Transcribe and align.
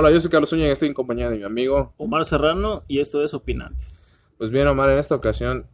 Hola, 0.00 0.12
yo 0.12 0.20
soy 0.20 0.30
Carlos 0.30 0.52
Uña 0.52 0.68
y 0.68 0.70
estoy 0.70 0.86
en 0.86 0.94
compañía 0.94 1.28
de 1.28 1.38
mi 1.38 1.42
amigo 1.42 1.92
Omar 1.96 2.24
Serrano 2.24 2.84
y 2.86 3.00
esto 3.00 3.24
es 3.24 3.34
Opinantes. 3.34 4.20
Pues 4.36 4.52
bien, 4.52 4.68
Omar, 4.68 4.90
en 4.90 4.98
esta 4.98 5.16
ocasión 5.16 5.66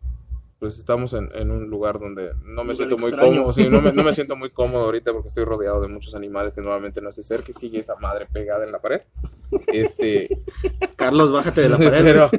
pues 0.59 0.79
estamos 0.79 1.13
en, 1.13 1.29
en 1.35 1.51
un 1.51 1.69
lugar 1.69 1.99
donde 2.01 2.33
no 2.43 2.65
me 2.65 2.75
siento 2.75 2.97
muy 2.97 3.09
extraño. 3.11 3.33
cómodo, 3.33 3.53
sí, 3.53 3.69
no 3.69 3.83
me, 3.83 3.93
no 3.93 4.03
me 4.03 4.15
siento 4.15 4.35
muy 4.35 4.49
cómodo 4.49 4.85
ahorita 4.85 5.13
porque 5.13 5.29
estoy 5.29 5.45
rodeado 5.45 5.83
de 5.83 5.89
muchos 5.89 6.15
animales 6.15 6.55
que 6.55 6.63
normalmente 6.63 7.03
no 7.03 7.11
estoy 7.11 7.23
cerca 7.23 7.51
y 7.51 7.53
sigue 7.53 7.81
esa 7.81 7.97
madre 7.97 8.27
pegada 8.33 8.65
en 8.65 8.73
la 8.73 8.81
pared. 8.81 9.03
Este, 9.67 10.31
Carlos, 10.97 11.31
bájate 11.31 11.61
de 11.61 11.69
la 11.69 11.77
pared. 11.91 12.03
pero, 12.03 12.31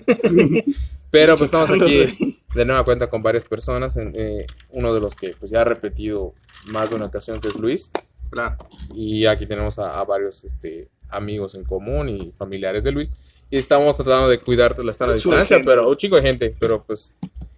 pero 1.11 1.33
pues 1.37 1.49
estamos 1.49 1.69
Carlos, 1.69 1.87
aquí 1.87 2.39
de 2.55 2.65
nueva 2.65 2.83
cuenta 2.83 3.11
con 3.11 3.21
varias 3.21 3.43
personas, 3.43 3.95
en, 3.97 4.11
eh, 4.15 4.47
uno 4.71 4.91
de 4.91 5.01
los 5.01 5.15
que 5.15 5.35
pues 5.39 5.51
ya 5.51 5.61
ha 5.61 5.65
repetido 5.65 6.33
más 6.65 6.89
de 6.89 6.95
una 6.95 7.05
ocasión 7.05 7.39
que 7.39 7.49
es 7.49 7.55
Luis 7.55 7.91
Claro. 8.31 8.57
y 8.95 9.27
aquí 9.27 9.45
tenemos 9.45 9.77
a, 9.77 9.99
a 9.99 10.03
varios 10.03 10.43
este, 10.43 10.89
amigos 11.09 11.55
en 11.55 11.63
común 11.63 12.09
y 12.09 12.31
familiares 12.31 12.83
de 12.83 12.91
Luis. 12.91 13.11
Y 13.49 13.57
estamos 13.57 13.95
tratando 13.95 14.27
de 14.27 14.39
cuidar 14.39 14.77
la 14.83 14.93
sana 14.93 15.13
distancia, 15.13 15.61
pero 15.63 15.89
un 15.89 15.97
chico 15.97 16.15
de 16.15 16.21
gente, 16.21 16.55
pero 16.59 16.83
pues 16.83 17.15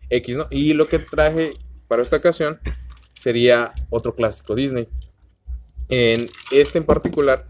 X, 0.10 0.36
¿no? 0.36 0.48
Y 0.50 0.74
lo 0.74 0.88
que 0.88 1.00
traje 1.00 1.54
para 1.88 2.02
esta 2.02 2.18
ocasión 2.18 2.60
sería 3.14 3.72
otro 3.90 4.14
clásico 4.14 4.54
Disney. 4.54 4.88
En 5.90 6.30
este 6.52 6.78
en 6.78 6.84
particular, 6.84 7.46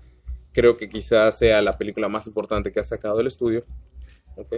creo 0.53 0.77
que 0.77 0.87
quizás 0.87 1.37
sea 1.37 1.61
la 1.61 1.77
película 1.77 2.07
más 2.07 2.27
importante 2.27 2.71
que 2.71 2.79
ha 2.79 2.83
sacado 2.83 3.19
el 3.19 3.27
estudio, 3.27 3.65
¿ok? 4.35 4.57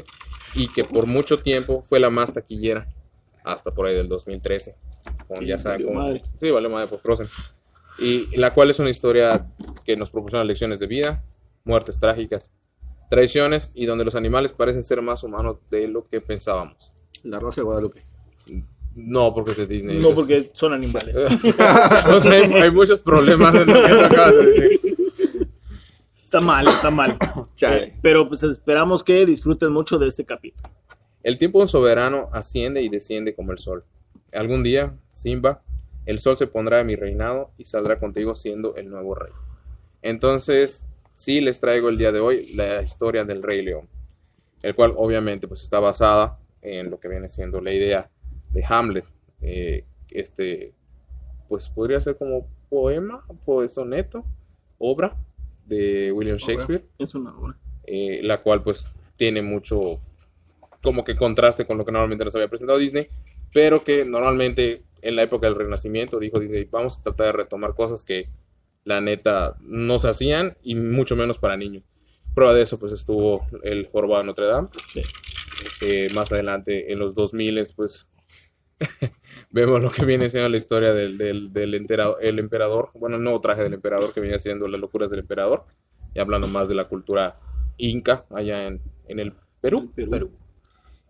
Y 0.56 0.68
que 0.68 0.84
por 0.84 1.06
mucho 1.06 1.38
tiempo 1.38 1.84
fue 1.84 2.00
la 2.00 2.10
más 2.10 2.34
taquillera, 2.34 2.88
hasta 3.44 3.72
por 3.72 3.86
ahí 3.86 3.96
del 3.96 4.10
2013. 4.10 4.76
Con, 5.28 5.40
Sí, 5.40 5.46
ya 5.46 5.58
saben, 5.58 5.86
valió 5.86 6.20
como-. 6.20 6.38
Sí, 6.42 6.52
vale 6.52 6.68
madre 6.68 6.88
por 6.88 7.00
Frozen 7.00 7.30
y 8.00 8.38
la 8.38 8.54
cual 8.54 8.70
es 8.70 8.80
una 8.80 8.90
historia 8.90 9.46
que 9.86 9.96
nos 9.96 10.10
proporciona 10.10 10.44
lecciones 10.44 10.80
de 10.80 10.88
vida, 10.88 11.24
muertes 11.70 12.00
trágicas, 12.00 12.52
traiciones 13.10 13.72
y 13.74 13.86
donde 13.86 14.04
los 14.04 14.16
animales 14.16 14.52
parecen 14.52 14.84
ser 14.84 15.02
más 15.02 15.24
humanos 15.24 15.58
de 15.70 15.88
lo 15.88 16.08
que 16.08 16.20
pensábamos. 16.20 16.94
La 17.24 17.40
Rosa 17.40 17.62
de 17.62 17.66
Guadalupe. 17.66 18.06
No, 18.96 19.34
porque 19.34 19.52
es 19.52 19.58
de 19.58 19.68
Disney. 19.68 20.00
No, 20.00 20.14
porque 20.14 20.50
son 20.54 20.74
animales. 20.74 21.16
O 22.14 22.20
sea, 22.20 22.32
hay, 22.32 22.52
hay 22.52 22.72
muchos 22.72 23.00
problemas 23.00 23.56
en 23.56 23.68
lo 23.68 23.74
que 23.74 24.06
acabas 24.06 24.36
de 24.36 24.46
decir. 24.46 24.80
Está 26.16 26.42
mal, 26.42 26.68
está 26.68 26.92
mal. 26.92 27.18
Chale. 27.56 27.84
Eh, 27.84 28.00
Pero 28.02 28.28
pues 28.28 28.44
esperamos 28.44 29.04
que 29.04 29.26
disfruten 29.26 29.72
mucho 29.72 29.98
de 29.98 30.08
este 30.08 30.26
capítulo. 30.26 30.68
El 31.24 31.38
tiempo 31.38 31.60
de 31.60 31.64
un 31.64 31.68
soberano 31.68 32.30
asciende 32.34 32.82
y 32.82 32.90
desciende 32.90 33.36
como 33.36 33.52
el 33.52 33.60
sol. 33.60 33.84
Algún 34.34 34.64
día, 34.64 34.98
Simba, 35.14 35.62
el 36.06 36.20
sol 36.20 36.38
se 36.38 36.48
pondrá 36.48 36.80
en 36.82 36.88
mi 36.88 36.96
reinado 36.96 37.52
y 37.58 37.66
saldrá 37.66 38.00
contigo 38.00 38.36
siendo 38.36 38.76
el 38.76 38.90
nuevo 38.90 39.16
rey. 39.16 39.32
Entonces, 40.02 40.84
sí 41.20 41.42
les 41.42 41.60
traigo 41.60 41.90
el 41.90 41.98
día 41.98 42.14
de 42.14 42.22
hoy 42.22 42.54
la 42.54 42.82
historia 42.82 43.26
del 43.26 43.44
Rey 43.44 43.62
León, 43.62 43.90
el 44.62 44.74
cual 44.74 44.94
obviamente 44.96 45.50
pues 45.50 45.62
está 45.64 45.82
basada 45.82 46.40
en 46.62 46.90
lo 46.90 46.98
que 46.98 47.10
viene 47.10 47.28
siendo 47.28 47.60
la 47.60 47.74
idea 47.74 48.10
de 48.52 48.64
Hamlet. 48.66 49.04
Eh, 49.42 49.84
este, 50.12 50.74
pues 51.50 51.68
podría 51.68 52.00
ser 52.00 52.18
como 52.18 52.48
poema, 52.70 53.26
pues 53.46 53.74
soneto, 53.74 54.24
obra 54.78 55.14
de 55.66 56.10
William 56.14 56.38
Shakespeare 56.38 56.86
Es 56.98 57.14
una 57.14 57.38
obra. 57.38 57.58
eh, 57.84 58.22
la 58.24 58.38
cual 58.38 58.64
pues 58.64 58.90
tiene 59.18 59.42
mucho 59.42 60.00
como 60.82 61.04
que 61.04 61.18
contraste 61.18 61.66
con 61.66 61.78
lo 61.78 61.84
que 61.84 61.92
normalmente 61.92 62.24
nos 62.24 62.36
había 62.36 62.48
presentado 62.48 62.80
Disney, 62.80 63.10
pero 63.54 63.84
que 63.84 64.06
normalmente 64.06 64.84
en 65.02 65.18
la 65.18 65.24
época 65.24 65.48
del 65.48 65.58
Renacimiento 65.58 66.18
dijo 66.18 66.40
Disney, 66.40 66.64
vamos 66.72 66.98
a 66.98 67.04
tratar 67.04 67.26
de 67.26 67.44
retomar 67.44 67.76
cosas 67.76 68.06
que 68.06 68.30
la 68.84 69.02
neta 69.02 69.58
no 69.62 70.00
se 70.00 70.10
hacían 70.10 70.58
y 70.64 70.76
mucho 70.76 71.16
menos 71.16 71.38
para 71.38 71.58
niños. 71.58 71.84
Prueba 72.34 72.54
de 72.54 72.62
eso 72.62 72.80
pues 72.80 72.94
estuvo 72.94 73.46
el 73.64 73.88
Jorobado 73.92 74.24
de 74.24 74.28
Notre 74.28 74.46
Dame. 74.46 74.70
Sí. 74.94 75.02
Eh, 75.82 76.10
más 76.14 76.32
adelante 76.32 76.92
en 76.92 77.00
los 77.00 77.14
2000 77.14 77.68
pues 77.76 78.10
vemos 79.52 79.82
lo 79.82 79.92
que 79.92 80.06
viene 80.06 80.30
siendo 80.30 80.50
la 80.50 80.58
historia 80.58 80.94
del, 80.94 81.18
del, 81.18 81.52
el 81.54 82.40
emperador, 82.40 82.92
bueno, 82.94 83.18
el 83.18 83.24
nuevo 83.24 83.42
traje 83.42 83.64
del 83.64 83.74
emperador 83.74 84.14
que 84.14 84.22
viene 84.22 84.40
siendo 84.40 84.68
las 84.68 84.80
locuras 84.80 85.10
del 85.10 85.20
emperador, 85.20 85.66
y 86.14 86.20
hablando 86.20 86.48
más 86.48 86.70
de 86.70 86.76
la 86.76 86.86
cultura 86.86 87.40
inca 87.78 88.26
allá 88.32 88.68
en, 88.68 88.82
en 89.08 89.20
el 89.20 89.34
Perú. 89.62 89.92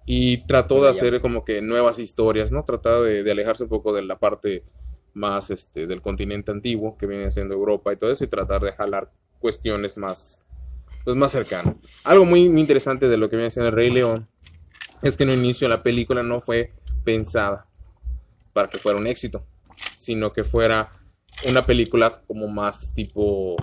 Y 0.05 0.45
trató 0.47 0.83
de 0.83 0.89
hacer 0.89 1.21
como 1.21 1.45
que 1.45 1.61
nuevas 1.61 1.99
historias, 1.99 2.51
¿no? 2.51 2.65
Trataba 2.65 3.01
de, 3.01 3.23
de 3.23 3.31
alejarse 3.31 3.63
un 3.63 3.69
poco 3.69 3.93
de 3.93 4.01
la 4.01 4.17
parte 4.17 4.63
más 5.13 5.49
este, 5.49 5.87
del 5.87 6.01
continente 6.01 6.51
antiguo, 6.51 6.97
que 6.97 7.05
viene 7.07 7.31
siendo 7.31 7.53
Europa 7.55 7.91
y 7.93 7.97
todo 7.97 8.11
eso, 8.11 8.23
y 8.23 8.27
tratar 8.27 8.61
de 8.61 8.71
jalar 8.71 9.11
cuestiones 9.39 9.97
más, 9.97 10.39
pues, 11.03 11.15
más 11.15 11.31
cercanas. 11.31 11.77
Algo 12.03 12.25
muy, 12.25 12.49
muy 12.49 12.61
interesante 12.61 13.07
de 13.07 13.17
lo 13.17 13.29
que 13.29 13.35
viene 13.37 13.51
siendo 13.51 13.69
el 13.69 13.75
Rey 13.75 13.89
León 13.89 14.27
es 15.01 15.15
que 15.17 15.23
en 15.23 15.29
el 15.29 15.39
inicio 15.39 15.67
la 15.69 15.81
película 15.83 16.23
no 16.23 16.41
fue 16.41 16.73
pensada 17.03 17.65
para 18.53 18.67
que 18.69 18.77
fuera 18.77 18.99
un 18.99 19.07
éxito, 19.07 19.45
sino 19.97 20.31
que 20.33 20.43
fuera 20.43 20.91
una 21.47 21.65
película 21.65 22.21
como 22.27 22.47
más 22.49 22.93
tipo, 22.93 23.55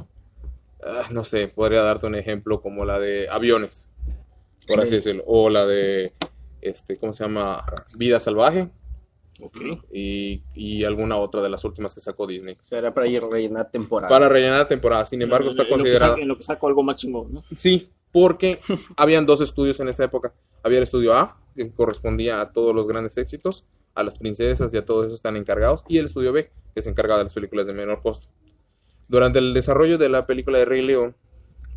ah, 0.83 1.09
no 1.11 1.25
sé, 1.25 1.49
podría 1.49 1.83
darte 1.83 2.07
un 2.07 2.15
ejemplo 2.15 2.63
como 2.63 2.84
la 2.87 2.99
de 2.99 3.28
Aviones, 3.28 3.87
por 4.67 4.81
así 4.81 4.89
Sí. 4.91 4.95
decirlo, 4.97 5.25
o 5.27 5.51
la 5.51 5.67
de, 5.67 6.15
este, 6.63 6.97
¿cómo 6.97 7.13
se 7.13 7.25
llama? 7.25 7.65
Vida 7.99 8.19
Salvaje 8.19 8.69
Ok. 9.41 9.56
y, 9.92 10.42
y 10.54 10.84
alguna 10.84 11.16
otra 11.16 11.42
de 11.42 11.48
las 11.50 11.64
últimas 11.64 11.94
que 11.94 12.00
sacó 12.00 12.26
Disney. 12.26 12.56
O 12.64 12.69
sea, 12.69 12.78
era 12.78 12.94
para 12.94 13.06
ir 13.06 13.22
a 13.22 13.28
rellenar 13.28 13.70
temporada. 13.70 14.08
Para 14.08 14.28
rellenar 14.28 14.58
la 14.60 14.69
temporada, 14.69 15.04
sin 15.04 15.20
embargo, 15.22 15.50
está 15.50 15.64
saco- 15.64 16.19
En 16.19 16.28
lo 16.28 16.36
que 16.36 16.42
saco 16.42 16.66
algo 16.69 16.82
más 16.82 16.97
chingón, 16.97 17.32
¿no? 17.34 17.44
Sí, 17.56 17.91
porque 18.12 18.60
habían 18.97 19.26
dos 19.26 19.41
estudios 19.41 19.78
en 19.80 19.88
esa 19.88 20.04
época. 20.04 20.32
Había 20.62 20.78
el 20.78 20.84
estudio 20.84 21.14
A, 21.14 21.38
que 21.54 21.70
correspondía 21.72 22.41
a 22.41 22.52
todos 22.52 22.74
los 22.74 22.88
grandes 22.88 23.16
éxitos, 23.19 23.66
a 23.94 24.02
las 24.02 24.16
princesas 24.19 24.72
y 24.74 24.76
a 24.76 24.84
todos 24.84 25.06
esos 25.06 25.16
están 25.16 25.36
encargados, 25.36 25.84
y 25.88 25.98
el 25.98 26.06
estudio 26.06 26.32
B, 26.32 26.50
que 26.74 26.82
se 26.82 26.91
encarga 26.91 27.16
de 27.18 27.24
las 27.24 27.34
películas 27.34 27.66
de 27.66 27.72
menor 27.74 28.00
costo. 28.03 28.26
Durante 29.08 29.38
el 29.38 29.54
desarrollo 29.54 29.98
de 29.98 30.08
la 30.08 30.26
película 30.26 30.58
de 30.58 30.64
Rey 30.64 30.82
León, 30.82 31.14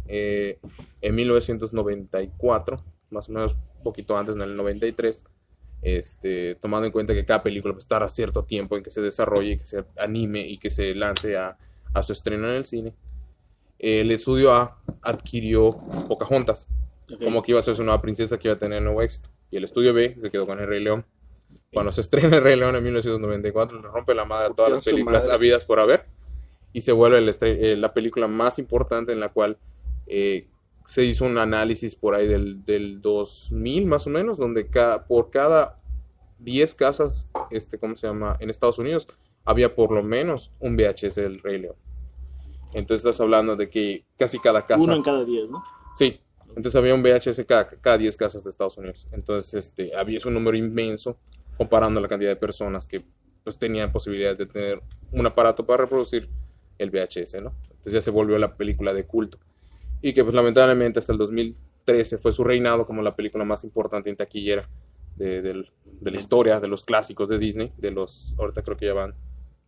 eh, 0.07 0.59
en 1.01 1.15
1994, 1.15 2.77
más 3.11 3.29
o 3.29 3.33
menos 3.33 3.53
un 3.77 3.83
poquito 3.83 4.17
antes, 4.17 4.35
en 4.35 4.41
el 4.41 4.55
93, 4.55 5.23
este, 5.81 6.55
tomando 6.55 6.85
en 6.85 6.91
cuenta 6.91 7.13
que 7.13 7.25
cada 7.25 7.41
película 7.41 7.73
pues, 7.73 7.87
tarda 7.87 8.09
cierto 8.09 8.43
tiempo 8.43 8.77
en 8.77 8.83
que 8.83 8.91
se 8.91 9.01
desarrolle, 9.01 9.57
que 9.57 9.65
se 9.65 9.83
anime 9.97 10.47
y 10.47 10.57
que 10.57 10.69
se 10.69 10.93
lance 10.95 11.37
a, 11.37 11.57
a 11.93 12.03
su 12.03 12.13
estreno 12.13 12.49
en 12.49 12.55
el 12.55 12.65
cine, 12.65 12.93
el 13.79 14.11
estudio 14.11 14.51
A 14.53 14.77
adquirió 15.01 15.71
Pocahontas, 16.07 16.67
Ok. 17.11 17.23
como 17.23 17.41
que 17.41 17.53
iba 17.53 17.59
a 17.59 17.63
ser 17.63 17.75
su 17.75 17.83
nueva 17.83 18.01
princesa 18.01 18.37
que 18.37 18.49
iba 18.49 18.55
a 18.55 18.59
tener 18.59 18.81
nuevo 18.81 19.01
éxito. 19.01 19.29
Y 19.51 19.57
el 19.57 19.63
estudio 19.63 19.93
B 19.93 20.15
se 20.21 20.29
quedó 20.29 20.45
con 20.45 20.59
el 20.59 20.67
Rey 20.67 20.83
León. 20.83 21.05
Cuando 21.73 21.91
se 21.91 22.01
estrena 22.01 22.37
el 22.37 22.43
Rey 22.43 22.55
León 22.55 22.75
en 22.75 22.83
1994, 22.83 23.81
le 23.81 23.87
rompe 23.87 24.13
la 24.13 24.25
madre 24.25 24.47
a 24.47 24.53
todas 24.53 24.71
las 24.71 24.83
películas 24.83 25.27
habidas 25.29 25.63
por 25.65 25.79
haber. 25.79 26.05
Y 26.73 26.81
se 26.81 26.91
vuelve 26.91 27.17
el 27.17 27.35
eh, 27.41 27.75
la 27.77 27.93
película 27.93 28.27
más 28.27 28.59
importante 28.59 29.11
en 29.11 29.19
la 29.19 29.29
cual 29.29 29.57
eh, 30.05 30.47
se 30.89 31.05
hizo 31.05 31.23
un 31.23 31.37
análisis 31.37 31.93
por 31.93 32.15
ahí 32.15 32.27
del, 32.27 32.65
del 32.65 32.99
2000 32.99 33.85
más 33.85 34.07
o 34.07 34.09
menos, 34.09 34.39
donde 34.39 34.71
cada, 34.71 35.05
por 35.05 35.29
cada 35.29 35.79
10 36.39 36.73
casas, 36.73 37.29
este, 37.51 37.77
¿cómo 37.77 37.95
se 37.95 38.07
llama? 38.07 38.37
En 38.39 38.49
Estados 38.49 38.79
Unidos, 38.79 39.07
había 39.45 39.75
por 39.75 39.91
lo 39.91 40.01
menos 40.01 40.55
un 40.59 40.75
VHS 40.75 41.13
del 41.13 41.41
Rey 41.41 41.59
León. 41.59 41.75
Entonces 42.73 43.05
estás 43.05 43.21
hablando 43.21 43.55
de 43.55 43.69
que 43.69 44.03
casi 44.17 44.39
cada 44.39 44.65
casa... 44.65 44.83
Uno 44.83 44.95
en 44.95 45.03
cada 45.03 45.23
diez, 45.23 45.47
¿no? 45.47 45.61
Sí, 45.95 46.19
entonces 46.47 46.75
había 46.75 46.95
un 46.95 47.03
VHS 47.03 47.45
cada, 47.45 47.67
cada 47.67 47.99
10 47.99 48.17
casas 48.17 48.43
de 48.43 48.49
Estados 48.49 48.79
Unidos. 48.79 49.07
Entonces 49.11 49.53
este, 49.53 49.95
había 49.95 50.17
es 50.17 50.25
un 50.25 50.33
número 50.33 50.57
inmenso 50.57 51.19
comparando 51.55 52.01
la 52.01 52.07
cantidad 52.07 52.31
de 52.31 52.35
personas 52.35 52.87
que 52.87 53.05
pues, 53.43 53.59
tenían 53.59 53.91
posibilidades 53.91 54.39
de 54.39 54.47
tener 54.47 54.81
un 55.11 55.27
aparato 55.27 55.63
para 55.67 55.83
reproducir 55.83 56.27
el 56.79 56.89
VHS, 56.89 57.43
¿no? 57.43 57.53
Entonces 57.69 57.93
ya 57.93 58.01
se 58.01 58.09
volvió 58.09 58.39
la 58.39 58.57
película 58.57 58.91
de 58.91 59.05
culto. 59.05 59.37
Y 60.01 60.13
que 60.13 60.23
pues 60.23 60.33
lamentablemente 60.35 60.99
hasta 60.99 61.11
el 61.11 61.17
2013 61.17 62.17
fue 62.17 62.31
su 62.33 62.43
reinado 62.43 62.85
como 62.85 63.01
la 63.01 63.15
película 63.15 63.43
más 63.45 63.63
importante 63.63 64.09
en 64.09 64.15
taquillera 64.15 64.67
de, 65.15 65.41
del- 65.41 65.71
de 65.83 66.11
la 66.11 66.17
historia, 66.17 66.59
de 66.59 66.67
los 66.69 66.83
clásicos 66.83 67.27
de 67.27 67.37
Disney, 67.37 67.73
de 67.77 67.91
los, 67.91 68.33
ahorita 68.39 68.61
creo 68.63 68.77
que 68.77 68.85
ya 68.85 68.93
van 68.93 69.13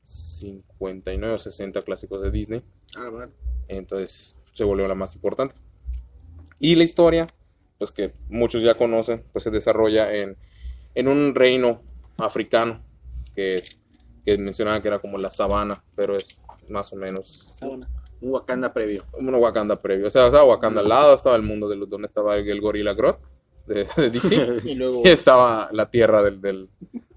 59 0.05 1.35
o 1.35 1.39
60 1.39 1.81
clásicos 1.83 2.21
de 2.21 2.31
Disney 2.31 2.61
Ah, 2.95 3.09
bueno. 3.09 3.31
entonces 3.67 4.37
se 4.53 4.63
volvió 4.63 4.87
la 4.87 4.95
más 4.95 5.15
importante. 5.15 5.55
Y 6.59 6.75
la 6.75 6.83
historia, 6.83 7.27
pues 7.77 7.91
que 7.91 8.13
muchos 8.29 8.61
ya 8.61 8.75
conocen, 8.75 9.23
pues 9.31 9.43
se 9.43 9.49
desarrolla 9.51 10.13
en, 10.13 10.37
en 10.95 11.07
un 11.07 11.33
reino 11.33 11.81
africano 12.17 12.83
que, 13.33 13.63
que 14.25 14.37
mencionaban 14.37 14.81
que 14.81 14.89
era 14.89 14.99
como 14.99 15.17
la 15.17 15.31
sabana, 15.31 15.83
pero 15.95 16.15
es 16.17 16.39
más 16.69 16.91
o 16.93 16.97
menos 16.97 17.47
Sábana. 17.53 17.89
Un 18.21 18.31
Wakanda 18.31 18.71
previo. 18.73 19.03
un 19.13 19.33
Wakanda 19.35 19.81
previo. 19.81 20.07
O 20.07 20.09
sea, 20.11 20.27
estaba 20.27 20.43
Wakanda 20.45 20.81
al 20.81 20.89
lado, 20.89 21.15
estaba 21.15 21.35
el 21.35 21.41
mundo 21.41 21.67
de 21.67 21.75
los, 21.75 21.89
donde 21.89 22.07
estaba 22.07 22.37
el 22.37 22.61
Gorilla 22.61 22.93
Grodd 22.93 23.15
de, 23.67 23.87
de 23.97 24.09
DC. 24.09 24.61
Y 24.65 24.75
luego 24.75 25.01
Y 25.03 25.09
estaba 25.09 25.69
la 25.71 25.89
tierra 25.89 26.21
del, 26.23 26.39
del, 26.41 26.69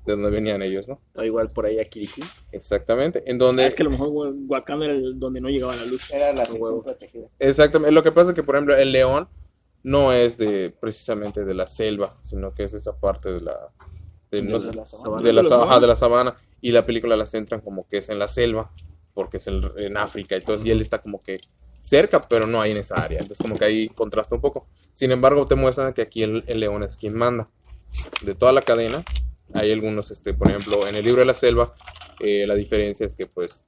de 0.07 0.13
donde 0.13 0.31
venían 0.31 0.63
ellos, 0.63 0.89
¿no? 0.89 0.99
O 1.15 1.23
igual 1.23 1.51
por 1.51 1.67
ahí 1.67 1.79
a 1.79 1.85
Kiriki. 1.89 2.23
Exactamente, 2.53 3.23
en 3.27 3.39
donde... 3.39 3.67
Es 3.67 3.75
que 3.75 3.83
a 3.83 3.85
lo 3.85 3.91
mejor 3.91 4.35
Wakanda 4.49 4.87
era 4.87 4.95
el- 4.95 5.19
donde 5.19 5.41
no 5.41 5.49
llegaba 5.49 5.77
la 5.77 5.85
luz. 5.85 6.11
Era 6.11 6.33
la 6.33 6.47
sección 6.47 6.83
protegida. 6.83 7.27
Exactamente, 7.39 7.93
lo 7.93 8.03
que 8.03 8.13
pasa 8.13 8.31
es 8.31 8.35
que, 8.35 8.43
por 8.43 8.55
ejemplo, 8.57 8.77
el 8.77 8.93
león 8.93 9.29
no 9.83 10.13
es 10.15 10.39
de 10.39 10.75
precisamente 10.81 11.45
de 11.45 11.53
la 11.55 11.67
selva, 11.67 12.17
sino 12.23 12.55
que 12.55 12.65
es 12.65 12.73
de 12.73 12.79
esa 12.79 12.99
parte 12.99 13.31
de 13.33 13.41
la... 13.43 13.59
De, 14.31 14.43
no 14.43 14.59
sé, 14.59 14.73
la 14.75 14.85
sabana. 14.87 15.23
de 15.23 15.33
la, 15.33 15.43
¿De 15.43 15.49
ajá, 15.49 15.57
sabana? 15.59 15.81
de 15.81 15.87
la 15.87 15.97
sabana, 15.97 16.37
y 16.63 16.73
la 16.73 16.87
película 16.87 17.15
la 17.17 17.27
centran 17.27 17.61
como 17.61 17.87
que 17.89 17.99
es 17.99 18.09
en 18.09 18.19
la 18.19 18.27
selva, 18.29 18.71
porque 19.15 19.39
es 19.39 19.47
en 19.47 19.97
África, 19.97 20.35
entonces, 20.37 20.67
y 20.67 20.71
él 20.71 20.81
está 20.81 20.99
como 21.01 21.23
que 21.23 21.41
cerca, 21.81 22.27
pero 22.29 22.47
no 22.47 22.61
ahí 22.61 22.73
en 22.73 22.79
esa 22.79 22.97
área, 22.97 23.21
entonces 23.21 23.43
como 23.43 23.57
que 23.57 23.65
ahí 23.65 23.89
contrasta 23.91 24.35
un 24.35 24.41
poco. 24.41 24.67
Sin 24.93 25.13
embargo, 25.13 25.47
te 25.47 25.55
muestran 25.55 25.93
que 25.93 26.03
aquí 26.03 26.23
el, 26.23 26.43
león 26.47 26.83
es 26.83 26.97
quien 26.97 27.15
manda. 27.15 27.49
De 28.23 28.35
toda 28.35 28.53
la 28.53 28.61
cadena, 28.63 29.05
hay 29.53 29.71
algunos, 29.71 30.11
este, 30.11 30.35
por 30.35 30.49
ejemplo, 30.49 30.87
en 30.89 30.97
el 30.97 31.05
libro 31.05 31.21
de 31.21 31.27
la 31.27 31.35
selva, 31.35 31.73
eh, 32.21 32.45
la 32.47 32.55
diferencia 32.55 33.07
es 33.07 33.15
que 33.15 33.27
pues 33.27 33.65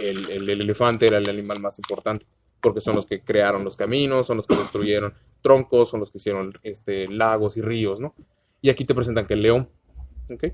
el, 0.00 0.30
el- 0.30 0.48
el 0.48 0.60
elefante 0.62 1.06
era 1.06 1.18
el 1.18 1.28
animal 1.28 1.60
más 1.60 1.78
importante, 1.78 2.26
porque 2.60 2.80
son 2.80 2.96
los 2.96 3.06
que 3.06 3.20
crearon 3.22 3.62
los 3.64 3.76
caminos, 3.76 4.26
son 4.26 4.38
los 4.38 4.46
que 4.46 4.56
destruyeron 4.56 5.14
troncos, 5.42 5.90
son 5.90 6.00
los 6.00 6.10
que 6.10 6.18
hicieron 6.18 6.52
este, 6.62 7.06
lagos 7.08 7.56
y 7.56 7.60
ríos, 7.60 8.00
¿no? 8.00 8.14
Y 8.62 8.70
aquí 8.70 8.84
te 8.84 8.94
presentan 8.94 9.26
que 9.26 9.34
el 9.34 9.42
león, 9.42 9.68
¿ok? 10.32 10.44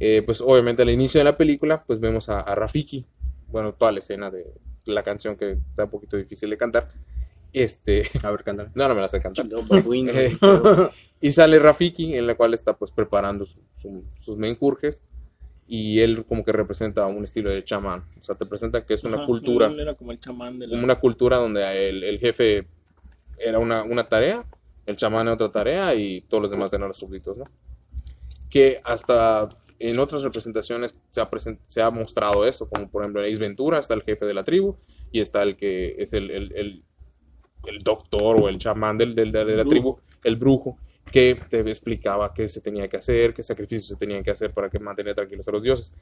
Eh, 0.00 0.22
pues 0.24 0.40
obviamente 0.40 0.82
al 0.82 0.90
inicio 0.90 1.20
de 1.20 1.24
la 1.24 1.36
película, 1.36 1.84
pues 1.84 2.00
vemos 2.00 2.28
a 2.30 2.42
Rafiki, 2.54 3.06
bueno, 3.50 3.72
toda 3.74 3.92
la 3.92 3.98
escena 4.00 4.30
de 4.30 4.46
la 4.84 5.02
canción 5.02 5.36
que 5.36 5.52
está 5.52 5.84
un 5.84 5.90
poquito 5.90 6.16
difícil 6.16 6.50
de 6.50 6.56
cantar, 6.58 6.88
este, 7.52 8.02
A 8.22 8.30
ver, 8.30 8.42
cántala. 8.44 8.70
no, 8.74 8.88
no 8.88 8.94
me 8.94 9.00
la 9.00 9.08
sé 9.08 9.20
cantar. 9.20 9.46
Eh, 10.12 10.36
y 11.20 11.32
sale 11.32 11.58
Rafiki, 11.58 12.14
en 12.16 12.26
la 12.26 12.34
cual 12.34 12.54
está 12.54 12.72
pues 12.76 12.90
preparando 12.90 13.44
su- 13.46 13.60
su- 13.80 14.04
sus 14.20 14.36
menjurjes. 14.38 15.04
Y 15.72 16.00
él 16.00 16.24
como 16.28 16.44
que 16.44 16.50
representa 16.50 17.06
un 17.06 17.22
estilo 17.22 17.48
de 17.50 17.62
chamán. 17.64 18.02
O 18.20 18.24
sea, 18.24 18.34
te 18.34 18.44
presenta 18.44 18.84
que 18.84 18.94
es 18.94 19.04
una 19.04 19.18
Ajá, 19.18 19.26
cultura, 19.26 19.66
él 19.68 19.78
Era 19.78 19.94
como 19.94 20.10
el 20.10 20.18
chamán 20.18 20.58
de 20.58 20.66
la... 20.66 20.70
como 20.72 20.82
una 20.82 20.96
cultura 20.96 21.36
donde 21.36 21.88
el, 21.90 22.02
el 22.02 22.18
jefe 22.18 22.66
era 23.38 23.60
una, 23.60 23.84
una 23.84 24.02
tarea, 24.08 24.44
el 24.86 24.96
chamán 24.96 25.26
era 25.28 25.34
otra 25.34 25.48
tarea 25.52 25.94
y 25.94 26.22
todos 26.22 26.42
los 26.42 26.50
demás 26.50 26.72
eran 26.72 26.88
los 26.88 26.96
súbditos, 26.98 27.36
¿no? 27.36 27.44
Que 28.50 28.80
hasta 28.82 29.48
en 29.80 29.98
otras 29.98 30.22
representaciones 30.22 31.00
se 31.10 31.20
ha, 31.20 31.28
se 31.66 31.82
ha 31.82 31.90
mostrado 31.90 32.46
eso, 32.46 32.68
como 32.68 32.88
por 32.88 33.02
ejemplo 33.02 33.24
en 33.24 33.32
Ace 33.32 33.40
Ventura 33.40 33.78
está 33.80 33.94
el 33.94 34.02
jefe 34.02 34.26
de 34.26 34.34
la 34.34 34.44
tribu 34.44 34.76
y 35.10 35.20
está 35.20 35.42
el 35.42 35.56
que 35.56 35.96
es 35.98 36.12
el, 36.12 36.30
el, 36.30 36.52
el- 36.54 36.84
el 37.66 37.78
doctor 37.80 38.40
o 38.40 38.48
el 38.48 38.56
chamán 38.58 38.96
del, 38.96 39.14
del- 39.14 39.32
de 39.32 39.44
la 39.44 39.64
tribu, 39.66 39.98
el 40.24 40.36
brujo, 40.36 40.78
que 41.12 41.38
te 41.50 41.60
explicaba 41.60 42.32
qué 42.32 42.48
se 42.48 42.60
tenía 42.62 42.88
que 42.88 42.96
hacer, 42.96 43.34
qué 43.34 43.42
sacrificios 43.42 43.86
se 43.88 43.96
tenían 43.96 44.22
que 44.22 44.30
hacer 44.30 44.52
para 44.54 44.70
que 44.70 44.78
mantener 44.78 45.14
tranquilos 45.14 45.46
a 45.46 45.52
los 45.52 45.62
dioses. 45.62 45.92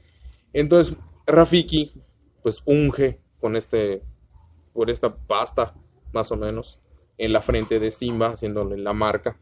Entonces, 0.53 0.95
Rafiki, 1.27 1.91
pues 2.43 2.61
unge 2.65 3.19
con 3.41 3.55
este, 3.57 4.01
por 4.73 4.89
esta 4.89 5.13
pasta, 5.13 5.73
más 6.13 6.31
o 6.31 6.37
menos, 6.37 6.79
en 7.17 7.33
la 7.33 7.41
frente 7.41 7.77
de 7.79 7.91
Simba, 7.91 8.29
haciéndole 8.29 8.77
la 8.77 8.93
marca. 8.93 9.37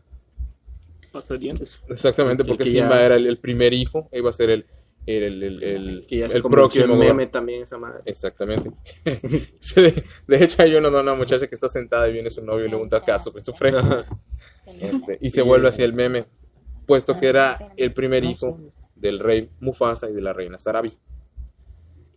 Pasta 1.17 1.33
de 1.35 1.39
dientes. 1.39 1.81
Exactamente, 1.89 2.43
El 2.43 2.47
porque 2.49 2.63
que 2.65 2.71
Simba 2.71 2.95
ya- 2.97 3.05
era 3.05 3.15
el, 3.15 3.27
el 3.27 3.37
primer 3.37 3.73
hijo, 3.73 4.09
iba 4.11 4.29
a 4.29 4.33
ser 4.33 4.49
el, 4.49 4.65
el, 5.05 5.41
el, 5.43 5.63
el- 5.63 6.05
Que 6.07 6.17
ya 6.17 6.29
se 6.29 6.41
próximo. 6.41 6.93
en 6.93 6.99
meme 6.99 7.27
también 7.27 7.63
esa 7.63 7.77
madre. 7.77 8.01
Exactamente. 8.05 8.71
De, 9.75 10.03
de 10.27 10.43
hecho, 10.43 10.61
hay 10.63 10.75
una, 10.75 10.89
una 10.89 11.13
muchacha 11.15 11.47
que 11.47 11.55
está 11.55 11.69
sentada 11.69 12.07
y 12.09 12.13
viene 12.13 12.29
su 12.29 12.43
novio 12.43 12.61
y 12.61 12.63
le 12.63 12.69
pregunta 12.71 13.03
Katsu 13.03 13.31
en 13.35 13.43
su 13.43 13.53
frente. 13.53 13.79
Este, 14.79 15.17
y 15.21 15.29
se 15.29 15.41
vuelve 15.41 15.67
así 15.69 15.81
el 15.83 15.93
meme, 15.93 16.25
puesto 16.85 17.17
que 17.19 17.27
era 17.27 17.57
el 17.77 17.93
primer 17.93 18.23
hijo 18.25 18.59
del 18.95 19.19
rey 19.19 19.49
Mufasa 19.59 20.09
y 20.09 20.13
de 20.13 20.21
la 20.21 20.33
reina 20.33 20.57
Sarabi. 20.59 20.93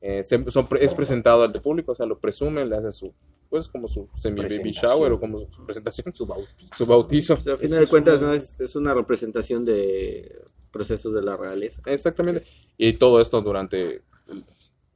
Eh, 0.00 0.24
se- 0.24 0.50
son 0.50 0.66
pre- 0.66 0.84
es 0.84 0.94
presentado 0.94 1.42
al 1.44 1.52
público, 1.52 1.92
o 1.92 1.94
sea, 1.94 2.06
lo 2.06 2.18
presumen, 2.18 2.68
le 2.70 2.76
hacen 2.76 2.92
su, 2.92 3.14
pues 3.50 3.68
como 3.68 3.88
su 3.88 4.08
semi 4.16 4.36
baby 4.36 4.48
Presentación. 4.48 4.92
shower 4.92 5.12
o 5.12 5.20
como 5.20 5.40
su 5.52 5.66
presentación, 5.66 6.14
su 6.14 6.24
bautizo. 6.24 6.74
Su 6.76 6.86
bautizo. 6.86 7.34
O 7.34 7.40
sea, 7.40 7.54
a 7.54 7.56
final 7.58 7.80
de 7.80 7.86
cuentas, 7.88 8.22
¿no? 8.22 8.32
es, 8.32 8.58
es 8.60 8.76
una 8.76 8.94
representación 8.94 9.64
de 9.64 10.40
procesos 10.70 11.12
de 11.12 11.20
la 11.22 11.36
realeza. 11.36 11.82
Exactamente. 11.86 12.42
Y 12.78 12.92
todo 12.94 13.20
esto 13.20 13.40
durante 13.42 14.02
el, 14.28 14.44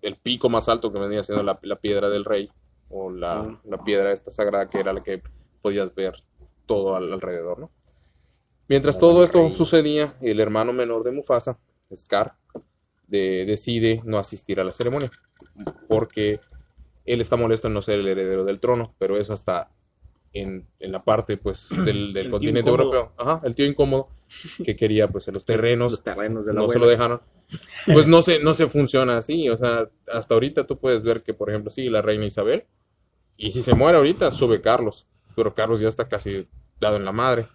el 0.02 0.16
pico 0.16 0.48
más 0.48 0.68
alto 0.68 0.92
que 0.92 0.98
venía 1.00 1.24
siendo 1.24 1.42
la, 1.42 1.58
la 1.62 1.76
piedra 1.76 2.08
del 2.08 2.24
rey, 2.24 2.48
o 2.90 3.10
la, 3.10 3.42
Mm. 3.42 3.58
la 3.64 3.82
piedra 3.82 4.12
esta 4.12 4.30
sagrada 4.30 4.70
que 4.70 4.78
era 4.78 4.92
la 4.92 5.02
que 5.02 5.20
podías 5.60 5.92
ver 5.94 6.14
todo 6.66 6.94
al- 6.94 7.12
alrededor, 7.12 7.58
¿no? 7.58 7.70
Mientras 8.68 8.98
todo 8.98 9.24
esto 9.24 9.42
rey. 9.48 9.54
sucedía, 9.54 10.14
el 10.22 10.38
hermano 10.40 10.72
menor 10.72 11.02
de 11.02 11.10
Mufasa, 11.10 11.58
Scar, 11.94 12.36
de- 13.08 13.44
decide 13.46 14.00
no 14.04 14.18
asistir 14.18 14.60
a 14.60 14.64
la 14.64 14.70
ceremonia, 14.72 15.10
porque 15.88 16.38
él 17.04 17.20
está 17.20 17.36
molesto 17.36 17.68
en 17.68 17.74
no 17.74 17.82
ser 17.82 18.00
el 18.00 18.08
heredero 18.08 18.44
del 18.44 18.60
trono, 18.60 18.94
pero 18.98 19.16
eso 19.16 19.34
está 19.34 19.70
en, 20.32 20.66
en 20.80 20.92
la 20.92 21.02
parte, 21.02 21.36
pues, 21.36 21.68
del, 21.84 22.30
continente 22.30 22.70
incómodo. 22.70 22.94
europeo. 22.94 23.12
Ajá, 23.16 23.40
el 23.44 23.54
tío 23.54 23.66
incómodo, 23.66 24.08
que 24.64 24.76
quería, 24.76 25.08
pues, 25.08 25.28
en 25.28 25.34
los 25.34 25.44
terrenos 25.46 25.92
Los 25.92 26.04
terrenos 26.04 26.44
de 26.44 26.52
la 26.52 26.60
no 26.60 26.68
se 26.68 26.78
lo 26.78 26.86
dejaron. 26.86 27.20
Pues 27.86 28.06
no 28.06 28.22
se, 28.22 28.40
no 28.40 28.54
se 28.54 28.66
funciona 28.66 29.18
así. 29.18 29.48
O 29.48 29.56
sea, 29.56 29.88
hasta 30.12 30.34
ahorita 30.34 30.66
tú 30.66 30.78
puedes 30.78 31.02
ver 31.02 31.22
que, 31.22 31.34
por 31.34 31.50
ejemplo, 31.50 31.70
sí, 31.70 31.88
la 31.88 32.02
reina 32.02 32.24
Isabel. 32.24 32.64
Y 33.36 33.52
si 33.52 33.62
se 33.62 33.74
muere 33.74 33.98
ahorita, 33.98 34.30
sube 34.30 34.60
Carlos. 34.60 35.06
Pero 35.36 35.54
Carlos 35.54 35.80
ya 35.80 35.88
está 35.88 36.08
casi 36.08 36.48
dado 36.80 36.96
en 36.96 37.04
la 37.04 37.12
madre. 37.12 37.46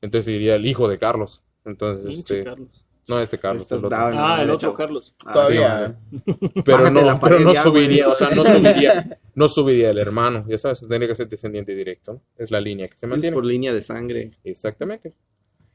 Entonces 0.00 0.34
iría 0.34 0.54
el 0.54 0.66
hijo 0.66 0.88
de 0.88 0.98
Carlos. 0.98 1.44
Entonces, 1.64 2.06
Pinche 2.06 2.38
este. 2.38 2.44
Carlos. 2.44 2.83
No, 3.06 3.20
este 3.20 3.38
Carlos. 3.38 3.70
El 3.70 3.84
otro. 3.84 3.96
Ah, 3.96 4.42
el 4.42 4.50
otro. 4.50 4.74
Carlos. 4.74 5.14
Ah, 5.26 5.32
Todavía. 5.34 5.98
sí, 6.10 6.22
Pero 6.64 6.90
no, 6.90 7.20
pero 7.20 7.38
no 7.40 7.54
subiría, 7.54 8.08
o 8.08 8.14
sea, 8.14 8.30
no 8.30 8.44
subiría, 8.46 9.18
no 9.34 9.48
subiría 9.48 9.90
el 9.90 9.98
hermano. 9.98 10.44
Ya 10.48 10.56
sabes, 10.58 10.80
tendría 10.80 11.08
que 11.08 11.14
ser 11.16 11.28
descendiente 11.28 11.74
directo. 11.74 12.14
¿no? 12.14 12.22
Es 12.36 12.50
la 12.50 12.60
línea 12.60 12.88
que 12.88 12.96
se 12.96 13.06
Es 13.06 13.10
mantiene. 13.10 13.34
por 13.34 13.44
línea 13.44 13.72
de 13.74 13.82
sangre. 13.82 14.30
Exactamente. 14.42 15.12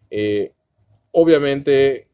Eh, 0.09 0.53
obviamente, 1.11 2.07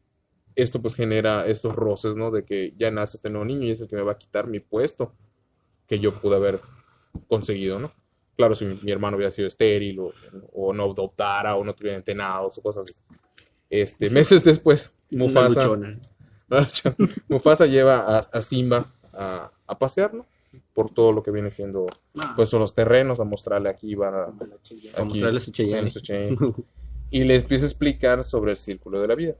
esto 0.54 0.80
pues 0.82 0.94
genera 0.94 1.46
estos 1.46 1.74
roces, 1.74 2.16
¿no? 2.16 2.30
De 2.30 2.44
que 2.44 2.74
ya 2.76 2.90
nace 2.90 3.16
este 3.16 3.30
nuevo 3.30 3.44
niño 3.44 3.66
y 3.66 3.70
es 3.70 3.80
el 3.80 3.88
que 3.88 3.96
me 3.96 4.02
va 4.02 4.12
a 4.12 4.18
quitar 4.18 4.46
mi 4.46 4.60
puesto 4.60 5.14
que 5.86 5.98
yo 5.98 6.12
pude 6.12 6.36
haber 6.36 6.60
conseguido, 7.28 7.78
¿no? 7.78 7.92
Claro, 8.36 8.54
si 8.54 8.64
mi, 8.66 8.78
mi 8.82 8.92
hermano 8.92 9.16
hubiera 9.16 9.32
sido 9.32 9.48
estéril 9.48 9.98
o, 10.00 10.12
o 10.52 10.72
no 10.74 10.84
adoptara 10.84 11.56
o 11.56 11.64
no 11.64 11.74
tuviera 11.74 11.96
entenados 11.96 12.58
o 12.58 12.62
cosas 12.62 12.84
así. 12.84 12.94
Este, 13.70 14.10
meses 14.10 14.44
después, 14.44 14.95
Mufasa. 15.10 15.70
Mufasa 17.28 17.66
lleva 17.66 18.00
a, 18.00 18.18
a 18.18 18.42
Simba 18.42 18.86
a, 19.12 19.50
a 19.66 19.78
pasear, 19.78 20.14
¿no? 20.14 20.26
Por 20.74 20.92
todo 20.92 21.12
lo 21.12 21.22
que 21.22 21.30
viene 21.30 21.50
siendo, 21.50 21.86
pues 22.34 22.48
son 22.48 22.60
los 22.60 22.74
terrenos, 22.74 23.18
a 23.20 23.24
mostrarle 23.24 23.68
aquí 23.68 23.94
van 23.94 24.14
a, 24.14 25.04
mostrarle 25.04 25.40
su 25.40 25.50
y 27.10 27.24
le 27.24 27.36
empieza 27.36 27.64
a 27.64 27.68
explicar 27.68 28.24
sobre 28.24 28.52
el 28.52 28.56
círculo 28.56 29.00
de 29.00 29.08
la 29.08 29.14
vida, 29.14 29.34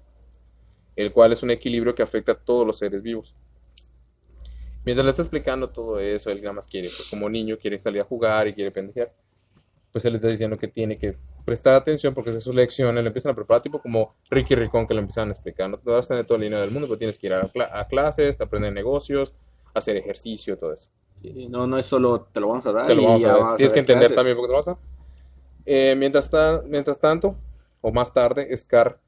el 0.94 1.12
cual 1.12 1.32
es 1.32 1.42
un 1.42 1.50
equilibrio 1.50 1.94
que 1.94 2.02
afecta 2.02 2.32
a 2.32 2.34
todos 2.36 2.66
los 2.66 2.78
seres 2.78 3.02
vivos. 3.02 3.34
Mientras 4.84 5.04
le 5.04 5.10
está 5.10 5.22
explicando 5.22 5.68
todo 5.68 5.98
eso, 5.98 6.30
él 6.30 6.38
nada 6.38 6.52
más 6.52 6.66
quiere, 6.66 6.88
pues 6.88 7.08
como 7.10 7.28
niño, 7.28 7.58
quiere 7.58 7.78
salir 7.80 8.00
a 8.00 8.04
jugar 8.04 8.46
y 8.46 8.54
quiere 8.54 8.70
pendejear. 8.70 9.12
Pues 9.90 10.04
él 10.04 10.12
le 10.12 10.18
está 10.18 10.28
diciendo 10.28 10.56
que 10.56 10.68
tiene 10.68 10.96
que 10.96 11.16
prestar 11.46 11.74
atención 11.76 12.12
porque 12.12 12.28
esa 12.30 12.38
es 12.40 12.44
su 12.44 12.52
lección. 12.52 12.94
Le 12.94 13.00
empiezan 13.00 13.32
a 13.32 13.34
preparar, 13.34 13.62
tipo 13.62 13.80
como 13.80 14.14
Ricky 14.28 14.54
Ricón 14.54 14.86
que 14.86 14.92
le 14.92 15.00
empiezan 15.00 15.28
a 15.28 15.32
explicar. 15.32 15.70
No 15.70 15.78
te 15.78 15.88
vas 15.88 16.04
a 16.04 16.08
tener 16.08 16.26
todo 16.26 16.36
el 16.36 16.42
dinero 16.42 16.60
del 16.60 16.70
mundo, 16.70 16.86
pero 16.88 16.98
tienes 16.98 17.18
que 17.18 17.28
ir 17.28 17.32
a, 17.32 17.50
cla- 17.50 17.70
a 17.72 17.86
clases, 17.88 18.38
aprender 18.40 18.72
negocios, 18.74 19.32
hacer 19.72 19.96
ejercicio, 19.96 20.58
todo 20.58 20.74
eso. 20.74 20.90
Sí, 21.22 21.48
no, 21.48 21.66
no 21.66 21.78
es 21.78 21.86
solo 21.86 22.20
te 22.30 22.40
lo 22.40 22.48
vamos 22.48 22.66
a 22.66 22.72
dar. 22.72 22.86
Te 22.88 22.94
lo 22.94 23.00
y 23.02 23.04
vamos 23.06 23.22
ya 23.22 23.30
a 23.30 23.34
ver. 23.34 23.42
vas 23.42 23.52
a 23.52 23.56
Tienes 23.56 23.72
que 23.72 23.80
entender 23.80 24.04
haces. 24.06 24.16
también 24.16 24.36
porque 24.36 24.48
te 24.48 24.52
lo 24.52 24.62
vamos 24.62 24.68
a 24.68 24.70
dar. 24.72 24.80
Eh, 25.64 25.94
mientras, 25.96 26.30
ta- 26.30 26.62
mientras 26.66 26.98
tanto, 27.00 27.36
o 27.80 27.90
más 27.92 28.12
tarde, 28.12 28.54
Scar 28.56 28.98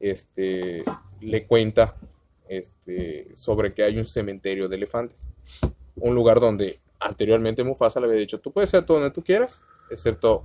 este, 0.00 0.84
le 1.20 1.46
cuenta 1.46 1.96
este, 2.48 3.28
sobre 3.36 3.74
que 3.74 3.82
hay 3.82 3.98
un 3.98 4.06
cementerio 4.06 4.68
de 4.68 4.76
elefantes. 4.76 5.24
Un 5.96 6.14
lugar 6.14 6.40
donde 6.40 6.78
anteriormente 7.00 7.62
Mufasa 7.64 8.00
le 8.00 8.06
había 8.06 8.18
dicho, 8.20 8.40
tú 8.40 8.52
puedes 8.52 8.72
ir 8.72 8.78
a 8.78 8.82
donde 8.82 9.10
tú 9.10 9.22
quieras, 9.22 9.62
excepto 9.90 10.44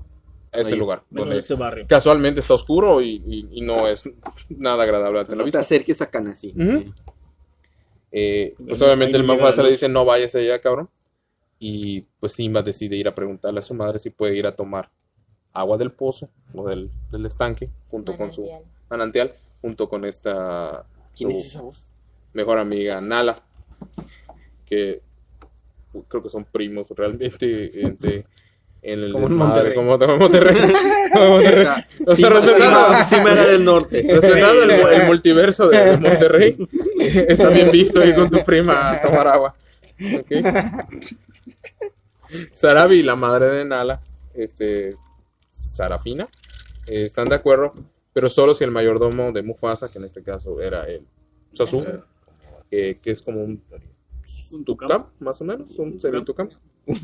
a 0.54 0.60
este 0.62 0.74
Ahí, 0.74 0.80
lugar, 0.80 1.02
donde 1.10 1.38
ese 1.38 1.56
barrio. 1.56 1.86
casualmente 1.88 2.40
está 2.40 2.54
oscuro 2.54 3.02
y, 3.02 3.22
y- 3.26 3.50
y 3.54 3.62
no 3.62 3.88
es 3.88 4.04
nada 4.50 4.84
agradable 4.84 5.20
ante 5.20 5.32
la 5.32 5.38
No 5.38 5.44
te 5.44 5.46
vista. 5.48 5.60
acerques 5.60 6.02
a 6.02 6.10
Canasí. 6.10 6.54
Eh, 8.12 8.54
pues 8.58 8.68
Bueno, 8.80 8.86
obviamente 8.86 9.18
el 9.18 9.24
Mufasa 9.24 9.64
le 9.64 9.72
dice 9.72 9.90
no 9.90 10.06
vayas 10.06 10.36
allá, 10.36 10.60
cabrón. 10.60 10.90
Y 11.60 12.02
pues 12.20 12.34
Simba 12.34 12.62
decide 12.62 12.96
ir 12.96 13.08
a 13.08 13.16
preguntarle 13.16 13.60
a 13.60 13.64
su 13.64 13.74
madre 13.74 13.98
si 14.00 14.10
puede 14.10 14.36
ir 14.36 14.46
a 14.46 14.56
tomar 14.56 14.90
agua 15.54 15.78
del 15.78 15.92
pozo 15.92 16.30
o 16.54 16.68
del, 16.68 16.92
del 17.12 17.26
estanque 17.26 17.70
junto 17.90 18.16
con 18.18 18.32
su 18.34 18.48
Manantial. 18.90 19.34
junto 19.62 19.88
con 19.88 20.04
esta 20.06 20.86
¿Quién 21.16 21.32
es 21.32 21.46
esa 21.48 21.62
voz? 21.62 21.88
mejor 22.34 22.58
amiga 22.58 23.00
Nala, 23.02 23.42
que 24.66 25.02
uh, 25.94 26.02
creo 26.04 26.22
que 26.24 26.30
son 26.30 26.44
primos 26.44 26.88
realmente 26.90 27.82
entre 27.86 28.26
en 28.84 29.00
el 29.00 29.14
Como 29.14 29.28
en 29.28 29.36
Monterrey. 29.36 29.74
como 29.74 29.98
como 30.00 30.18
Monterrey. 30.18 30.74
Como 31.14 31.30
Monterrey. 31.30 31.68
O 32.06 32.16
sea, 32.16 33.06
Cimera 33.06 33.46
del 33.46 33.64
Norte. 33.64 34.00
el, 34.02 34.72
el 34.72 35.06
multiverso 35.08 35.70
de, 35.70 35.78
de 35.78 35.98
Monterrey, 35.98 36.58
está 37.00 37.50
bien 37.50 37.72
visto 37.72 38.06
ir 38.06 38.14
con 38.14 38.30
tu 38.30 38.44
prima 38.44 38.92
a 38.92 39.02
tomar 39.02 39.28
agua. 39.28 39.56
Sarabi, 42.54 43.04
la 43.04 43.16
madre 43.16 43.46
de 43.48 43.66
Nala, 43.66 44.02
este, 44.34 44.90
Sarafina, 45.52 46.28
eh, 46.88 47.06
están 47.06 47.30
de 47.30 47.36
acuerdo, 47.36 47.72
pero 48.12 48.28
solo 48.28 48.54
si 48.54 48.66
el 48.66 48.72
mayordomo 48.72 49.32
de 49.32 49.44
Mufasa, 49.44 49.90
que 49.90 50.00
en 50.00 50.06
este 50.06 50.24
caso 50.24 50.60
era 50.62 50.86
el 50.86 51.06
Sasu, 51.54 51.86
que, 52.70 52.98
que 53.02 53.12
es 53.12 53.22
como 53.22 53.42
un, 53.42 53.62
un 54.52 54.66
tucán, 54.66 55.06
más 55.20 55.40
o 55.40 55.46
menos, 55.46 55.72
un 55.78 56.02
semi-tucán. 56.02 56.50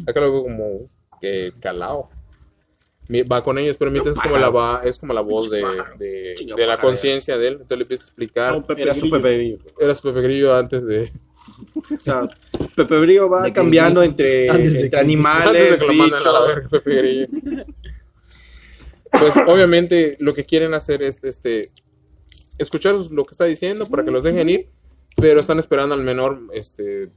Acá 0.08 0.20
lo 0.20 0.32
veo 0.32 0.44
como 0.44 0.90
que 1.20 1.54
calao. 1.60 2.10
Va 3.32 3.44
con 3.44 3.58
ellos, 3.58 3.76
pero 3.80 3.90
mientras 3.90 4.16
es 4.16 4.22
como 4.22 4.38
la 4.38 4.50
va, 4.50 4.82
es 4.84 5.00
como 5.00 5.14
la 5.14 5.22
voz 5.22 5.50
de, 5.50 5.64
de, 5.98 6.36
de 6.56 6.66
la 6.68 6.78
conciencia 6.80 7.38
de 7.40 7.48
él. 7.48 7.54
Entonces 7.54 7.78
le 7.80 7.82
empieza 7.84 8.04
a 8.04 8.08
explicar. 8.08 8.66
Pepe 8.68 8.82
Era 8.84 8.94
su. 8.94 9.10
Pepe 9.10 9.36
Grillo. 9.38 9.58
Era 9.80 9.96
su 9.96 10.02
Pepe 10.04 10.22
Grillo 10.22 10.56
antes 10.56 10.86
de, 10.86 11.12
O 11.96 12.00
sea, 12.00 12.30
Pepe 12.76 13.00
Grillo 13.02 13.28
va 13.28 13.42
De 13.42 13.50
que- 13.50 13.56
cambiando 13.56 14.04
entre, 14.04 14.48
antes 14.50 14.74
de 14.74 14.80
entre 14.82 14.90
que- 14.92 14.98
animales, 14.98 15.48
antes 15.48 15.72
de 15.72 15.78
que 15.80 15.86
lo 15.86 15.92
a 15.92 15.96
la 15.96 16.04
bichos. 16.18 16.48
verga, 16.48 16.70
Pepe 16.70 16.96
Grillo. 16.96 17.28
Pues 19.12 19.34
obviamente 19.48 20.16
lo 20.20 20.34
que 20.36 20.46
quieren 20.46 20.74
hacer 20.76 21.02
es 21.02 21.20
este 21.24 21.72
escuchar 22.60 22.94
lo 22.94 23.26
que 23.26 23.32
está 23.32 23.46
diciendo 23.46 23.88
para 23.88 24.04
que 24.06 24.12
los 24.12 24.24
dejen 24.24 24.50
ir, 24.50 24.68
pero 25.16 25.40
están 25.40 25.58
esperando 25.58 25.96
al 25.96 26.02
menor 26.04 26.42
este 26.54 27.10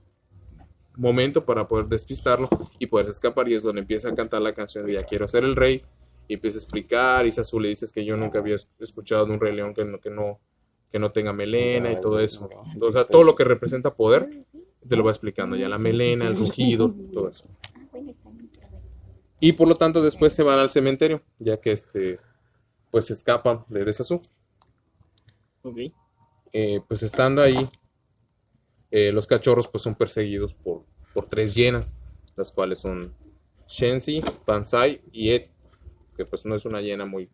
momento 0.97 1.45
para 1.45 1.67
poder 1.69 1.87
despistarlo 1.87 2.49
y 2.79 2.87
poder 2.87 3.07
escapar 3.09 3.49
y 3.49 3.55
es 3.55 3.63
donde 3.63 3.81
empieza 3.83 4.09
a 4.11 4.15
cantar 4.15 4.43
la 4.43 4.53
canción 4.53 4.87
de 4.87 4.95
Ya 4.95 5.05
quiero 5.05 5.27
ser 5.29 5.45
el 5.45 5.57
rey 5.57 5.83
y 6.29 6.35
empieza 6.35 6.59
a 6.59 6.63
explicar 6.63 7.27
y 7.27 7.33
Sasu 7.33 7.59
le 7.61 7.69
dices 7.69 7.93
que 7.93 8.05
yo 8.05 8.17
nunca 8.17 8.39
había 8.39 8.57
es- 8.57 8.71
escuchado 8.79 9.27
de 9.27 9.33
un 9.33 9.41
rey 9.41 9.55
león 9.55 9.75
que 9.75 9.85
no 9.85 9.99
que 9.99 10.11
no 10.11 10.39
que 10.91 10.99
no 10.99 11.11
tenga 11.11 11.33
melena 11.33 11.91
y 11.91 12.01
todo 12.01 12.21
eso. 12.21 12.51
O 12.81 12.93
sea, 12.93 13.07
todo 13.07 13.25
lo 13.25 13.35
que 13.35 13.45
representa 13.45 13.95
poder 13.95 14.45
te 14.87 14.97
lo 14.97 15.05
va 15.05 15.11
explicando 15.11 15.57
ya 15.57 15.69
la 15.69 15.79
melena, 15.79 16.27
el 16.27 16.37
rugido, 16.37 16.95
todo 17.13 17.31
eso. 17.31 17.49
Y 19.41 19.53
por 19.53 19.67
lo 19.69 19.75
tanto 19.75 20.03
después 20.03 20.33
se 20.35 20.43
van 20.43 20.59
al 20.59 20.69
cementerio, 20.71 21.23
ya 21.39 21.57
que 21.61 21.73
este 21.73 22.21
pues 22.91 23.07
se 23.07 23.15
escapan 23.15 23.65
de 23.69 23.91
Sasu. 23.93 24.21
Ok. 25.63 25.79
Eh, 26.53 26.81
pues 26.87 27.03
estando 27.03 27.41
ahí, 27.41 27.57
eh, 28.93 29.11
los 29.13 29.27
cachorros 29.27 29.67
pues 29.67 29.83
son 29.83 29.97
perseguidos 29.97 30.55
por, 30.55 30.83
por 31.13 31.27
tres 31.29 31.55
hienas, 31.55 31.97
las 32.37 32.53
cuales 32.53 32.79
son 32.79 33.13
Shensi, 33.69 34.23
Pansai 34.45 35.01
y 35.13 35.31
Ed, 35.31 35.47
que 36.17 36.25
pues 36.25 36.45
no 36.47 36.55
es 36.55 36.65
una 36.65 36.81
hiena 36.81 37.05
muy 37.07 37.29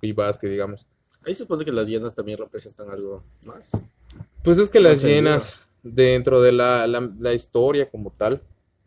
vivaz 0.00 0.36
que 0.38 0.48
digamos. 0.48 0.88
Ahí 1.24 1.34
se 1.34 1.42
supone 1.44 1.64
que 1.64 1.72
las 1.72 1.86
hienas 1.86 2.14
también 2.14 2.38
representan 2.38 2.90
algo 2.90 3.22
más. 3.44 3.70
Pues 4.42 4.58
es 4.58 4.68
que 4.68 4.80
las 4.80 5.02
hienas, 5.02 5.66
dentro 5.82 6.40
de 6.40 6.52
la, 6.52 6.86
la- 6.86 7.10
la 7.20 7.34
historia 7.34 7.88
como 7.90 8.10
tal, 8.10 8.40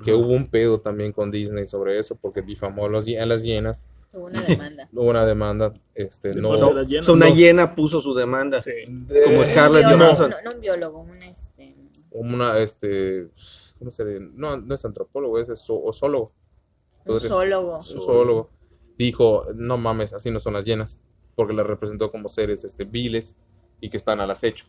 que 0.03 0.11
Ajá. 0.11 0.19
hubo 0.19 0.29
un 0.33 0.47
pedo 0.47 0.79
también 0.79 1.11
con 1.11 1.29
Disney 1.29 1.67
sobre 1.67 1.99
eso, 1.99 2.15
porque 2.15 2.41
difamó 2.41 2.85
a, 2.85 2.89
los 2.89 3.05
a 3.07 3.25
las 3.27 3.43
hienas, 3.43 3.83
Hubo 4.13 4.25
una 4.25 4.41
demanda. 4.41 4.89
hubo 4.91 5.03
una 5.09 5.25
demanda, 5.25 5.73
este, 5.95 6.33
no... 6.35 6.51
Después 6.51 6.87
de. 6.89 6.99
O 6.99 7.03
sea, 7.03 7.13
una 7.13 7.29
no. 7.29 7.35
hiena 7.35 7.75
puso 7.75 8.01
su 8.01 8.13
demanda. 8.13 8.61
Sí. 8.61 8.71
de- 8.87 9.23
Como 9.23 9.39
Un 9.39 9.45
Scarlett 9.45 9.85
Johansson. 9.85 10.31
no, 10.31 10.35
no 10.49 10.55
un 10.55 10.61
biólogo, 10.61 10.99
un 11.01 11.23
este. 11.23 11.40
Una, 12.11 12.59
este, 12.59 13.29
¿cómo 13.79 13.91
se 13.91 14.05
dice? 14.05 14.19
No, 14.35 14.57
no 14.57 14.75
es 14.75 14.83
antropólogo, 14.85 15.39
es 15.39 15.47
zo- 15.49 15.93
zoólogo. 15.93 16.33
Zoólogo. 17.07 17.81
zoólogo, 17.83 18.49
dijo, 18.97 19.45
no 19.55 19.77
mames, 19.77 20.13
así 20.13 20.29
no 20.29 20.39
son 20.39 20.53
las 20.53 20.65
hienas, 20.65 21.01
porque 21.35 21.53
las 21.53 21.65
representó 21.65 22.11
como 22.11 22.29
seres 22.29 22.63
este, 22.63 22.83
viles 22.83 23.37
y 23.79 23.89
que 23.89 23.97
están 23.97 24.19
al 24.19 24.29
acecho. 24.29 24.65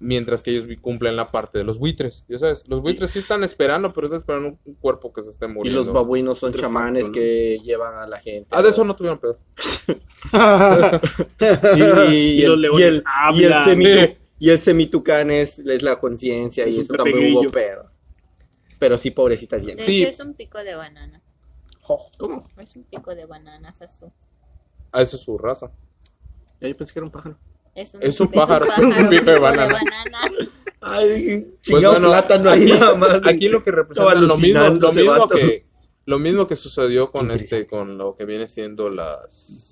Mientras 0.00 0.42
que 0.44 0.50
ellos 0.52 0.66
cumplen 0.80 1.16
la 1.16 1.30
parte 1.32 1.58
de 1.58 1.64
los 1.64 1.78
buitres, 1.78 2.24
ya 2.28 2.38
sabes, 2.38 2.68
los 2.68 2.82
buitres 2.82 3.10
sí 3.10 3.18
están 3.18 3.42
esperando, 3.42 3.92
pero 3.92 4.06
están 4.06 4.20
esperando 4.20 4.58
un, 4.64 4.74
cuerpo 4.74 5.12
que 5.12 5.22
se 5.24 5.30
esté 5.30 5.46
Y 5.46 5.48
muriendo. 5.48 5.82
los 5.82 5.92
babuinos 5.92 6.38
son 6.38 6.52
chamanes 6.54 7.06
¿no? 7.08 7.12
que 7.12 7.58
llevan 7.64 7.94
a 7.98 8.06
la 8.06 8.20
gente. 8.20 8.48
Ah, 8.52 8.62
de 8.62 8.68
eso 8.68 8.84
no 8.84 8.94
tuvieron 8.94 9.18
pedo. 9.18 9.38
Y, 12.08 12.14
Y 12.14 12.42
y 12.42 12.46
los 12.46 12.54
el, 12.54 12.58
y 12.58 12.62
leones 12.62 12.82
el, 12.86 12.94
y 12.94 13.44
el, 13.44 13.52
hablan. 13.52 14.14
Y 14.38 14.50
el 14.50 14.60
semitucán 14.60 15.30
es, 15.30 15.58
es 15.58 15.82
la 15.82 15.98
conciencia 15.98 16.64
Es 16.64 16.74
y 16.74 16.80
eso 16.80 16.94
también 16.94 17.34
hubo 17.36 17.46
pedo. 17.48 17.90
Pero 18.78 18.96
sí, 18.96 19.10
pobrecitas 19.10 19.62
De 19.62 19.68
hienas. 19.68 19.84
Sí. 19.84 20.02
es 20.04 20.20
un 20.20 20.34
pico 20.34 20.58
de 20.62 20.74
banana. 20.74 21.20
¿Cómo? 22.18 22.48
Es 22.58 22.76
un 22.76 22.84
pico 22.84 23.14
de 23.14 23.24
banana, 23.26 23.72
Sasu. 23.72 24.12
Ah, 24.92 25.02
eso 25.02 25.16
es 25.16 25.22
su 25.22 25.36
raza. 25.38 25.70
Ya, 26.60 26.68
Yo 26.68 26.76
pensé 26.76 26.92
que 26.92 26.98
era 26.98 27.06
un 27.06 27.12
pájaro. 27.12 27.38
Es 27.74 27.94
un, 27.94 28.02
Es 28.02 28.20
un 28.20 28.28
pájaro, 28.28 28.66
un 28.78 29.08
pico 29.08 29.30
de 29.30 29.38
banana. 29.38 29.78
Ay, 30.80 31.46
Pues 31.68 31.82
bueno, 31.82 32.08
plátano 32.08 32.50
ahí 32.50 32.70
aquí, 32.70 32.72
nada 32.72 32.94
más. 32.94 33.26
aquí 33.26 33.48
lo 33.48 33.64
que 33.64 33.70
representa 33.72 34.14
lo 34.14 34.36
mismo, 34.36 34.60
lo 34.60 34.92
mismo 34.92 35.28
que 35.28 35.66
lo 36.04 36.18
mismo 36.18 36.46
que 36.48 36.56
sucedió 36.56 37.10
con 37.10 37.30
este 37.30 37.66
con 37.66 37.98
lo 37.98 38.16
que 38.16 38.24
viene 38.24 38.48
siendo 38.48 38.88
las 38.88 39.67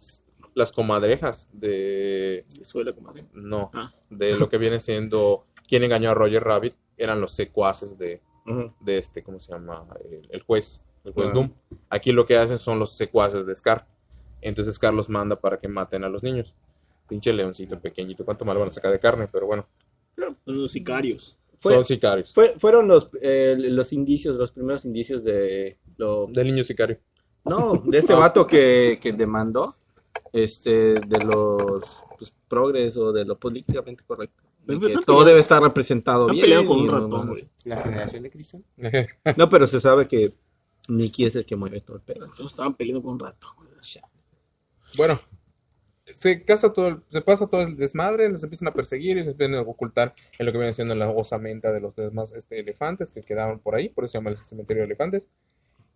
las 0.57 0.73
comadrejas 0.73 1.49
de 1.53 2.45
Suele 2.63 2.95
comadre. 2.95 3.25
no 3.35 3.71
Ah. 3.75 3.93
de 4.11 4.37
lo 4.37 4.49
que 4.49 4.57
viene 4.59 4.81
siendo 4.81 5.45
quién 5.69 5.85
engañó 5.85 6.11
a 6.11 6.15
Roger 6.15 6.43
Rabbit 6.43 6.75
eran 6.97 7.21
los 7.21 7.33
secuaces 7.33 7.99
de, 7.99 8.23
de 8.81 8.99
este 8.99 9.23
cómo 9.23 9.39
se 9.39 9.53
llama 9.53 9.87
el, 10.11 10.27
el 10.31 10.41
juez 10.43 10.83
el 11.05 11.13
juez 11.13 11.29
Ah. 11.31 11.35
Doom. 11.35 11.53
Aquí 11.91 12.11
lo 12.11 12.27
que 12.27 12.37
hacen 12.39 12.59
son 12.59 12.79
los 12.81 12.97
secuaces 12.97 13.47
de 13.47 13.55
Scar. 13.55 13.87
Entonces 14.41 14.75
Scar 14.75 14.93
los 14.95 15.09
manda 15.09 15.37
para 15.37 15.59
que 15.61 15.69
maten 15.69 16.03
a 16.05 16.09
los 16.09 16.23
niños. 16.25 16.55
Pinche 17.09 17.33
leoncito 17.33 17.79
pequeñito 17.79 18.25
cuánto 18.25 18.45
mal 18.45 18.59
van 18.59 18.69
a 18.71 18.73
sacar 18.73 18.91
de 18.91 18.99
carne 18.99 19.29
pero 19.31 19.47
bueno. 19.47 19.67
Son 20.17 20.37
los 20.63 20.73
sicarios. 20.73 21.39
Fue- 21.61 21.75
son 21.75 21.85
sicarios. 21.85 22.33
Fue- 22.35 22.55
fueron 22.59 22.89
los, 22.89 23.11
eh, 23.21 23.57
los 23.59 23.93
indicios, 23.93 24.37
los 24.37 24.53
primeros 24.53 24.85
indicios 24.87 25.23
de 25.23 25.79
lo 25.99 26.27
del 26.29 26.47
niño 26.49 26.65
sicario. 26.65 26.99
No, 27.45 27.75
de 27.85 27.99
este 27.99 28.13
vato 28.15 28.47
que, 28.47 28.99
que 29.01 29.13
demandó, 29.13 29.75
este, 30.33 30.71
de 31.01 31.25
los 31.25 31.83
pues, 32.19 32.35
progres 32.49 32.97
o 32.97 33.13
de 33.13 33.25
lo 33.25 33.37
políticamente 33.39 34.03
correcto. 34.07 34.43
Y 34.69 34.79
Pero 34.79 34.81
que 35.01 35.05
todo 35.07 35.25
debe 35.25 35.39
estar 35.41 35.63
representado 35.63 36.27
bien. 36.29 36.43
peleando 36.43 36.69
con 36.69 36.81
un 36.81 36.87
no, 36.87 36.93
ratón, 36.93 37.27
no. 37.29 37.35
La 37.65 37.83
generación 37.83 38.23
de 38.25 38.31
Cristian. 38.31 38.65
no, 39.37 39.49
pero 39.49 39.67
se 39.67 39.81
sabe 39.81 40.09
que 40.09 40.35
Nicky 40.89 41.27
es 41.27 41.37
el 41.37 41.47
que 41.47 41.55
mueve 41.57 41.81
todo 41.81 41.97
el 41.99 42.03
pedo. 42.03 42.27
Estaban 42.45 42.75
peleando 42.75 43.03
con 43.03 43.13
un 43.13 43.21
rato. 43.21 43.47
Bueno, 44.97 45.21
se 46.15 46.45
casa 46.45 46.73
todo, 46.73 46.89
el- 46.89 47.03
se 47.11 47.21
pasa 47.21 47.47
todo 47.47 47.63
el 47.63 47.77
desmadre, 47.77 48.29
los 48.29 48.43
empiezan 48.43 48.69
a 48.69 48.73
perseguir 48.73 49.19
y 49.19 49.25
se 49.25 49.31
empiezan 49.31 49.57
a 49.57 49.61
ocultar 49.63 50.15
en 50.39 50.47
lo 50.47 50.53
que 50.53 50.59
viene 50.59 50.73
siendo 50.73 50.95
la 50.95 51.11
osamenta 51.11 51.73
de 51.73 51.81
los 51.81 51.95
demás 51.95 52.33
este, 52.33 52.59
elefantes 52.61 53.11
que 53.11 53.23
quedaron 53.23 53.59
por 53.59 53.75
ahí, 53.75 53.89
por 53.89 54.05
eso 54.05 54.13
se 54.13 54.19
llama 54.19 54.31
el 54.31 54.39
cementerio 54.39 54.83
de 54.83 54.87
elefantes. 54.87 55.29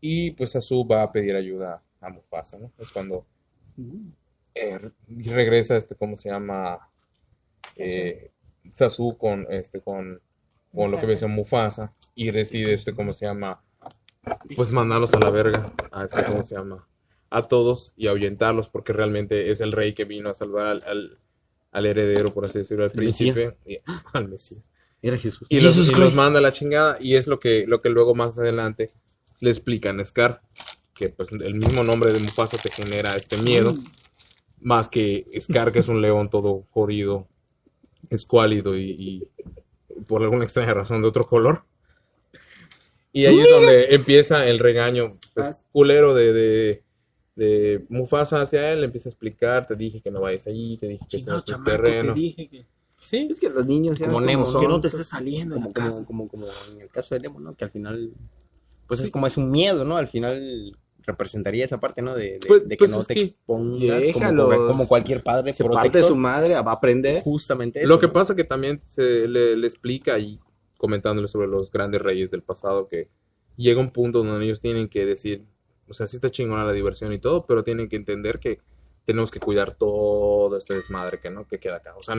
Y 0.00 0.33
pues 0.33 0.55
Azu 0.57 0.87
va 0.87 1.03
a 1.03 1.12
pedir 1.12 1.35
ayuda 1.35 1.83
a 2.00 2.09
Mufasa, 2.09 2.59
¿no? 2.59 2.73
Es 2.79 2.89
cuando 2.91 3.25
eh, 4.55 4.79
re- 4.79 4.93
regresa 5.33 5.77
este, 5.77 5.95
¿cómo 5.95 6.17
se 6.17 6.29
llama? 6.31 6.89
Eh, 7.77 8.31
Sasu 8.73 9.17
con 9.17 9.47
este 9.50 9.81
con, 9.81 10.21
con 10.75 10.91
lo 10.91 10.99
que 11.00 11.07
siendo 11.19 11.29
Mufasa 11.29 11.93
y 12.15 12.31
decide 12.31 12.73
este, 12.75 12.95
¿cómo 12.95 13.12
se 13.15 13.27
llama? 13.27 13.61
Pues 14.55 14.71
mandarlos 14.71 15.12
a 15.15 15.19
la 15.19 15.31
verga, 15.31 15.73
a 15.93 16.05
este, 16.05 16.23
¿cómo 16.25 16.45
se 16.45 16.55
llama? 16.55 16.87
a 17.33 17.47
todos 17.47 17.93
y 17.97 18.09
ahuyentarlos 18.09 18.67
porque 18.69 18.93
realmente 18.93 19.53
es 19.53 19.61
el 19.61 19.71
rey 19.71 19.95
que 19.95 20.05
vino 20.05 20.31
a 20.31 20.35
salvar 20.35 20.67
al, 20.67 20.83
al, 20.85 21.19
al 21.71 21.87
heredero, 21.87 22.35
por 22.35 22.45
así 22.45 22.59
decirlo, 22.59 22.83
al 22.85 22.91
príncipe, 22.91 23.57
y- 23.65 23.79
al 24.12 24.29
Mesías. 24.29 24.65
Era 25.00 25.17
Jesús. 25.17 25.47
Y, 25.49 25.61
los, 25.61 25.77
y 25.89 25.95
manda 26.17 26.41
a 26.41 26.43
la 26.43 26.50
chingada 26.53 26.99
y 27.00 27.15
es 27.15 27.29
lo 27.29 27.39
que, 27.39 27.67
lo 27.69 27.81
que 27.81 27.89
luego 27.89 28.17
más 28.17 28.37
adelante 28.37 28.91
le 29.41 29.49
explican 29.50 30.00
a 30.00 30.05
Scar, 30.05 30.43
que 31.00 31.09
pues 31.09 31.33
el 31.33 31.54
mismo 31.54 31.83
nombre 31.83 32.12
de 32.12 32.19
Mufasa 32.19 32.59
te 32.59 32.71
genera 32.71 33.16
este 33.16 33.38
miedo, 33.38 33.73
más 34.61 34.90
que 34.90 35.26
Scar 35.40 35.73
que 35.73 35.78
es 35.78 35.88
un 35.88 36.02
león 36.02 36.28
todo 36.28 36.66
jodido, 36.73 37.26
escuálido 38.11 38.76
y, 38.76 38.90
y 38.99 40.02
por 40.07 40.23
alguna 40.23 40.45
extraña 40.45 40.75
razón 40.75 41.00
de 41.00 41.09
otro 41.09 41.25
color. 41.26 41.64
Y 43.12 43.25
ahí 43.25 43.40
es 43.40 43.49
donde 43.49 43.95
empieza 43.95 44.47
el 44.47 44.59
regaño 44.59 45.16
pues, 45.33 45.62
culero 45.73 46.12
de, 46.12 46.35
de, 46.35 46.85
de 47.35 47.87
Mufasa 47.88 48.42
hacia 48.42 48.71
él, 48.71 48.80
le 48.80 48.85
empieza 48.85 49.09
a 49.09 49.12
explicar, 49.12 49.66
te 49.66 49.76
dije 49.76 50.02
que 50.02 50.11
no 50.11 50.21
vayas 50.21 50.47
allí, 50.49 50.76
te 50.76 50.87
dije 50.87 51.07
que 51.09 51.16
ese 51.16 51.30
no 51.30 51.38
es 51.38 51.45
tu 51.47 51.64
terreno. 51.64 52.12
dije 52.12 52.47
que, 52.47 52.66
Sí, 53.00 53.26
Es 53.30 53.40
que 53.40 53.49
los 53.49 53.66
niños 53.66 53.99
ya 53.99 54.04
Como 54.04 54.21
Nemo, 54.21 54.45
¿no? 54.45 54.61
que 54.61 54.66
son. 54.66 54.69
no 54.69 54.80
te 54.83 54.88
estés 54.88 55.09
saliendo 55.09 55.54
Como, 55.54 55.73
la 55.75 55.88
como, 55.90 56.04
como, 56.04 56.28
como 56.28 56.47
en 56.73 56.83
el 56.83 56.90
caso 56.90 57.14
de 57.14 57.23
Nemo, 57.23 57.40
¿no? 57.40 57.54
Que 57.54 57.64
al 57.64 57.71
final, 57.71 58.12
pues 58.87 59.00
es 59.00 59.11
como 59.11 59.26
es 59.26 59.38
un 59.38 59.50
miedo, 59.50 59.87
¿no? 59.87 59.97
Al 59.97 60.07
final 60.07 60.76
representaría 61.11 61.64
esa 61.64 61.79
parte, 61.79 62.02
¿no? 62.02 62.14
De, 62.14 62.38
de- 62.38 62.40
Pues- 62.47 62.62
de 62.69 62.76
que 62.76 62.79
pues 62.79 62.90
no 62.90 63.05
te 63.05 63.14
que- 63.14 63.23
expongas 63.23 64.00
Déjalo. 64.02 64.47
como, 64.50 64.67
como 64.67 64.88
cualquier 64.88 65.23
padre 65.23 65.52
Se 65.52 65.62
parte 65.64 65.76
de 65.76 65.83
protector. 65.90 66.09
su 66.11 66.17
madre, 66.17 66.55
va 66.55 66.71
a 66.71 66.75
aprender. 66.75 67.23
Justamente 67.23 67.81
eso. 67.81 67.88
Lo 67.88 67.99
que 68.00 68.07
¿no? 68.07 68.12
pasa 68.12 68.35
que 68.35 68.45
también 68.45 68.81
se 68.87 69.29
le, 69.29 69.57
le 69.57 69.67
explica 69.67 70.19
y 70.19 70.38
comentándole 70.79 71.29
sobre 71.29 71.47
los 71.49 71.71
grandes 71.71 72.00
reyes 72.00 72.31
del 72.31 72.43
pasado 72.43 72.88
que 72.88 73.09
llega 73.57 73.81
un 73.81 73.90
punto 73.90 74.23
donde 74.25 74.45
ellos 74.45 74.61
tienen 74.61 74.88
que 74.88 75.05
decir 75.05 75.45
o 75.88 75.93
sea, 75.93 76.07
sí 76.07 76.17
está 76.17 76.31
chingona 76.31 76.64
la 76.64 76.73
diversión 76.73 77.12
y 77.12 77.19
todo, 77.19 77.45
pero 77.47 77.64
tienen 77.64 77.88
que 77.88 77.97
entender 77.97 78.38
que 78.38 78.61
tenemos 79.05 79.33
que 79.33 79.40
cuidar 79.40 79.75
todo 79.75 80.57
este 80.57 80.75
desmadre 80.75 81.19
que 81.19 81.31
no 81.31 81.49
que 81.49 81.59
queda 81.59 81.76
acá. 81.79 81.97
O 81.97 82.02
sea, 82.05 82.14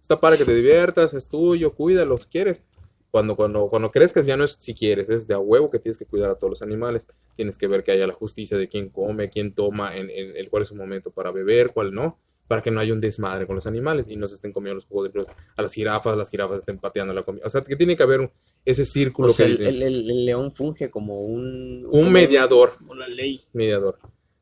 está 0.00 0.18
para 0.18 0.36
que 0.36 0.44
te 0.44 0.52
diviertas, 0.52 1.14
es 1.14 1.28
tuyo, 1.28 1.72
cuídalo 1.72 2.18
si 2.18 2.26
quieres. 2.28 2.64
Cuando, 3.12 3.36
cuando, 3.36 3.68
cuando 3.68 3.90
crezcas 3.90 4.24
ya 4.26 4.36
no 4.38 4.44
es 4.44 4.56
si 4.58 4.74
quieres, 4.74 5.10
es 5.10 5.26
de 5.28 5.34
a 5.34 5.38
huevo 5.38 5.70
que 5.70 5.78
tienes 5.78 5.98
que 5.98 6.06
cuidar 6.06 6.30
a 6.30 6.34
todos 6.34 6.50
los 6.50 6.62
animales. 6.62 7.06
Tienes 7.36 7.58
que 7.58 7.66
ver 7.68 7.84
que 7.84 7.92
haya 7.92 8.06
la 8.06 8.14
justicia 8.14 8.56
de 8.56 8.68
quién 8.68 8.88
come, 8.88 9.28
quién 9.28 9.52
toma, 9.54 9.94
en, 9.96 10.08
en, 10.08 10.34
el 10.34 10.48
cuál 10.48 10.62
es 10.64 10.70
su 10.70 10.74
momento 10.76 11.10
para 11.10 11.30
beber, 11.30 11.72
cuál 11.74 11.92
no, 11.94 12.18
para 12.48 12.62
que 12.62 12.70
no 12.70 12.80
haya 12.80 12.94
un 12.94 13.02
desmadre 13.02 13.46
con 13.46 13.54
los 13.54 13.66
animales 13.66 14.08
y 14.08 14.16
no 14.16 14.26
se 14.28 14.36
estén 14.36 14.50
comiendo 14.52 14.76
los 14.76 14.86
jugos 14.86 15.12
de 15.12 15.26
a 15.56 15.60
las 15.62 15.74
jirafas, 15.74 16.16
las 16.16 16.30
jirafas 16.30 16.60
estén 16.60 16.78
pateando 16.78 17.12
la 17.12 17.22
comida. 17.22 17.44
O 17.46 17.50
sea, 17.50 17.62
que 17.62 17.76
tiene 17.76 17.96
que 17.98 18.02
haber 18.02 18.20
un- 18.20 18.30
ese 18.64 18.84
círculo 18.86 19.28
O 19.28 19.32
sea, 19.32 19.44
que 19.46 19.52
el, 19.52 19.62
el- 19.62 19.82
el- 19.82 20.10
el 20.10 20.24
león 20.24 20.50
funge 20.54 20.90
como 20.90 21.20
un... 21.20 21.86
un 21.90 22.10
mediador. 22.10 22.76
Como 22.78 22.94
la 22.94 23.08
ley. 23.08 23.42
mediador. 23.52 23.98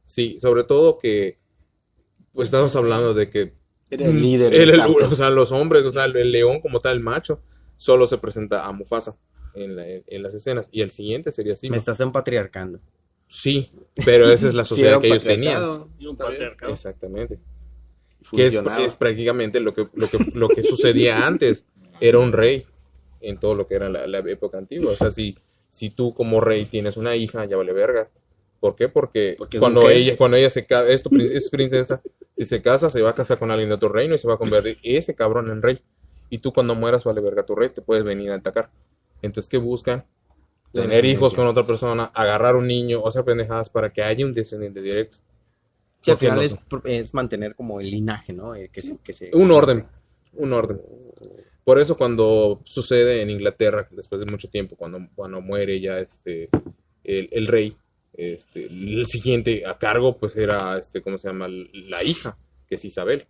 Sí, 0.06 0.38
sobre 0.40 0.62
todo 0.62 0.96
que 1.00 1.38
pues 2.32 2.46
estamos 2.46 2.76
hablando 2.76 3.14
de 3.14 3.28
que 3.30 3.52
Era 3.90 4.06
el 4.06 4.22
líder. 4.22 4.76
campo. 4.76 4.98
o 5.10 5.14
sea, 5.16 5.30
los 5.30 5.50
hombres, 5.50 5.84
o 5.84 5.90
sea, 5.90 6.04
el, 6.04 6.16
el 6.16 6.30
león 6.30 6.60
como 6.60 6.78
tal, 6.78 6.98
el 6.98 7.02
macho, 7.02 7.42
solo 7.80 8.06
se 8.06 8.18
presenta 8.18 8.66
a 8.66 8.72
Mufasa 8.72 9.16
en, 9.54 9.74
la- 9.74 9.88
en- 9.88 10.04
en 10.06 10.22
las 10.22 10.34
escenas 10.34 10.68
y 10.70 10.82
el 10.82 10.90
siguiente 10.90 11.30
sería 11.30 11.56
Simba. 11.56 11.72
Me 11.72 11.78
estás 11.78 11.98
empatriarcando. 12.00 12.78
Sí, 13.26 13.70
pero 14.04 14.30
esa 14.30 14.48
es 14.48 14.54
la 14.60 14.66
sociedad 14.66 15.00
que 15.00 15.06
ellos 15.06 15.22
tenían. 15.24 15.54
patriarcado. 15.54 15.88
Y 15.98 16.06
un 16.06 16.16
patriarcado. 16.16 16.72
Exactamente. 16.72 17.38
Que 18.36 18.46
es, 18.46 18.54
es 18.54 18.94
prácticamente 18.94 19.60
lo 19.60 19.72
que, 19.72 19.86
lo, 19.94 20.08
que, 20.10 20.18
lo 20.34 20.48
que 20.50 20.62
sucedía 20.62 21.26
antes. 21.26 21.64
Era 22.00 22.18
un 22.18 22.32
rey 22.32 22.66
en 23.22 23.38
todo 23.38 23.54
lo 23.54 23.66
que 23.66 23.76
era 23.76 23.88
la, 23.88 24.06
la 24.06 24.18
época 24.18 24.58
antigua. 24.58 24.92
O 24.92 24.94
sea, 24.94 25.10
si, 25.10 25.36
si 25.70 25.88
tú 25.90 26.12
como 26.14 26.40
rey 26.42 26.66
tienes 26.66 26.96
una 26.98 27.16
hija, 27.16 27.44
ya 27.46 27.56
vale 27.56 27.72
verga. 27.72 28.08
¿Por 28.60 28.76
qué? 28.76 28.88
Porque, 28.88 29.36
Porque 29.38 29.58
cuando 29.58 29.88
ella, 29.88 30.16
cuando 30.18 30.36
ella 30.36 30.50
se 30.50 30.66
casa, 30.66 30.90
es, 30.90 31.02
es 31.32 31.48
princesa, 31.48 32.02
si 32.36 32.44
se 32.44 32.60
casa, 32.60 32.90
se 32.90 33.00
va 33.00 33.10
a 33.10 33.14
casar 33.14 33.38
con 33.38 33.50
alguien 33.50 33.70
de 33.70 33.74
otro 33.76 33.88
reino 33.88 34.14
y 34.14 34.18
se 34.18 34.28
va 34.28 34.34
a 34.34 34.38
convertir 34.38 34.76
ese 34.82 35.14
cabrón 35.14 35.50
en 35.50 35.62
rey. 35.62 35.78
Y 36.30 36.38
tú 36.38 36.52
cuando 36.52 36.74
mueras, 36.74 37.04
vale 37.04 37.20
verga 37.20 37.44
tu 37.44 37.54
rey, 37.54 37.68
te 37.70 37.82
puedes 37.82 38.04
venir 38.04 38.30
a 38.30 38.36
atacar. 38.36 38.70
Entonces, 39.22 39.48
¿qué 39.48 39.58
buscan? 39.58 40.04
Tener 40.72 41.04
hijos 41.04 41.34
con 41.34 41.46
otra 41.48 41.66
persona, 41.66 42.04
agarrar 42.14 42.54
un 42.56 42.66
niño, 42.68 43.00
o 43.02 43.10
sea, 43.10 43.24
pendejadas 43.24 43.68
para 43.68 43.90
que 43.90 44.02
haya 44.02 44.24
un 44.24 44.32
descendiente 44.32 44.80
directo. 44.80 45.18
Sí, 46.00 46.12
al 46.12 46.16
final 46.18 46.36
no- 46.36 46.42
es, 46.42 46.56
es 46.84 47.12
mantener 47.14 47.54
como 47.56 47.80
el 47.80 47.90
linaje, 47.90 48.32
¿no? 48.32 48.54
Eh, 48.54 48.70
que 48.72 48.80
se, 48.80 48.96
que 48.98 49.12
se- 49.12 49.30
Un 49.34 49.50
orden, 49.50 49.86
un 50.34 50.52
orden. 50.52 50.80
Por 51.64 51.78
eso 51.78 51.96
cuando 51.96 52.60
sucede 52.64 53.20
en 53.20 53.30
Inglaterra, 53.30 53.86
después 53.90 54.20
de 54.20 54.26
mucho 54.30 54.48
tiempo, 54.48 54.76
cuando, 54.76 55.00
cuando 55.14 55.40
muere 55.40 55.80
ya 55.80 55.98
este 55.98 56.48
el, 57.04 57.28
el 57.32 57.46
rey, 57.48 57.76
este, 58.14 58.64
el 58.66 59.04
siguiente 59.06 59.64
a 59.66 59.76
cargo 59.76 60.16
pues 60.16 60.36
era 60.36 60.78
este, 60.78 61.02
¿cómo 61.02 61.18
se 61.18 61.28
llama? 61.28 61.48
La 61.48 62.02
hija, 62.02 62.36
que 62.68 62.76
es 62.76 62.84
Isabel. 62.84 63.26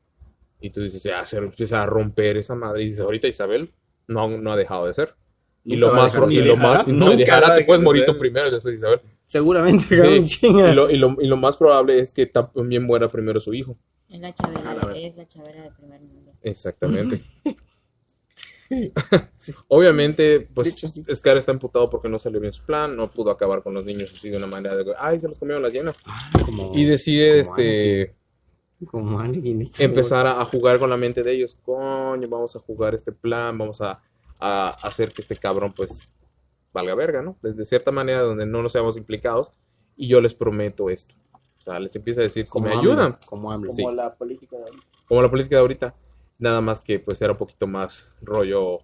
Y 0.60 0.70
tú 0.70 0.82
dices, 0.82 1.02
ya 1.02 1.24
se 1.26 1.38
empieza 1.38 1.82
a 1.82 1.86
romper 1.86 2.36
esa 2.36 2.54
madre. 2.54 2.82
Y 2.82 2.86
dices, 2.88 3.00
ahorita 3.00 3.28
Isabel 3.28 3.70
no, 4.06 4.28
no 4.28 4.52
ha 4.52 4.56
dejado 4.56 4.86
de 4.86 4.94
ser. 4.94 5.14
Y 5.64 5.76
lo 5.76 5.92
más, 5.92 6.12
dejar 6.12 6.32
y 6.32 6.36
lo 6.42 6.56
más, 6.56 6.86
no, 6.86 7.14
dejará, 7.16 7.54
te 7.56 7.64
puedes 7.64 7.82
morir 7.82 8.04
tú 8.06 8.18
primero 8.18 8.48
y 8.48 8.50
después 8.50 8.74
Isabel. 8.74 9.00
Seguramente, 9.26 9.84
Sí, 9.88 10.24
chinga. 10.40 10.70
Y 10.70 10.74
lo, 10.74 10.90
y, 10.90 10.96
lo, 10.96 11.16
y 11.20 11.26
lo 11.28 11.36
más 11.36 11.56
probable 11.56 11.98
es 11.98 12.12
que 12.12 12.26
también 12.26 12.82
muera 12.84 13.08
primero 13.08 13.38
su 13.40 13.52
hijo. 13.54 13.76
Es 14.08 14.18
la 14.20 14.34
chavera, 14.34 14.70
A 14.70 14.74
la 14.74 14.92
de- 14.92 15.06
es 15.06 15.16
la 15.16 15.28
chavera 15.28 15.62
del 15.62 15.72
primer 15.74 16.00
mundo. 16.00 16.32
Exactamente. 16.42 17.20
Obviamente, 19.68 20.48
pues 20.54 20.68
hecho, 20.68 20.88
sí. 20.88 21.04
Scar 21.14 21.36
está 21.36 21.52
emputado 21.52 21.90
porque 21.90 22.08
no 22.08 22.18
salió 22.18 22.40
bien 22.40 22.52
su 22.52 22.64
plan, 22.64 22.96
no 22.96 23.10
pudo 23.10 23.30
acabar 23.30 23.62
con 23.62 23.74
los 23.74 23.84
niños 23.84 24.12
así 24.14 24.30
de 24.30 24.36
una 24.36 24.46
manera 24.46 24.76
de, 24.76 24.84
ay, 24.98 25.18
se 25.18 25.28
los 25.28 25.38
comieron 25.38 25.62
las 25.62 25.72
llenas. 25.72 25.96
Como, 26.44 26.72
Y 26.74 26.84
decide 26.84 27.42
como 27.44 27.56
este 27.56 28.14
como 28.86 29.22
empezar 29.78 30.26
a, 30.26 30.40
a 30.40 30.44
jugar 30.44 30.78
con 30.78 30.90
la 30.90 30.96
mente 30.96 31.22
de 31.22 31.32
ellos. 31.32 31.56
Coño, 31.64 32.28
vamos 32.28 32.56
a 32.56 32.60
jugar 32.60 32.94
este 32.94 33.12
plan, 33.12 33.56
vamos 33.58 33.80
a, 33.80 34.02
a 34.38 34.70
hacer 34.82 35.12
que 35.12 35.22
este 35.22 35.36
cabrón 35.36 35.72
pues 35.74 36.12
valga 36.72 36.94
verga, 36.94 37.22
¿no? 37.22 37.36
De, 37.42 37.52
de 37.52 37.64
cierta 37.64 37.92
manera 37.92 38.20
donde 38.20 38.46
no 38.46 38.62
nos 38.62 38.72
seamos 38.72 38.96
implicados 38.96 39.52
y 39.96 40.08
yo 40.08 40.20
les 40.20 40.34
prometo 40.34 40.88
esto. 40.88 41.14
O 41.58 41.62
sea, 41.62 41.78
les 41.78 41.94
empieza 41.94 42.20
a 42.20 42.24
decir, 42.24 42.46
si 42.46 42.60
me 42.60 42.70
AMLO, 42.70 42.80
ayudan, 42.80 43.16
Como 43.26 43.52
AMLO. 43.52 43.72
Sí. 43.72 43.82
Como 43.82 43.94
la 43.94 44.14
política 44.14 44.56
de 44.56 44.62
ahorita. 44.64 44.86
como 45.06 45.22
la 45.22 45.30
política 45.30 45.56
de 45.56 45.60
ahorita, 45.60 45.94
nada 46.38 46.60
más 46.60 46.80
que 46.80 46.98
pues 46.98 47.20
era 47.20 47.32
un 47.32 47.38
poquito 47.38 47.66
más 47.66 48.14
rollo 48.22 48.80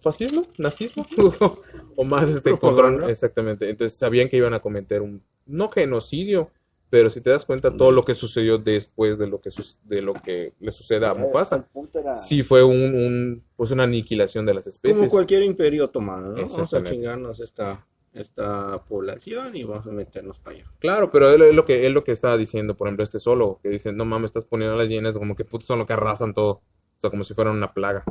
fascismo, 0.00 0.46
nazismo 0.58 1.06
o 1.96 2.04
más 2.04 2.28
este 2.28 2.58
control, 2.58 3.08
exactamente. 3.08 3.70
Entonces 3.70 3.98
sabían 3.98 4.28
que 4.28 4.36
iban 4.36 4.52
a 4.52 4.60
cometer 4.60 5.00
un 5.00 5.22
no 5.46 5.70
genocidio, 5.70 6.50
pero 6.90 7.08
si 7.08 7.20
te 7.20 7.30
das 7.30 7.46
cuenta 7.46 7.74
todo 7.76 7.92
lo 7.92 8.04
que 8.04 8.16
sucedió 8.16 8.58
después 8.58 9.16
de 9.16 9.28
lo 9.28 9.40
que 9.40 9.50
de 9.84 10.02
lo 10.02 10.12
que 10.14 10.52
le 10.58 10.72
sucede 10.72 11.06
a 11.06 11.14
Mufasa, 11.14 11.68
sí 12.16 12.42
fue 12.42 12.64
un, 12.64 12.94
un 12.94 13.44
pues 13.56 13.70
una 13.70 13.84
aniquilación 13.84 14.44
de 14.44 14.54
las 14.54 14.66
especies. 14.66 14.98
Como 14.98 15.10
cualquier 15.10 15.44
imperio 15.44 15.84
otomano, 15.84 16.32
¿no? 16.32 16.46
Vamos 16.46 16.74
a 16.74 16.82
chingarnos 16.84 17.38
esta, 17.38 17.86
esta 18.12 18.84
población 18.88 19.54
y 19.54 19.62
vamos 19.62 19.86
a 19.86 19.92
meternos 19.92 20.38
para 20.38 20.56
allá. 20.56 20.66
Claro, 20.80 21.12
pero 21.12 21.30
él 21.30 21.42
es 21.42 21.54
lo 21.54 21.64
que 21.64 21.86
él 21.86 21.92
lo 21.92 22.02
que 22.02 22.12
estaba 22.12 22.36
diciendo, 22.36 22.76
por 22.76 22.88
ejemplo, 22.88 23.04
este 23.04 23.20
solo 23.20 23.60
que 23.62 23.68
dice, 23.68 23.92
"No 23.92 24.04
mames, 24.04 24.30
estás 24.30 24.44
poniendo 24.44 24.76
las 24.76 24.88
llenas 24.88 25.16
como 25.16 25.36
que 25.36 25.44
putos 25.44 25.68
son 25.68 25.78
los 25.78 25.86
que 25.86 25.92
arrasan 25.92 26.34
todo." 26.34 26.50
O 26.50 27.00
sea, 27.00 27.10
como 27.10 27.22
si 27.22 27.32
fueran 27.34 27.56
una 27.56 27.72
plaga. 27.72 28.04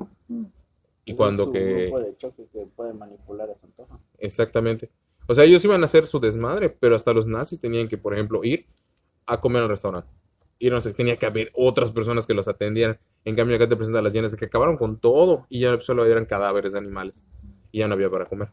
Y 1.06 1.16
cuando 1.16 1.44
Es 1.44 1.48
un 1.48 1.54
que 1.54 1.82
grupo 1.84 2.00
de 2.00 2.18
choque 2.18 2.48
que 2.54 2.66
puede 2.76 2.94
manipular 2.94 3.50
a 3.50 3.56
su 3.56 3.66
antojo. 3.66 4.00
Exactamente. 4.20 4.90
O 5.30 5.36
sea, 5.36 5.44
ellos 5.44 5.64
iban 5.64 5.82
a 5.84 5.86
hacer 5.86 6.08
su 6.08 6.20
desmadre, 6.20 6.70
pero 6.70 6.96
hasta 6.96 7.14
los 7.14 7.28
nazis 7.28 7.60
tenían 7.60 7.88
que, 7.88 8.00
por 8.00 8.14
ejemplo, 8.16 8.44
ir 8.44 8.66
a 9.28 9.40
comer 9.40 9.62
al 9.62 9.70
restaurante. 9.70 10.10
Y 10.58 10.70
no 10.72 10.82
sé, 10.82 10.92
tenía 10.94 11.18
que 11.18 11.28
haber 11.28 11.52
otras 11.54 11.92
personas 11.92 12.26
que 12.26 12.34
los 12.34 12.48
atendieran. 12.48 12.98
En 13.24 13.36
cambio, 13.36 13.56
acá 13.56 13.70
te 13.70 13.76
presentan 13.76 14.04
las 14.04 14.12
llenas 14.12 14.32
de 14.32 14.38
que 14.38 14.46
acabaron 14.46 14.76
con 14.76 14.98
todo 15.00 15.46
y 15.48 15.60
ya 15.60 15.80
solo 15.82 16.04
eran 16.04 16.26
cadáveres 16.26 16.74
de 16.74 16.80
animales. 16.80 17.24
Y 17.72 17.80
ya 17.80 17.88
no 17.88 17.94
había 17.94 18.10
para 18.10 18.26
comer. 18.26 18.50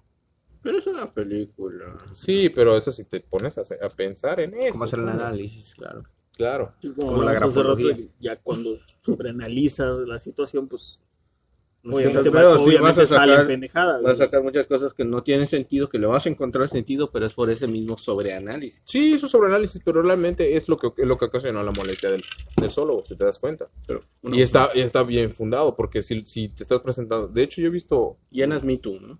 Pero 0.63 0.79
es 0.79 0.87
una 0.87 1.11
película. 1.11 1.97
Sí, 2.13 2.51
pero 2.51 2.77
eso 2.77 2.93
si 2.93 3.05
te 3.05 3.21
pones 3.21 3.57
a, 3.57 3.63
a 3.85 3.89
pensar 3.89 4.39
en 4.41 4.53
eso. 4.55 4.73
Como 4.73 4.85
hacer 4.85 4.99
el 4.99 5.09
análisis, 5.09 5.75
claro. 5.75 6.03
Claro. 6.37 6.75
Y 6.83 6.91
como, 6.93 7.13
Como 7.13 7.23
la 7.23 7.33
rato, 7.33 7.47
grafología. 7.53 7.97
ya 8.21 8.37
cuando 8.37 8.79
sobreanalizas 9.03 10.01
la 10.01 10.19
situación, 10.19 10.69
pues 10.69 11.01
Obviamente, 11.95 12.31
pero 12.31 12.51
va- 12.51 12.59
sí 12.59 12.65
obviamente 12.65 13.01
vas 13.01 13.13
a 13.13 13.17
salen 13.17 13.35
sacar- 13.37 13.47
pendejadas. 13.47 14.03
Vas 14.03 14.13
a 14.15 14.17
sacar 14.25 14.43
muchas 14.43 14.67
cosas 14.67 14.93
que 14.95 15.05
no 15.05 15.23
tienen 15.23 15.47
sentido, 15.47 15.89
que 15.89 15.99
le 15.99 16.07
vas 16.07 16.27
a 16.27 16.29
encontrar 16.29 16.69
sentido, 16.69 17.11
pero 17.13 17.27
es 17.27 17.33
por 17.33 17.49
ese 17.51 17.67
mismo 17.67 17.97
sobreanálisis. 17.97 18.81
Sí, 18.85 19.13
eso 19.15 19.27
es 19.27 19.33
sobreanálisis, 19.33 19.81
pero 19.85 20.03
realmente 20.03 20.57
es 20.57 20.69
lo 20.69 20.79
que, 20.79 20.89
es 20.97 21.07
lo 21.07 21.17
que 21.19 21.27
ocasionó 21.27 21.63
la 21.63 21.73
molestia 21.73 22.11
del, 22.11 22.23
del 22.57 22.71
solo, 22.71 23.03
si 23.07 23.17
te 23.17 23.25
das 23.25 23.39
cuenta. 23.39 23.69
Pero, 23.87 24.01
y, 24.25 24.43
está, 24.43 24.71
y 24.75 24.81
está 24.81 25.03
bien 25.03 25.33
fundado, 25.35 25.75
porque 25.77 26.03
si, 26.03 26.23
si 26.27 26.49
te 26.49 26.63
estás 26.65 26.81
presentando... 26.81 27.29
De 27.29 27.43
hecho, 27.43 27.61
yo 27.61 27.69
he 27.69 27.71
visto 27.71 28.17
Llenas 28.31 28.65
Me 28.65 28.77
Too, 28.79 29.01
¿no? 29.01 29.19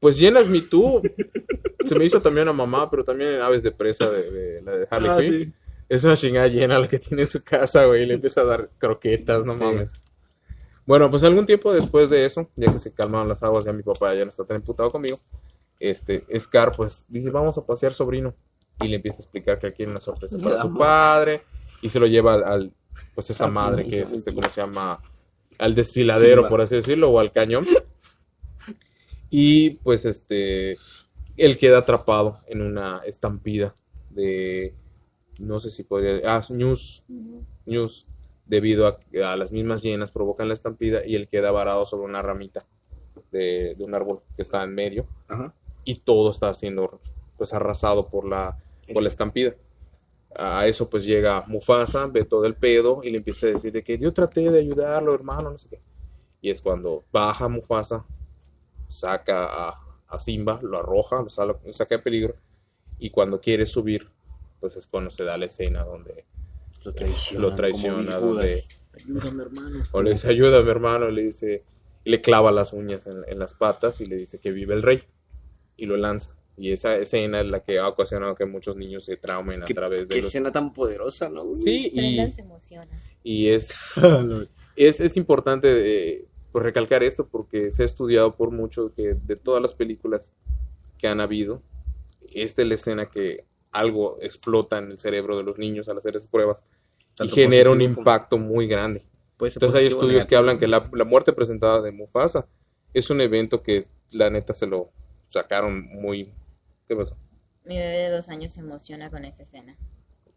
Pues 0.00 0.18
llenas 0.18 0.48
Me 0.48 0.60
Too. 0.60 1.00
Se 1.86 1.94
me 1.98 2.04
hizo 2.04 2.20
también 2.20 2.48
a 2.48 2.52
mamá, 2.52 2.90
pero 2.90 3.04
también 3.04 3.30
en 3.34 3.42
Aves 3.42 3.62
de 3.62 3.70
Presa 3.70 4.10
de, 4.10 4.30
de 4.30 4.62
la 4.62 4.72
de 4.76 4.86
Harley 4.90 5.10
Ah, 5.10 5.18
Quinn. 5.20 5.44
sí. 5.44 5.52
Es 5.88 6.02
una 6.04 6.16
chingada 6.16 6.48
llena 6.48 6.78
la 6.78 6.88
que 6.88 6.98
tiene 6.98 7.22
en 7.24 7.28
su 7.28 7.44
casa, 7.44 7.84
güey. 7.84 8.02
y 8.02 8.06
Le 8.06 8.14
empieza 8.14 8.40
a 8.40 8.44
dar 8.44 8.70
croquetas, 8.78 9.44
no 9.44 9.54
Sí. 9.54 9.62
mames. 9.62 9.92
Bueno, 10.86 11.10
pues 11.10 11.22
algún 11.22 11.46
tiempo 11.46 11.72
después 11.72 12.10
de 12.10 12.26
eso, 12.26 12.48
ya 12.56 12.72
que 12.72 12.78
se 12.78 12.92
calmaron 12.92 13.28
las 13.28 13.42
aguas, 13.42 13.64
ya 13.64 13.72
mi 13.72 13.82
papá 13.82 14.14
ya 14.14 14.24
no 14.24 14.30
está 14.30 14.44
tan 14.44 14.56
emputado 14.56 14.90
conmigo. 14.92 15.18
Este, 15.80 16.24
Scar, 16.38 16.74
pues, 16.76 17.04
dice, 17.08 17.30
vamos 17.30 17.56
a 17.58 17.64
pasear, 17.66 17.94
sobrino. 17.94 18.34
Y 18.80 18.88
le 18.88 18.96
empieza 18.96 19.18
a 19.18 19.20
explicar 19.22 19.58
que 19.58 19.72
quiere 19.72 19.90
una 19.90 20.00
sorpresa 20.00 20.38
para 20.38 20.60
su 20.60 20.74
padre. 20.74 21.42
Y 21.80 21.90
se 21.90 21.98
lo 22.00 22.06
lleva 22.06 22.34
al, 22.34 22.44
al, 22.44 22.72
pues, 23.14 23.30
esta 23.30 23.44
Ah, 23.46 23.50
madre 23.50 23.86
que 23.86 24.00
es, 24.00 24.12
este. 24.12 24.34
¿cómo 24.34 24.48
se 24.48 24.60
llama? 24.60 24.98
Al 25.58 25.74
desfiladero, 25.74 26.48
por 26.48 26.60
así 26.60 26.74
decirlo, 26.74 27.10
o 27.10 27.18
al 27.18 27.32
cañón. 27.32 27.64
Y, 29.30 29.70
pues, 29.82 30.04
este, 30.04 30.76
él 31.36 31.58
queda 31.58 31.78
atrapado 31.78 32.40
en 32.46 32.62
una 32.62 33.02
estampida 33.04 33.74
de, 34.10 34.74
no 35.38 35.58
sé 35.60 35.70
si 35.70 35.82
podría, 35.82 36.20
ah, 36.24 36.42
news, 36.50 37.02
news, 37.66 38.06
debido 38.46 38.86
a, 38.86 38.98
a 39.32 39.36
las 39.36 39.52
mismas 39.52 39.82
llenas 39.82 40.10
provocan 40.10 40.48
la 40.48 40.54
estampida 40.54 41.04
y 41.06 41.14
él 41.16 41.28
queda 41.28 41.50
varado 41.50 41.86
sobre 41.86 42.04
una 42.04 42.22
ramita 42.22 42.64
de, 43.30 43.74
de 43.76 43.84
un 43.84 43.94
árbol 43.94 44.20
que 44.36 44.42
está 44.42 44.62
en 44.62 44.74
medio 44.74 45.06
Ajá. 45.28 45.54
y 45.84 45.96
todo 45.96 46.30
está 46.30 46.52
siendo 46.54 47.00
pues 47.36 47.52
arrasado 47.54 48.08
por 48.08 48.26
la, 48.28 48.56
por 48.92 49.02
la 49.02 49.08
estampida. 49.08 49.54
A 50.36 50.66
eso 50.66 50.88
pues 50.90 51.04
llega 51.04 51.44
Mufasa, 51.46 52.06
ve 52.06 52.24
todo 52.24 52.44
el 52.44 52.54
pedo 52.54 53.02
y 53.04 53.10
le 53.10 53.18
empieza 53.18 53.46
a 53.46 53.50
decir 53.50 53.72
de 53.72 53.82
que 53.84 53.98
yo 53.98 54.12
traté 54.12 54.50
de 54.50 54.58
ayudarlo, 54.58 55.14
hermano, 55.14 55.50
no 55.50 55.58
sé 55.58 55.68
qué. 55.68 55.80
Y 56.40 56.50
es 56.50 56.60
cuando 56.60 57.04
baja 57.12 57.48
Mufasa, 57.48 58.04
saca 58.88 59.46
a, 59.68 59.80
a 60.08 60.18
Simba, 60.20 60.60
lo 60.62 60.78
arroja, 60.78 61.22
lo 61.22 61.28
sal- 61.28 61.56
lo 61.64 61.72
saca 61.72 61.96
de 61.96 62.02
peligro 62.02 62.34
y 62.98 63.10
cuando 63.10 63.40
quiere 63.40 63.66
subir, 63.66 64.08
pues 64.60 64.76
es 64.76 64.86
cuando 64.86 65.10
se 65.10 65.24
da 65.24 65.36
la 65.36 65.46
escena 65.46 65.84
donde 65.84 66.24
Lo 66.84 66.92
traiciona. 66.92 67.42
lo 67.42 67.54
traiciona, 67.54 68.16
como 68.16 68.34
donde. 68.34 68.60
Ayúdame, 68.94 69.42
hermano. 69.42 69.84
o 69.90 70.02
le 70.02 70.12
dice 70.12 70.28
ayuda 70.28 70.62
mi 70.62 70.70
hermano, 70.70 71.10
le 71.10 71.22
dice, 71.24 71.64
y 72.04 72.10
le 72.10 72.20
clava 72.20 72.52
las 72.52 72.72
uñas 72.72 73.06
en, 73.06 73.24
en 73.26 73.38
las 73.38 73.54
patas 73.54 74.00
y 74.00 74.06
le 74.06 74.16
dice 74.16 74.38
que 74.38 74.52
vive 74.52 74.74
el 74.74 74.82
rey 74.82 75.02
y 75.76 75.86
lo 75.86 75.96
lanza. 75.96 76.30
Y 76.56 76.70
esa 76.70 76.96
escena 76.96 77.40
es 77.40 77.46
la 77.46 77.64
que 77.64 77.78
ha 77.78 77.88
ocasionado 77.88 78.36
que 78.36 78.44
muchos 78.44 78.76
niños 78.76 79.04
se 79.04 79.16
traumen 79.16 79.62
a 79.62 79.66
través 79.66 80.02
de 80.02 80.14
Qué 80.14 80.16
los... 80.18 80.26
escena 80.26 80.52
tan 80.52 80.72
poderosa, 80.72 81.28
¿no? 81.28 81.52
Sí, 81.52 81.90
y, 81.92 82.32
se 82.32 82.42
emociona. 82.42 83.02
y 83.24 83.48
es, 83.48 83.74
es, 84.76 85.00
es 85.00 85.16
importante 85.16 85.68
eh, 86.12 86.28
pues, 86.52 86.64
recalcar 86.64 87.02
esto 87.02 87.26
porque 87.26 87.72
se 87.72 87.82
ha 87.82 87.86
estudiado 87.86 88.36
por 88.36 88.52
mucho 88.52 88.92
que 88.94 89.14
de 89.14 89.36
todas 89.36 89.60
las 89.60 89.72
películas 89.72 90.32
que 90.98 91.08
han 91.08 91.20
habido, 91.20 91.60
esta 92.32 92.62
es 92.62 92.68
la 92.68 92.74
escena 92.74 93.06
que 93.06 93.44
algo 93.72 94.18
explota 94.22 94.78
en 94.78 94.92
el 94.92 94.98
cerebro 94.98 95.36
de 95.36 95.42
los 95.42 95.58
niños 95.58 95.88
al 95.88 95.98
hacer 95.98 96.14
esas 96.14 96.28
pruebas 96.28 96.62
y 97.20 97.28
genera 97.28 97.70
un 97.70 97.78
como- 97.78 97.98
impacto 98.00 98.38
muy 98.38 98.66
grande. 98.66 99.02
Puede 99.36 99.50
ser 99.50 99.62
Entonces 99.62 99.80
hay 99.80 99.86
estudios 99.88 100.26
que 100.26 100.36
hablan 100.36 100.58
que 100.58 100.66
la, 100.68 100.88
la 100.92 101.04
muerte 101.04 101.32
presentada 101.32 101.82
de 101.82 101.90
Mufasa 101.92 102.46
es 102.92 103.10
un 103.10 103.20
evento 103.20 103.62
que 103.62 103.84
la 104.10 104.30
neta 104.30 104.52
se 104.54 104.66
lo 104.66 104.90
sacaron 105.28 105.84
muy... 105.86 106.32
¿Qué 106.86 106.94
pasó? 106.94 107.16
Mi 107.64 107.76
bebé 107.76 107.98
de 107.98 108.10
dos 108.10 108.28
años 108.28 108.52
se 108.52 108.60
emociona 108.60 109.10
con 109.10 109.24
esa 109.24 109.42
escena. 109.42 109.76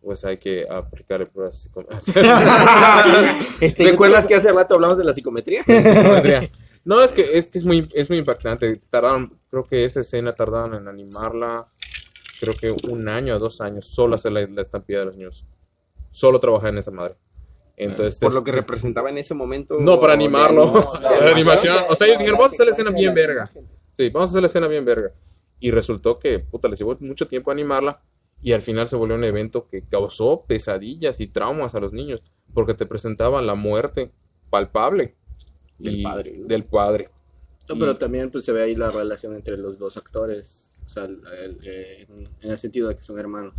Pues 0.02 0.24
hay 0.26 0.38
que 0.38 0.66
aplicar 0.70 1.22
el 1.22 1.28
pruebas 1.28 1.58
psicométricas. 1.60 2.06
Este, 3.62 3.84
¿Recuerdas 3.92 4.26
que 4.26 4.36
hace 4.36 4.52
rato 4.52 4.76
hablamos 4.76 4.98
de 4.98 5.04
la 5.04 5.14
psicometría? 5.14 5.64
Psicometría. 5.64 6.50
No, 6.86 7.02
es 7.04 7.12
que 7.12 7.38
es 7.38 7.48
que 7.50 7.58
es 7.58 7.66
muy, 7.66 7.90
es 7.94 8.10
muy 8.10 8.18
impactante. 8.20 8.78
Tardaron, 8.90 9.38
creo 9.50 9.64
que 9.64 9.84
esa 9.84 10.00
escena 10.02 10.34
tardaron 10.34 10.76
en 10.76 10.88
animarla, 10.88 11.68
creo 12.40 12.56
que 12.56 12.72
un 12.90 13.10
año 13.10 13.36
o 13.36 13.40
dos 13.40 13.60
años, 13.60 13.88
solo 13.88 14.16
hacer 14.16 14.32
la, 14.32 14.42
la 14.48 14.62
estampida 14.62 15.00
de 15.00 15.06
los 15.06 15.16
niños. 15.18 15.46
Solo 16.18 16.40
trabajar 16.40 16.70
en 16.70 16.80
esa 16.80 16.90
madre. 16.90 17.16
Entonces, 17.76 18.20
Por 18.20 18.34
lo 18.34 18.44
que 18.44 18.52
representaba 18.52 19.12
en 19.12 19.20
ese 19.20 19.36
momento. 19.36 19.78
No, 19.80 20.02
para 20.02 20.14
animarlo. 20.14 20.84
La 21.00 21.30
animación. 21.32 21.76
O 21.92 21.96
sea, 21.96 22.08
ellos 22.08 22.18
dijeron, 22.18 22.40
vamos 22.40 22.54
a 22.54 22.56
hacer 22.56 22.66
la 22.66 22.72
escena 22.72 22.90
bien 22.90 23.14
verga. 23.14 23.48
Sí, 23.96 24.10
vamos 24.10 24.30
a 24.30 24.32
hacer 24.32 24.42
la 24.42 24.48
escena 24.48 24.68
bien 24.68 24.84
verga. 24.84 25.12
Y 25.60 25.70
resultó 25.70 26.18
que, 26.18 26.40
puta, 26.40 26.68
les 26.70 26.80
llevó 26.80 26.98
mucho 27.02 27.28
tiempo 27.28 27.52
animarla. 27.52 28.02
Y 28.42 28.54
al 28.54 28.64
final 28.64 28.88
se 28.88 28.96
volvió 28.96 29.16
un 29.16 29.24
evento 29.26 29.68
que 29.70 29.84
causó 29.84 30.44
pesadillas 30.48 31.20
y 31.20 31.28
traumas 31.28 31.76
a 31.76 31.80
los 31.80 31.94
niños. 31.94 32.24
Porque 32.52 32.74
te 32.74 32.88
presentaba 32.88 33.40
la 33.44 33.54
muerte 33.54 34.12
palpable. 34.50 35.16
Del 35.78 36.00
y- 36.00 36.04
padre, 36.04 36.36
¿no? 36.36 36.48
Del 36.48 36.64
padre. 36.64 37.10
No, 37.70 37.76
Y- 37.76 37.80
pero 37.80 37.96
también 37.98 38.32
pues 38.32 38.44
se 38.44 38.52
ve 38.54 38.64
ahí 38.64 38.74
la 38.74 38.90
relación 38.90 39.36
entre 39.36 39.56
los 39.56 39.78
dos 39.78 39.98
actores, 39.98 40.72
o 40.84 40.90
sea, 40.90 41.04
el- 41.06 41.22
el- 41.44 41.60
eh, 41.64 42.08
en 42.42 42.50
el 42.52 42.58
sentido 42.58 42.88
de 42.90 42.96
que 42.96 43.04
son 43.04 43.20
hermanos. 43.20 43.54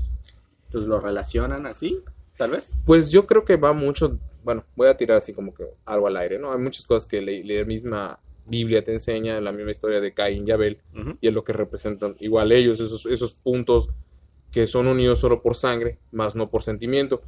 Entonces 0.66 0.88
lo 0.88 0.98
relacionan 1.00 1.64
así, 1.66 2.02
tal 2.38 2.52
vez. 2.52 2.78
Pues 2.86 3.10
yo 3.10 3.26
creo 3.26 3.44
que 3.44 3.56
va 3.56 3.74
mucho, 3.74 4.18
bueno, 4.42 4.64
voy 4.74 4.88
a 4.88 4.96
tirar 4.96 5.18
así 5.18 5.34
como 5.34 5.52
que 5.52 5.64
algo 5.84 6.06
al 6.06 6.16
aire, 6.16 6.38
¿no? 6.38 6.52
Hay 6.52 6.58
muchas 6.58 6.86
cosas 6.86 7.06
que 7.06 7.20
la, 7.20 7.32
la 7.44 7.64
misma 7.66 8.18
Biblia 8.46 8.82
te 8.82 8.92
enseña, 8.92 9.40
la 9.40 9.52
misma 9.52 9.72
historia 9.72 10.00
de 10.00 10.14
Caín 10.14 10.48
y 10.48 10.50
Abel, 10.52 10.78
y 11.20 11.28
es 11.28 11.34
lo 11.34 11.44
que 11.44 11.52
representan 11.52 12.16
igual 12.18 12.52
ellos, 12.52 12.80
esos, 12.80 13.04
esos 13.04 13.34
puntos 13.34 13.90
que 14.50 14.66
son 14.66 14.86
unidos 14.86 15.18
solo 15.18 15.42
por 15.42 15.54
sangre, 15.54 15.98
más 16.10 16.34
no 16.34 16.48
por 16.48 16.62
sentimiento, 16.62 17.20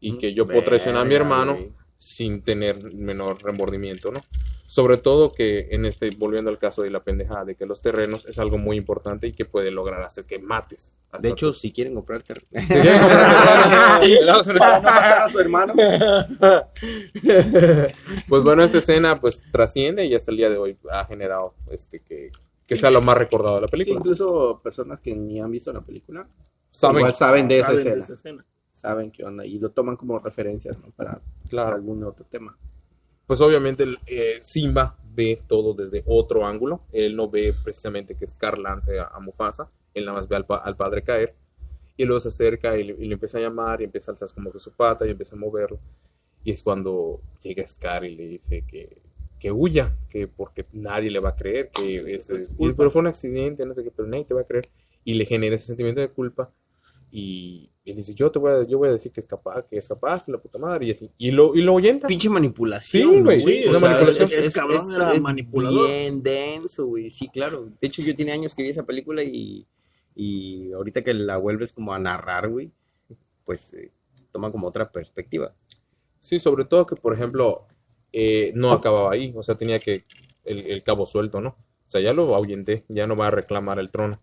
y 0.00 0.18
que 0.18 0.32
yo 0.34 0.46
puedo 0.46 0.62
traicionar 0.62 1.02
a 1.02 1.04
mi 1.04 1.16
hermano 1.16 1.58
sin 1.96 2.42
tener 2.42 2.94
menor 2.94 3.42
remordimiento, 3.42 4.12
¿no? 4.12 4.22
Sobre 4.70 4.98
todo 4.98 5.32
que 5.32 5.68
en 5.70 5.86
este, 5.86 6.10
volviendo 6.18 6.50
al 6.50 6.58
caso 6.58 6.82
de 6.82 6.90
la 6.90 7.02
pendejada, 7.02 7.46
de 7.46 7.54
que 7.54 7.64
los 7.64 7.80
terrenos 7.80 8.26
es 8.26 8.38
algo 8.38 8.58
muy 8.58 8.76
importante 8.76 9.26
y 9.26 9.32
que 9.32 9.46
puede 9.46 9.70
lograr 9.70 10.02
hacer 10.02 10.24
que 10.26 10.38
mates. 10.38 10.92
De 11.20 11.30
hecho, 11.30 11.48
tu- 11.48 11.54
si 11.54 11.72
quieren 11.72 11.94
comprar 11.94 12.22
terreno. 12.22 12.46
Si 12.60 12.66
quieren 12.66 13.00
comprar 13.00 14.44
terreno, 14.44 14.58
Para 14.58 14.76
no 14.76 14.82
matar 14.82 15.22
a 15.22 15.28
su 15.30 15.40
hermano. 15.40 15.72
Pues 18.28 18.42
bueno, 18.42 18.62
esta 18.62 18.78
escena 18.78 19.20
pues 19.20 19.40
trasciende 19.50 20.04
y 20.06 20.14
hasta 20.14 20.30
el 20.30 20.36
día 20.36 20.50
de 20.50 20.58
hoy 20.58 20.76
ha 20.90 21.04
generado 21.06 21.54
este 21.70 22.00
que, 22.00 22.30
que 22.66 22.76
sea 22.76 22.90
lo 22.90 23.00
más 23.02 23.16
recordado 23.16 23.56
de 23.56 23.60
la 23.62 23.66
Sí, 23.68 23.70
película. 23.72 23.98
incluso 23.98 24.60
personas 24.62 25.00
que 25.00 25.14
ni 25.14 25.40
han 25.40 25.50
visto 25.50 25.72
la 25.72 25.80
película 25.80 26.26
Saben, 26.70 26.98
igual 26.98 27.14
saben 27.14 27.48
de 27.48 27.56
esa 27.60 27.66
Saben 27.68 27.78
escena, 27.78 27.94
de 27.94 28.00
esa 28.00 28.12
escena. 28.12 28.44
saben 28.70 29.10
qué 29.10 29.24
onda 29.24 29.46
y 29.46 29.58
lo 29.58 29.70
toman 29.70 29.96
como 29.96 30.18
referencias 30.18 30.76
¿no? 30.78 30.90
para, 30.90 31.12
para 31.12 31.22
claro. 31.48 31.74
algún 31.76 32.04
otro 32.04 32.26
tema. 32.30 32.56
Pues 33.28 33.40
obviamente 33.42 33.86
eh, 34.08 34.40
Simba 34.42 34.98
ve 35.14 35.42
todo 35.48 35.74
desde 35.74 36.02
otro 36.06 36.46
ángulo. 36.46 36.82
Él 36.92 37.16
no 37.16 37.30
ve 37.30 37.54
precisamente 37.64 38.16
que 38.16 38.26
Scar 38.26 38.58
lance 38.58 38.98
a, 38.98 39.04
a 39.06 39.20
Mufasa. 39.20 39.70
Él 39.94 40.06
nada 40.06 40.18
más 40.20 40.28
ve 40.28 40.36
al, 40.36 40.46
pa- 40.46 40.58
al 40.58 40.76
padre 40.76 41.04
caer. 41.04 41.36
Y 41.96 42.06
luego 42.06 42.20
se 42.20 42.28
acerca 42.28 42.76
y 42.78 42.84
le, 42.84 42.94
y 42.98 43.06
le 43.06 43.14
empieza 43.14 43.38
a 43.38 43.42
llamar 43.42 43.82
y 43.82 43.84
empieza 43.84 44.12
a 44.12 44.14
alzar 44.14 44.30
como 44.34 44.52
que 44.52 44.60
su 44.60 44.72
pata 44.72 45.06
y 45.06 45.10
empieza 45.12 45.36
a 45.36 45.40
moverlo. 45.40 45.80
Y 46.44 46.52
es 46.52 46.62
cuando 46.62 47.22
llega 47.42 47.66
Scar 47.66 48.04
y 48.04 48.16
le 48.16 48.26
dice 48.28 48.64
que, 48.66 49.02
que 49.40 49.52
huya, 49.52 49.96
que 50.10 50.28
porque 50.28 50.66
nadie 50.72 51.10
le 51.10 51.20
va 51.20 51.30
a 51.30 51.36
creer, 51.36 51.70
que 51.70 52.14
este, 52.14 52.46
y- 52.58 52.72
pero 52.74 52.90
fue 52.90 53.02
un 53.02 53.08
accidente, 53.08 53.66
no 53.66 53.74
sé 53.74 53.84
qué, 53.84 53.92
pero 53.92 54.08
nadie 54.08 54.26
te 54.26 54.34
va 54.34 54.42
a 54.42 54.46
creer. 54.46 54.68
Y 55.04 55.14
le 55.14 55.26
genera 55.26 55.56
ese 55.56 55.66
sentimiento 55.68 56.02
de 56.02 56.10
culpa. 56.10 56.52
Y 57.10 57.70
él 57.90 57.96
dice, 57.96 58.14
yo 58.14 58.30
te 58.30 58.38
voy 58.38 58.52
a, 58.52 58.62
yo 58.66 58.78
voy 58.78 58.88
a 58.88 58.92
decir 58.92 59.12
que 59.12 59.20
es 59.20 59.26
capaz, 59.26 59.62
que 59.66 59.78
es 59.78 59.88
capaz, 59.88 60.28
la 60.28 60.38
puta 60.38 60.58
madre, 60.58 60.86
y 60.86 60.90
así. 60.90 61.10
Y 61.18 61.30
lo, 61.30 61.54
y 61.54 61.62
lo 61.62 61.72
ahuyenta. 61.72 62.06
Pinche 62.06 62.28
manipulación. 62.28 63.02
Sí, 63.02 63.16
¿no, 63.18 63.24
güey, 63.24 63.38
Sí, 63.40 63.64
una 63.68 63.78
sea, 63.78 63.88
manipulación. 63.90 64.24
es- 64.40 64.46
es 64.46 64.54
cabrón, 64.54 64.80
era 64.94 65.14
manipulador. 65.20 65.88
Bien 65.88 66.22
denso, 66.22 66.86
güey. 66.86 67.10
Sí, 67.10 67.28
claro. 67.28 67.70
De 67.80 67.86
hecho, 67.86 68.02
yo 68.02 68.14
tiene 68.14 68.32
años 68.32 68.54
que 68.54 68.62
vi 68.62 68.68
esa 68.70 68.84
película 68.84 69.22
y, 69.22 69.66
y 70.14 70.72
ahorita 70.72 71.02
que 71.02 71.14
la 71.14 71.36
vuelves 71.38 71.72
como 71.72 71.92
a 71.94 71.98
narrar, 71.98 72.48
güey, 72.48 72.70
pues 73.44 73.72
eh, 73.74 73.92
toma 74.32 74.50
como 74.52 74.66
otra 74.66 74.90
perspectiva. 74.90 75.54
Sí, 76.20 76.38
sobre 76.38 76.64
todo 76.64 76.86
que, 76.86 76.96
por 76.96 77.14
ejemplo, 77.14 77.66
eh, 78.12 78.52
no 78.54 78.72
acababa 78.72 79.12
ahí, 79.12 79.32
o 79.36 79.42
sea, 79.42 79.54
tenía 79.54 79.78
que 79.78 80.04
el, 80.44 80.58
el 80.66 80.82
cabo 80.82 81.06
suelto, 81.06 81.40
¿no? 81.40 81.50
O 81.50 81.90
sea, 81.90 82.00
ya 82.00 82.12
lo 82.12 82.34
ahuyenté, 82.34 82.84
ya 82.88 83.06
no 83.06 83.16
va 83.16 83.28
a 83.28 83.30
reclamar 83.30 83.78
el 83.78 83.90
trono. 83.90 84.20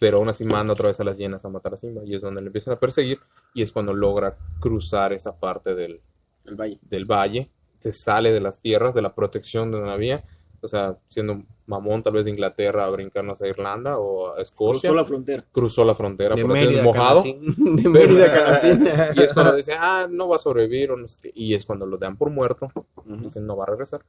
Pero 0.00 0.18
aún 0.18 0.28
así 0.28 0.44
manda 0.44 0.72
otra 0.72 0.88
vez 0.88 1.00
a 1.00 1.04
las 1.04 1.16
hienas 1.18 1.44
a 1.44 1.48
matar 1.48 1.74
a 1.74 1.76
Simba 1.76 2.02
y 2.04 2.14
es 2.14 2.20
donde 2.22 2.40
le 2.42 2.48
empiezan 2.48 2.74
a 2.74 2.78
perseguir 2.78 3.18
y 3.54 3.62
es 3.62 3.72
cuando 3.72 3.94
logra 3.94 4.36
cruzar 4.60 5.12
esa 5.12 5.38
parte 5.38 5.74
del, 5.74 6.00
El 6.44 6.54
valle. 6.56 6.78
del 6.82 7.04
valle, 7.06 7.50
se 7.80 7.92
sale 7.92 8.32
de 8.32 8.40
las 8.40 8.60
tierras, 8.60 8.94
de 8.94 9.02
la 9.02 9.14
protección 9.14 9.70
de 9.70 9.78
donde 9.78 9.92
había, 9.92 10.24
o 10.60 10.68
sea, 10.68 10.98
siendo 11.08 11.42
mamón 11.66 12.02
tal 12.02 12.12
vez 12.14 12.24
de 12.24 12.30
Inglaterra 12.30 12.84
a 12.86 12.90
brincarnos 12.90 13.40
a 13.42 13.48
Irlanda 13.48 13.98
o 13.98 14.34
a 14.36 14.40
Escocia, 14.42 14.90
Cruzó 14.90 14.94
la 14.94 15.04
frontera. 15.04 15.44
cruzó 15.52 15.84
la 15.84 15.94
frontera 15.94 16.34
De 16.34 16.42
por 16.42 16.52
Mérida 16.52 16.82
mojado. 16.82 17.22
Canacín. 17.22 17.76
De 17.82 17.88
Mérida 17.88 18.26
a 18.26 18.30
Canacín. 18.32 18.88
Y 19.16 19.22
es 19.22 19.32
cuando 19.32 19.54
dice, 19.56 19.74
ah, 19.78 20.06
no 20.10 20.28
va 20.28 20.36
a 20.36 20.38
sobrevivir, 20.40 20.90
o 20.92 20.96
no 20.96 21.08
sé 21.08 21.18
qué. 21.22 21.32
y 21.34 21.54
es 21.54 21.64
cuando 21.64 21.86
lo 21.86 21.96
dan 21.98 22.16
por 22.16 22.30
muerto, 22.30 22.68
Ujú. 22.96 23.16
dicen, 23.16 23.46
no 23.46 23.56
va 23.56 23.64
a 23.64 23.68
regresar, 23.68 24.02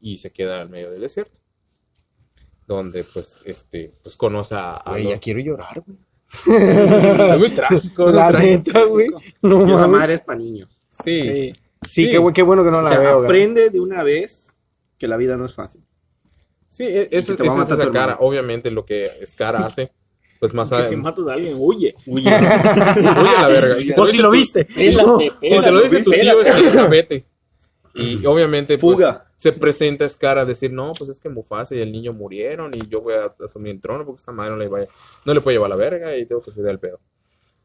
y 0.00 0.18
se 0.18 0.30
queda 0.32 0.62
en 0.62 0.70
medio 0.70 0.90
del 0.90 1.00
desierto, 1.00 1.36
donde 2.74 3.04
pues, 3.04 3.38
este, 3.44 3.92
pues 4.02 4.16
conoce 4.16 4.54
a... 4.54 4.72
a 4.74 4.90
Güey, 4.90 5.04
los- 5.04 5.12
ya 5.14 5.18
quiero 5.20 5.40
llorar, 5.40 5.82
güey. 5.86 5.98
Es 6.56 7.38
muy 7.38 7.50
trágico, 7.50 8.04
muy 8.04 8.12
La 8.14 8.28
trágico. 8.28 8.52
neta, 8.72 8.84
güey. 8.84 9.08
No 9.42 9.68
Y 9.68 9.72
esa 9.72 9.86
madre 9.88 10.14
es 10.14 10.20
para 10.22 10.38
niños. 10.38 10.68
Sí, 11.04 11.20
Sí. 11.22 11.52
Sí, 11.88 12.04
Sí. 12.06 12.10
Qué, 12.10 12.32
qué 12.32 12.42
bueno 12.42 12.62
que 12.64 12.70
no 12.70 12.78
O 12.78 12.82
la 12.82 12.90
sea, 12.90 12.98
veo, 13.00 13.14
güey. 13.16 13.24
aprende 13.26 13.68
de 13.70 13.80
una 13.80 14.02
vez 14.02 14.54
que 14.98 15.08
la 15.08 15.16
vida 15.16 15.36
no 15.36 15.46
es 15.46 15.52
fácil. 15.54 15.82
sí, 16.68 16.84
e- 16.84 17.08
eso, 17.10 17.32
esa 17.34 17.62
es 17.62 17.70
esa 17.70 17.90
cara, 17.90 18.16
obviamente 18.20 18.70
lo 18.70 18.84
que 18.86 19.10
Scar 19.26 19.56
hace, 19.56 19.90
pues 20.38 20.54
más 20.54 20.70
adelante... 20.72 20.94
si 20.96 21.02
matas 21.02 21.26
a 21.28 21.32
alguien, 21.32 21.56
huye. 21.58 21.94
Huye 22.06 22.30
a 22.30 23.38
la 23.42 23.48
verga. 23.48 23.78
Y 23.80 23.84
si 23.84 23.90
te 23.90 23.96
Vos 23.96 24.08
sí 24.10 24.12
dice 24.16 24.22
lo 24.22 24.30
viste. 24.30 24.64
Pélate, 24.64 25.32
Si 25.42 25.60
te 25.60 25.70
lo 25.72 25.80
dice 25.82 26.02
tu 26.04 26.10
tío, 26.12 26.40
es 26.42 26.54
que 26.72 26.82
vete. 26.88 27.24
Y 27.94 28.24
obviamente, 28.26 28.78
pues, 28.78 28.94
Fuga. 28.96 29.26
Se 29.42 29.50
presenta 29.52 30.08
Scar 30.08 30.38
a 30.38 30.44
decir, 30.44 30.72
no, 30.72 30.92
pues 30.96 31.10
es 31.10 31.18
que 31.18 31.28
Mufasa 31.28 31.74
y 31.74 31.80
el 31.80 31.90
niño 31.90 32.12
murieron 32.12 32.72
y 32.74 32.86
yo 32.86 33.00
voy 33.00 33.14
a 33.14 33.34
asumir 33.44 33.72
el 33.72 33.80
trono 33.80 34.06
porque 34.06 34.20
esta 34.20 34.30
madre 34.30 34.52
no 34.52 34.56
le, 34.56 34.68
vaya, 34.68 34.86
no 35.24 35.34
le 35.34 35.40
puede 35.40 35.56
llevar 35.56 35.70
la 35.70 35.74
verga 35.76 36.16
y 36.16 36.26
tengo 36.26 36.40
que 36.42 36.52
cuidar 36.52 36.70
el 36.70 36.78
pedo. 36.78 37.00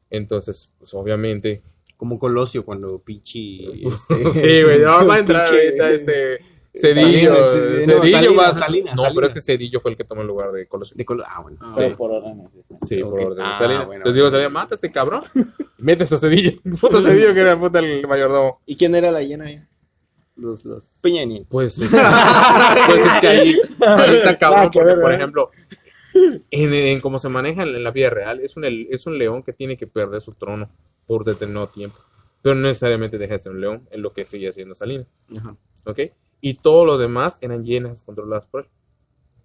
Entonces, 0.10 0.70
pues 0.80 0.94
obviamente... 0.94 1.62
Como 1.98 2.20
Colosio 2.20 2.64
cuando 2.64 3.00
Pichi. 3.00 3.84
este, 3.88 4.16
sí, 4.34 4.64
güey, 4.64 4.80
no 4.82 5.06
va 5.08 5.16
a 5.16 5.20
entrar 5.20 5.48
pinche- 5.48 5.66
ahorita 5.66 5.90
este... 5.92 6.38
Cedillo, 6.76 7.34
Salinas, 7.36 7.48
sí, 7.54 7.60
no, 7.88 8.02
Cedillo 8.02 8.18
Salinas, 8.18 8.38
va 8.38 8.48
a- 8.48 8.54
Salinas, 8.54 8.96
No, 8.96 9.04
pero 9.16 9.26
es 9.28 9.34
que 9.34 9.42
Cedillo 9.42 9.80
fue 9.82 9.92
el 9.92 9.98
que 9.98 10.04
tomó 10.04 10.22
el 10.22 10.28
lugar 10.28 10.52
de 10.52 10.68
Colosio. 10.68 10.96
De 10.96 11.04
Colo- 11.06 11.24
Ah, 11.28 11.42
bueno. 11.42 11.58
Ah, 11.60 11.72
Sí. 11.76 11.82
Pero 11.82 11.98
por 11.98 12.12
órdenes. 12.12 12.54
de- 12.54 12.88
Sí, 12.88 13.02
por 13.04 13.14
Ok. 13.20 13.26
orden 13.26 13.38
de 13.38 13.44
Ah, 13.44 13.56
Salinas. 13.58 13.86
bueno, 13.88 14.00
Entonces 14.02 14.16
digo. 14.16 14.30
Salinas, 14.30 14.52
mata 14.52 14.74
a 14.74 14.76
este 14.76 14.92
cabrón. 14.92 15.24
Metes 15.80 16.12
a 16.14 16.18
Cedillo. 16.20 16.52
Puta 16.82 17.02
Cedillo 17.02 17.34
que 17.34 17.40
era 17.40 17.60
puta 17.60 17.80
el 17.80 18.06
mayordomo. 18.08 18.62
¿Y 18.68 18.76
quién 18.78 18.94
era 18.94 19.10
la 19.12 19.22
llena 19.24 19.46
ahí? 19.46 19.60
Los, 20.38 20.64
los... 20.66 20.86
Peña 21.02 21.26
Nieto. 21.26 21.48
Pues, 21.50 21.76
pues 21.80 23.06
es 23.06 23.20
que 23.20 23.28
ahí, 23.28 23.56
ahí 23.82 24.16
está 24.16 24.38
cabrón, 24.38 24.70
porque 24.72 24.84
ver, 24.84 25.02
por 25.02 25.12
ejemplo, 25.12 25.52
en, 26.52 26.74
en 26.74 27.02
cómo 27.02 27.20
se 27.20 27.30
maneja 27.30 27.64
en 27.64 27.84
la 27.84 27.92
vida 27.92 28.10
real, 28.10 28.40
es 28.40 28.56
un, 28.56 28.64
es 28.66 29.06
un 29.08 29.18
león 29.18 29.44
que 29.44 29.54
tiene 29.54 29.78
que 29.78 29.88
perder 29.88 30.22
su 30.22 30.34
trono 30.34 30.70
por 31.06 31.24
determinado 31.24 31.68
tiempo. 31.68 31.98
Pero 32.42 32.56
no 32.56 32.62
necesariamente 32.62 33.18
deja 33.18 33.34
de 33.34 33.40
ser 33.40 33.52
un 33.52 33.62
león, 33.62 33.88
es 33.92 34.00
lo 34.00 34.14
que 34.14 34.26
sigue 34.26 34.50
haciendo 34.50 34.76
Salinas. 34.76 35.08
Ajá. 35.36 35.56
¿Ok? 35.86 36.00
Y 36.40 36.54
todo 36.56 36.86
lo 36.86 36.98
demás 36.98 37.38
eran 37.42 37.64
llenas 37.64 38.04
controladas 38.04 38.46
por 38.46 38.62
él. 38.62 38.68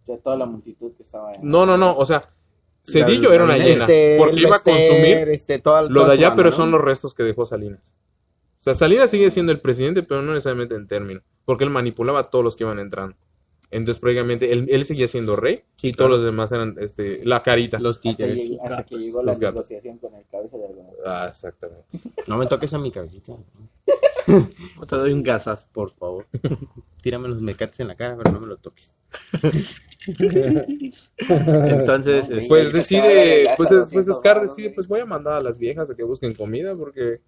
O 0.02 0.07
sea, 0.07 0.18
toda 0.18 0.37
la 0.37 0.46
multitud 0.46 0.92
que 0.96 1.05
estaba 1.05 1.33
en... 1.33 1.40
No, 1.48 1.64
no, 1.64 1.76
no, 1.78 1.96
o 1.96 2.05
sea, 2.05 2.28
Cedillo 2.85 3.33
era 3.33 3.44
una 3.44 3.57
llena, 3.57 3.70
Este, 3.85 4.16
porque 4.18 4.40
iba 4.40 4.50
a 4.50 4.52
Lester, 4.52 4.74
consumir 4.74 5.28
este, 5.31 5.59
toda- 5.59 5.83
lo 5.83 6.05
de 6.05 6.12
allá, 6.12 6.28
banda, 6.31 6.42
pero 6.42 6.50
¿no? 6.50 6.57
son 6.57 6.70
los 6.72 6.81
restos 6.81 7.14
que 7.14 7.22
dejó 7.22 7.46
Salinas. 7.46 7.96
O 8.62 8.64
sea, 8.64 8.75
Salinas 8.75 9.11
sigue 9.11 9.29
siendo 9.33 9.51
el 9.51 9.59
presidente, 9.59 10.05
pero 10.05 10.22
no 10.22 10.31
necesariamente 10.35 10.77
en 10.77 10.87
términos, 10.87 11.25
porque 11.44 11.64
él 11.64 11.70
manipulaba 11.70 12.20
a 12.20 12.31
todos 12.31 12.44
los 12.44 12.55
que 12.55 12.62
iban 12.62 12.79
entrando. 12.79 13.16
Entonces, 13.72 14.01
prácticamente, 14.01 14.53
él, 14.53 14.68
él 14.70 14.85
seguía 14.85 15.09
siendo 15.09 15.35
rey 15.35 15.64
y 15.83 15.94
todos 15.94 16.11
los 16.11 16.22
demás 16.22 16.53
eran 16.53 16.77
este, 16.79 17.25
la 17.25 17.42
carita. 17.42 17.81
Los 17.81 17.96
Hasta, 17.96 18.09
títeres. 18.11 18.38
hasta 18.62 18.85
que 18.85 18.94
gatos, 18.94 19.01
llegó 19.01 19.22
la 19.22 19.33
los 19.33 19.40
gatos. 19.40 19.55
negociación 19.55 19.98
con 19.98 20.14
el 20.14 20.25
cabeza 20.31 20.59
de 20.59 20.66
algodón. 20.66 20.90
Ah, 21.05 21.27
exactamente. 21.29 21.85
No 22.29 22.37
me 22.38 22.46
toques 22.46 22.72
a 22.72 22.79
mi 22.79 22.92
cabecita. 22.92 23.33
Te 24.88 24.96
doy 24.96 25.12
un 25.12 25.25
gasas. 25.25 25.64
Por 25.72 25.90
favor. 25.94 26.27
Tírame 27.03 27.29
los 27.29 27.40
mecates 27.42 27.81
en 27.81 27.88
la 27.88 27.96
cara, 27.96 28.16
pero 28.16 28.31
no 28.31 28.40
me 28.42 28.46
lo 28.46 28.59
toques. 28.59 28.94
Entonces, 31.29 32.29
No, 32.31 32.37
este, 32.37 32.48
Pues 32.48 32.66
Ahí 32.66 32.70
te 32.72 32.77
decide, 32.79 33.44
pues, 33.57 33.70
200 33.70 33.92
pues 34.07 34.16
Scar 34.18 34.42
decide, 34.42 34.70
pues 34.70 34.87
voy 34.87 35.01
a 35.01 35.07
mandar 35.07 35.35
a 35.35 35.40
las 35.42 35.59
viejas 35.59 35.90
a 35.90 35.96
que 35.96 36.05
busquen 36.05 36.35
comida 36.35 36.77
porque 36.77 37.20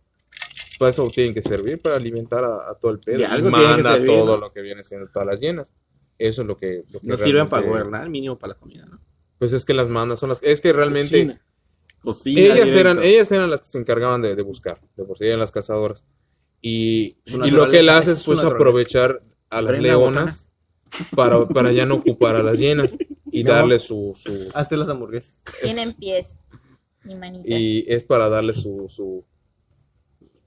para 0.79 0.91
eso 0.91 1.09
tienen 1.11 1.35
que 1.35 1.43
servir, 1.43 1.81
para 1.81 1.97
alimentar 1.97 2.45
a, 2.45 2.71
a 2.71 2.75
todo 2.81 2.93
el 2.93 3.01
pedo. 3.01 3.21
Y 3.21 3.25
algo 3.25 3.51
tiene 3.51 3.65
que 3.65 3.69
manda 3.73 3.93
servir, 3.93 4.07
todo 4.11 4.35
¿no? 4.35 4.41
lo 4.41 4.53
que 4.53 4.63
viene 4.63 4.83
siendo 4.83 5.09
todas 5.09 5.27
las 5.27 5.41
llenas. 5.41 5.73
Eso 6.19 6.43
es 6.43 6.49
lo 6.49 6.57
que... 6.57 6.85
lo 6.91 7.01
que 7.01 7.07
no 7.07 7.17
sirven 7.17 7.49
para 7.49 7.67
gobernar, 7.67 8.09
mínimo 8.09 8.39
para 8.39 8.55
la 8.55 8.59
comida, 8.61 8.87
¿no? 8.87 9.01
Pues 9.39 9.53
es 9.53 9.65
que 9.65 9.75
las 9.75 9.89
manda, 9.89 10.17
son 10.17 10.29
las... 10.31 10.43
Es 10.43 10.61
que 10.61 10.73
realmente... 10.73 11.27
Cocina. 11.27 11.41
Cocina 12.01 12.41
ellas 12.41 12.71
eran, 12.71 13.03
ellas 13.03 13.33
eran 13.33 13.51
las 13.51 13.61
que 13.63 13.67
se 13.67 13.79
encargaban 13.79 14.21
de, 14.23 14.37
de 14.37 14.43
buscar, 14.43 14.79
de 14.97 15.05
por 15.05 15.17
sí 15.19 15.25
eran 15.27 15.41
las 15.41 15.51
cazadoras. 15.51 16.07
Y, 16.61 17.17
y 17.27 17.51
lo 17.51 17.69
que 17.71 17.81
él 17.81 17.89
hace 17.89 18.13
es 18.13 18.25
pues 18.25 18.41
aprovechar 18.41 19.23
a 19.51 19.61
las 19.63 19.73
Prenda 19.73 19.89
leonas 19.89 20.53
para, 21.15 21.47
para 21.47 21.73
ya 21.73 21.85
no 21.87 21.95
ocupar 21.97 22.37
a 22.37 22.43
las 22.43 22.59
llenas 22.59 22.97
y 23.31 23.43
No. 23.45 23.53
darle 23.53 23.79
su, 23.79 24.13
su 24.17 24.51
Hazte 24.55 24.77
las 24.77 24.89
hamburguesas. 24.89 25.41
Tienen 25.63 25.93
pies 25.95 26.27
y 27.05 27.15
manitas. 27.15 27.45
y 27.47 27.85
es 27.89 28.05
para 28.05 28.29
darle 28.29 28.55
su, 28.55 28.87
su 28.89 29.25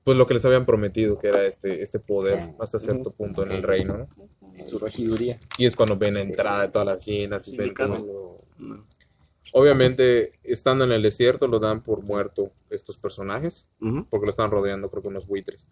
pues 0.08 0.18
lo 0.18 0.26
que 0.26 0.36
les 0.36 0.46
habían 0.46 0.66
prometido 0.66 1.20
que 1.20 1.28
era 1.28 1.44
este, 1.46 1.84
este 1.84 2.00
poder 2.00 2.54
hasta 2.60 2.80
cierto 2.80 3.12
punto 3.12 3.44
en 3.44 3.52
el 3.52 3.62
reino, 3.62 3.98
¿no? 3.98 4.08
Su 4.66 4.80
regiduría. 4.80 5.38
Y 5.58 5.66
es 5.66 5.76
cuando 5.76 5.98
ven 5.98 6.14
la 6.14 6.22
entrada 6.22 6.62
de 6.62 6.70
todas 6.70 6.86
las 6.88 7.06
llenas 7.06 7.46
y 7.50 7.58
ven 7.58 7.74
cómo 7.74 8.40
No. 8.58 8.88
Obviamente, 9.52 10.40
estando 10.44 10.86
en 10.86 10.94
el 10.94 11.02
desierto, 11.02 11.50
lo 11.50 11.60
dan 11.60 11.84
por 11.84 12.04
muerto 12.04 12.54
estos 12.70 12.96
personajes. 12.98 13.68
Ujú. 13.82 14.06
porque 14.10 14.28
lo 14.28 14.30
están 14.32 14.50
rodeando, 14.50 14.90
creo 14.90 15.02
que 15.02 15.10
unos 15.10 15.28
buitres. 15.28 15.70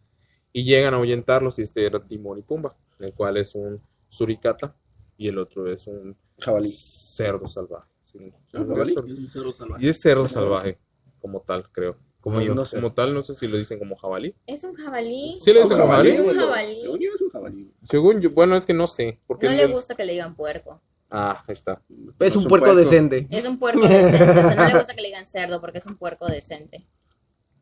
Y 0.52 0.66
llegan 0.66 0.94
a 0.94 0.98
ahuyentarlos 0.98 1.58
y 1.60 1.62
este 1.62 1.86
era 1.86 2.06
Timón 2.06 2.38
y 2.38 2.42
Pumba, 2.42 2.76
el 3.00 3.14
cual 3.14 3.38
es 3.38 3.56
un 3.56 3.82
suricata 4.10 4.76
y 5.18 5.30
el 5.30 5.38
otro 5.38 5.72
es 5.72 5.88
un 5.88 6.14
Jabalí. 6.40 6.70
cerdo 6.70 7.48
salvaje. 7.48 7.88
Sí, 8.04 8.34
Ah, 8.54 8.66
jabalí, 8.68 8.92
es 8.92 8.98
un 8.98 9.32
cerdo 9.32 9.54
salvaje. 9.54 9.86
Y 9.86 9.88
es 9.88 10.02
cerdo 10.02 10.28
salvaje, 10.28 10.78
como 11.22 11.40
tal, 11.40 11.72
creo. 11.72 11.96
Como 12.26 12.42
yo. 12.42 12.56
No 12.56 12.66
sé. 12.66 12.78
Como 12.78 12.92
tal, 12.92 13.14
no 13.14 13.24
sé 13.24 13.36
si 13.36 13.48
lo 13.48 13.56
dicen 13.56 13.78
como 13.78 13.96
jabalí. 13.98 14.36
Es 14.48 14.64
un 14.64 14.74
jabalí. 14.74 15.38
¿Sí 15.44 15.54
le 15.54 15.62
dicen 15.62 15.78
jabalí? 15.78 16.10
Es 16.10 16.20
un 16.20 16.36
jabalí. 16.36 16.76
Según 16.82 17.00
yo 17.00 17.12
es 17.14 17.22
un 17.22 17.30
jabalí. 17.30 17.72
Según 17.88 18.20
yo, 18.22 18.32
bueno, 18.32 18.58
es 18.58 18.66
que 18.66 18.74
no 18.74 18.88
sé. 18.88 19.20
Porque 19.28 19.46
No 19.48 19.54
le 19.54 19.68
gusta 19.68 19.94
que 19.94 20.04
le 20.06 20.14
digan 20.14 20.36
puerco. 20.36 20.82
Ah, 21.12 21.44
ahí 21.48 21.54
está. 21.54 21.84
Es 22.20 22.36
un 22.36 22.48
puerco 22.48 22.74
decente. 22.76 23.28
Es 23.30 23.46
un 23.46 23.60
puerco 23.60 23.88
decente. 23.88 24.24
O 24.24 24.34
sea, 24.34 24.56
no 24.56 24.68
le 24.70 24.78
gusta 24.80 24.96
que 24.96 25.02
le 25.04 25.10
digan 25.10 25.26
cerdo 25.28 25.62
porque 25.62 25.78
es 25.78 25.86
un 25.86 25.98
puerco 25.98 26.26
decente. 26.26 26.88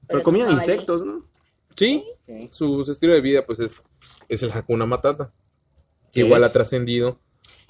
Pero 0.07 0.19
un 0.19 0.23
comían 0.23 0.51
insectos, 0.53 1.05
¿no? 1.05 1.27
Sí, 1.75 2.05
Sí. 2.25 2.47
su, 2.49 2.85
su 2.85 2.91
estilo 2.93 3.11
de 3.13 3.19
vida, 3.21 3.45
pues 3.45 3.59
es, 3.59 3.83
es 4.29 4.43
el 4.43 4.51
Hakuna 4.53 4.85
Matata. 4.85 5.33
Que 6.13 6.21
¿Qué 6.21 6.25
igual 6.25 6.41
es? 6.43 6.49
ha 6.49 6.53
trascendido, 6.53 7.19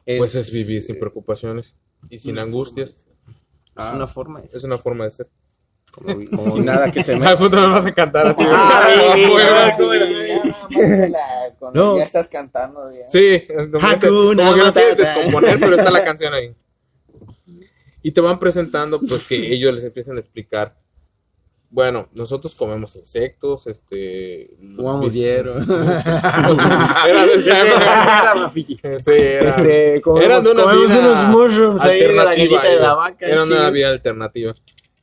pues 0.05 0.35
es 0.35 0.51
vivir 0.53 0.83
sin 0.83 0.99
preocupaciones 0.99 1.75
y 2.09 2.19
sin 2.19 2.37
angustias. 2.37 3.07
Es 3.75 3.93
una 3.95 4.05
forma 4.05 4.41
de 4.41 4.49
ser. 4.49 4.57
Es 4.59 4.63
una 4.63 4.77
forma 4.77 5.05
de 5.05 5.11
ser. 5.11 5.29
Como, 5.93 6.25
como- 6.35 6.53
Sin 6.53 6.65
nada 6.65 6.91
que 6.91 7.03
temer. 7.03 7.27
Al 7.27 7.37
punto 7.37 7.57
me 7.57 7.67
vas 7.67 7.85
a 7.85 7.91
cantar 7.93 8.27
así. 8.27 8.41
Ah, 8.45 9.05
mándala 9.15 9.75
con- 11.59 11.73
No. 11.73 11.97
Ya 11.97 12.03
estás 12.03 12.27
cantando. 12.27 12.91
Ya. 12.91 13.07
Sí, 13.07 13.43
como 13.71 13.89
que 13.89 13.97
te- 13.97 14.07
Hakuna 14.07 14.43
como 14.43 14.55
que 14.55 14.63
no 14.63 14.73
quieres 14.73 14.97
descomponer, 14.97 15.59
pero 15.59 15.75
está 15.75 15.91
la 15.91 16.03
canción 16.03 16.33
ahí. 16.33 16.53
Y 18.01 18.11
te 18.11 18.19
van 18.21 18.37
presentando, 18.39 18.99
pues 18.99 19.27
que 19.27 19.35
ellos 19.53 19.73
les 19.73 19.83
empiezan 19.85 20.17
a 20.17 20.19
explicar. 20.19 20.75
Bueno, 21.69 22.07
nosotros 22.13 22.53
comemos 22.53 22.95
insectos, 22.97 23.65
este. 23.65 24.55
Jugamos 24.75 25.11
hierro. 25.13 25.55
Era 25.63 27.25
de 27.25 27.33
esa 27.35 27.59
época. 27.65 28.51
Sí, 28.53 29.11
era- 29.11 29.49
Este, 29.49 30.01
comemos, 30.01 30.25
Eran 30.25 30.43
de 30.43 30.51
una 30.51 30.63
comemos 30.63 30.87
vida 30.91 30.99
unos 30.99 31.23
mushrooms 31.29 31.81
ahí 31.83 31.99
de 32.01 32.13
la 32.13 32.29
de 32.31 32.79
la 32.79 32.93
vaca. 32.93 33.25
Era 33.25 33.43
una 33.43 33.69
vida 33.71 33.89
alternativa. 33.89 34.53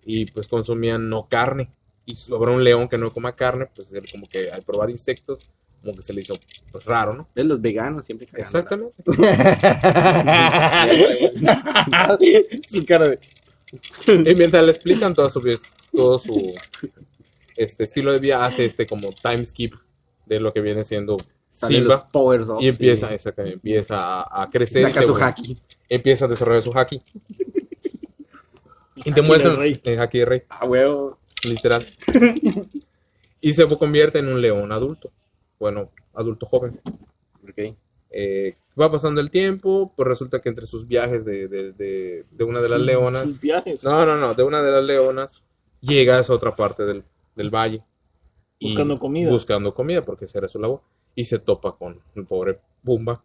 Y 0.05 0.27
pues 0.27 0.49
consumían 0.49 1.09
no 1.09 1.29
carne. 1.29 1.71
Y 2.07 2.15
sobre 2.15 2.53
un 2.53 2.65
león 2.65 2.89
que 2.89 2.99
no 2.99 3.13
coma 3.13 3.37
carne, 3.37 3.67
pues 3.75 3.93
él 3.93 4.05
como 4.11 4.27
que 4.27 4.51
al 4.51 4.63
probar 4.63 4.91
insectos, 4.91 5.47
como 5.83 5.97
que 5.97 6.03
se 6.03 6.13
le 6.13 6.23
hizo 6.23 6.39
pues, 6.73 6.85
raro, 6.85 7.15
¿no? 7.15 7.29
Es 7.35 7.47
los 7.47 7.61
veganos 7.61 8.05
siempre 8.05 8.27
cagando. 8.27 8.59
Exactamente. 8.59 8.97
Su 12.71 12.85
cara 12.85 13.09
de. 13.09 13.19
Y 14.09 14.35
mientras 14.35 14.65
le 14.65 14.73
explican 14.73 15.15
todo 15.15 15.31
su, 15.31 15.41
todo 15.93 16.19
su 16.19 16.55
este 17.57 17.85
estilo 17.85 18.13
de 18.13 18.19
vida, 18.19 18.45
hace 18.45 18.65
este 18.65 18.87
como 18.87 19.11
time 19.13 19.45
skip 19.45 19.75
de 20.27 20.41
lo 20.41 20.53
que 20.53 20.61
viene 20.61 20.83
siendo 20.83 21.19
Simba. 21.49 21.95
los 21.95 22.01
powers 22.13 22.49
y 22.61 22.69
empieza, 22.69 23.09
sí. 23.09 23.15
exactamente, 23.15 23.57
empieza 23.57 24.23
a, 24.23 24.43
a 24.43 24.51
crecer. 24.51 24.83
y 24.83 24.85
Saca 24.87 25.01
se 25.01 25.07
su 25.07 25.15
haki. 25.15 25.59
Empieza 25.89 26.25
a 26.25 26.29
desarrollar 26.29 26.63
su 26.63 26.73
haki. 26.73 27.03
Y 29.05 29.13
te 29.13 29.23
muestran 29.23 29.57
rey. 29.57 29.81
el 29.85 30.01
haki 30.01 30.19
de 30.21 30.25
rey, 30.25 30.43
A 30.49 30.67
huevo. 30.67 31.19
literal. 31.45 31.87
y 33.41 33.53
se 33.55 33.67
convierte 33.79 34.19
en 34.19 34.29
un 34.29 34.41
león 34.41 34.73
adulto. 34.73 35.11
Bueno, 35.59 35.91
adulto 36.15 36.47
joven. 36.47 36.81
Ok. 37.49 37.75
Eh, 38.11 38.57
va 38.81 38.91
pasando 38.91 39.21
el 39.21 39.31
tiempo, 39.31 39.93
pues 39.97 40.07
resulta 40.09 40.41
que 40.41 40.49
entre 40.49 40.67
sus 40.67 40.87
viajes 40.89 41.25
de, 41.25 41.49
de, 41.49 41.73
de, 41.73 42.25
de 42.31 42.45
una 42.45 42.61
de 42.61 42.69
las 42.69 42.81
leonas. 42.81 43.23
Sus 43.23 43.41
viajes. 43.41 43.85
No, 43.85 44.05
no, 44.05 44.17
no, 44.17 44.35
de 44.35 44.43
una 44.43 44.63
de 44.63 44.73
las 44.73 44.85
leonas 44.85 45.43
llega 45.81 46.17
a 46.17 46.21
esa 46.21 46.33
otra 46.35 46.55
parte 46.57 46.85
del, 46.85 47.05
del 47.37 47.51
valle. 47.51 47.83
y- 48.59 48.69
Buscando 48.71 48.99
comida. 48.99 49.31
Buscando 49.31 49.75
comida, 49.75 50.05
porque 50.05 50.25
esa 50.27 50.39
era 50.39 50.49
su 50.49 50.59
labor. 50.59 50.81
Y 51.15 51.25
se 51.25 51.39
topa 51.39 51.77
con 51.77 52.01
el 52.15 52.25
pobre 52.27 52.59
Pumba. 52.85 53.23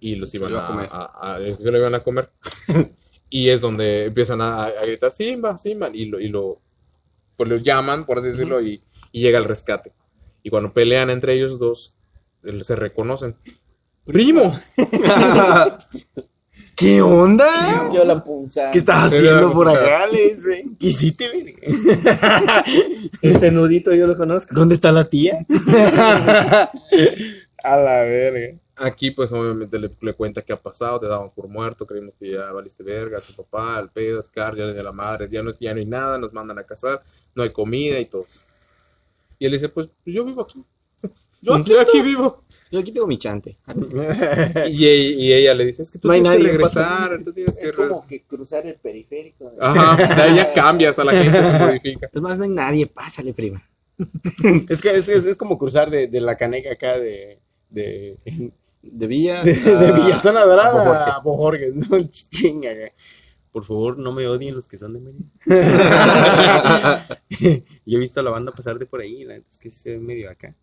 Y 0.00 0.16
los 0.16 0.34
iban 0.34 0.54
a, 0.54 0.64
a 0.64 0.66
comer. 0.68 0.88
a- 0.90 1.34
a- 1.34 1.38
lo 1.38 1.78
iban 1.78 1.94
a 1.94 2.00
comer. 2.02 2.30
y 3.34 3.50
es 3.50 3.60
donde 3.60 4.04
empiezan 4.04 4.40
a, 4.40 4.66
a 4.66 4.86
gritar 4.86 5.10
Simba, 5.10 5.58
Simba. 5.58 5.90
Y 5.92 6.04
lo, 6.04 6.20
y 6.20 6.28
lo, 6.28 6.60
pues 7.36 7.48
lo 7.50 7.56
llaman, 7.56 8.06
por 8.06 8.18
así 8.20 8.28
decirlo, 8.28 8.62
y, 8.62 8.80
y 9.10 9.22
llega 9.22 9.38
el 9.38 9.44
rescate. 9.44 9.92
Y 10.44 10.50
cuando 10.50 10.72
pelean 10.72 11.10
entre 11.10 11.32
ellos 11.34 11.58
dos, 11.58 11.96
se 12.62 12.76
reconocen. 12.76 13.34
¡Primo! 14.04 14.56
¿Qué 16.76 17.02
onda? 17.02 17.90
Yo 17.92 18.04
la 18.04 18.22
punza. 18.22 18.70
¿Qué 18.70 18.78
estás 18.78 19.10
Sí, 19.10 19.16
haciendo 19.16 19.52
por 19.52 19.68
acá? 19.68 20.06
Le 20.06 20.28
dice. 20.28 20.64
¿Qué 20.78 20.86
hiciste, 20.86 21.28
verga? 21.28 22.64
Ese 23.20 23.50
nudito 23.50 23.92
yo 23.94 24.06
lo 24.06 24.16
conozco. 24.16 24.54
¿Dónde 24.54 24.76
está 24.76 24.92
la 24.92 25.06
tía? 25.06 25.44
A 27.64 27.76
la 27.76 28.02
verga. 28.02 28.60
Aquí, 28.76 29.12
pues, 29.12 29.30
obviamente 29.30 29.78
le, 29.78 29.90
le 30.00 30.14
cuenta 30.14 30.42
qué 30.42 30.52
ha 30.52 30.60
pasado, 30.60 30.98
te 30.98 31.06
daban 31.06 31.30
por 31.30 31.48
muerto, 31.48 31.86
creímos 31.86 32.14
que 32.16 32.32
ya 32.32 32.50
valiste 32.50 32.82
verga, 32.82 33.20
tu 33.20 33.34
papá, 33.42 33.78
el 33.80 33.88
pedo, 33.90 34.22
Scar, 34.22 34.56
ya 34.56 34.64
le 34.64 34.74
dio 34.74 34.82
la 34.82 34.92
madre, 34.92 35.28
ya 35.30 35.42
no, 35.42 35.52
ya 35.58 35.72
no 35.72 35.80
hay 35.80 35.86
nada, 35.86 36.18
nos 36.18 36.32
mandan 36.32 36.58
a 36.58 36.64
cazar, 36.64 37.02
no 37.34 37.42
hay 37.44 37.52
comida 37.52 38.00
y 38.00 38.06
todo. 38.06 38.26
Y 39.38 39.46
él 39.46 39.52
dice, 39.52 39.68
pues, 39.68 39.88
yo 40.04 40.24
vivo 40.24 40.42
aquí. 40.42 40.64
Yo 41.40 41.54
aquí, 41.56 41.72
aquí 41.76 42.02
vivo. 42.02 42.42
Yo 42.72 42.80
aquí 42.80 42.90
tengo 42.90 43.06
mi 43.06 43.18
chante. 43.18 43.58
Y, 44.68 44.86
y 44.86 45.32
ella 45.32 45.54
le 45.54 45.66
dice, 45.66 45.82
es 45.82 45.90
que 45.90 45.98
tú 45.98 46.08
No 46.08 46.14
hay 46.14 46.22
tienes 46.22 46.38
que 46.38 46.42
nadie, 46.42 46.56
regresar, 46.56 47.24
tú 47.24 47.32
tienes 47.32 47.56
que... 47.56 47.66
Es 47.66 47.76
re-". 47.76 47.88
como 47.88 48.06
que 48.06 48.22
cruzar 48.22 48.66
el 48.66 48.74
periférico. 48.74 49.52
Ajá, 49.60 50.14
de 50.16 50.22
ahí 50.22 50.36
ya 50.36 50.52
cambia, 50.52 50.90
hasta 50.90 51.04
la 51.04 51.12
gente 51.12 51.40
se 51.40 51.58
modifica. 51.66 52.08
Es 52.12 52.20
más, 52.20 52.38
no 52.38 52.44
hay 52.44 52.50
nadie. 52.50 52.86
Pásale, 52.88 53.32
prima. 53.32 53.62
Es 54.68 54.82
que 54.82 54.90
es, 54.96 55.08
es, 55.08 55.24
es 55.24 55.36
como 55.36 55.56
cruzar 55.56 55.88
de, 55.88 56.08
de 56.08 56.20
la 56.20 56.34
caneca 56.34 56.72
acá 56.72 56.98
de. 56.98 57.38
de, 57.70 58.18
De 58.92 59.06
Villa. 59.06 59.42
de, 59.42 59.54
de 59.54 59.86
a- 59.88 59.92
Villazona 59.92 60.40
a 60.42 60.46
Dorada 60.46 61.14
a 61.16 61.20
Bojorges. 61.20 61.74
No, 61.90 62.02
chinga. 62.08 62.70
Por 63.52 63.64
favor, 63.64 63.96
no 63.98 64.10
me 64.12 64.26
odien 64.26 64.54
los 64.54 64.66
que 64.66 64.76
son 64.78 64.94
de 64.94 65.00
Mérida. 65.00 65.24
yo 67.86 67.96
he 67.98 68.00
visto 68.00 68.18
a 68.20 68.22
la 68.24 68.30
banda 68.30 68.50
pasar 68.52 68.78
de 68.78 68.86
por 68.86 69.00
ahí, 69.00 69.22
la 69.24 69.36
es 69.36 69.58
que 69.60 69.70
se 69.70 69.90
ve 69.90 69.98
medio 70.00 70.28
acá. 70.30 70.54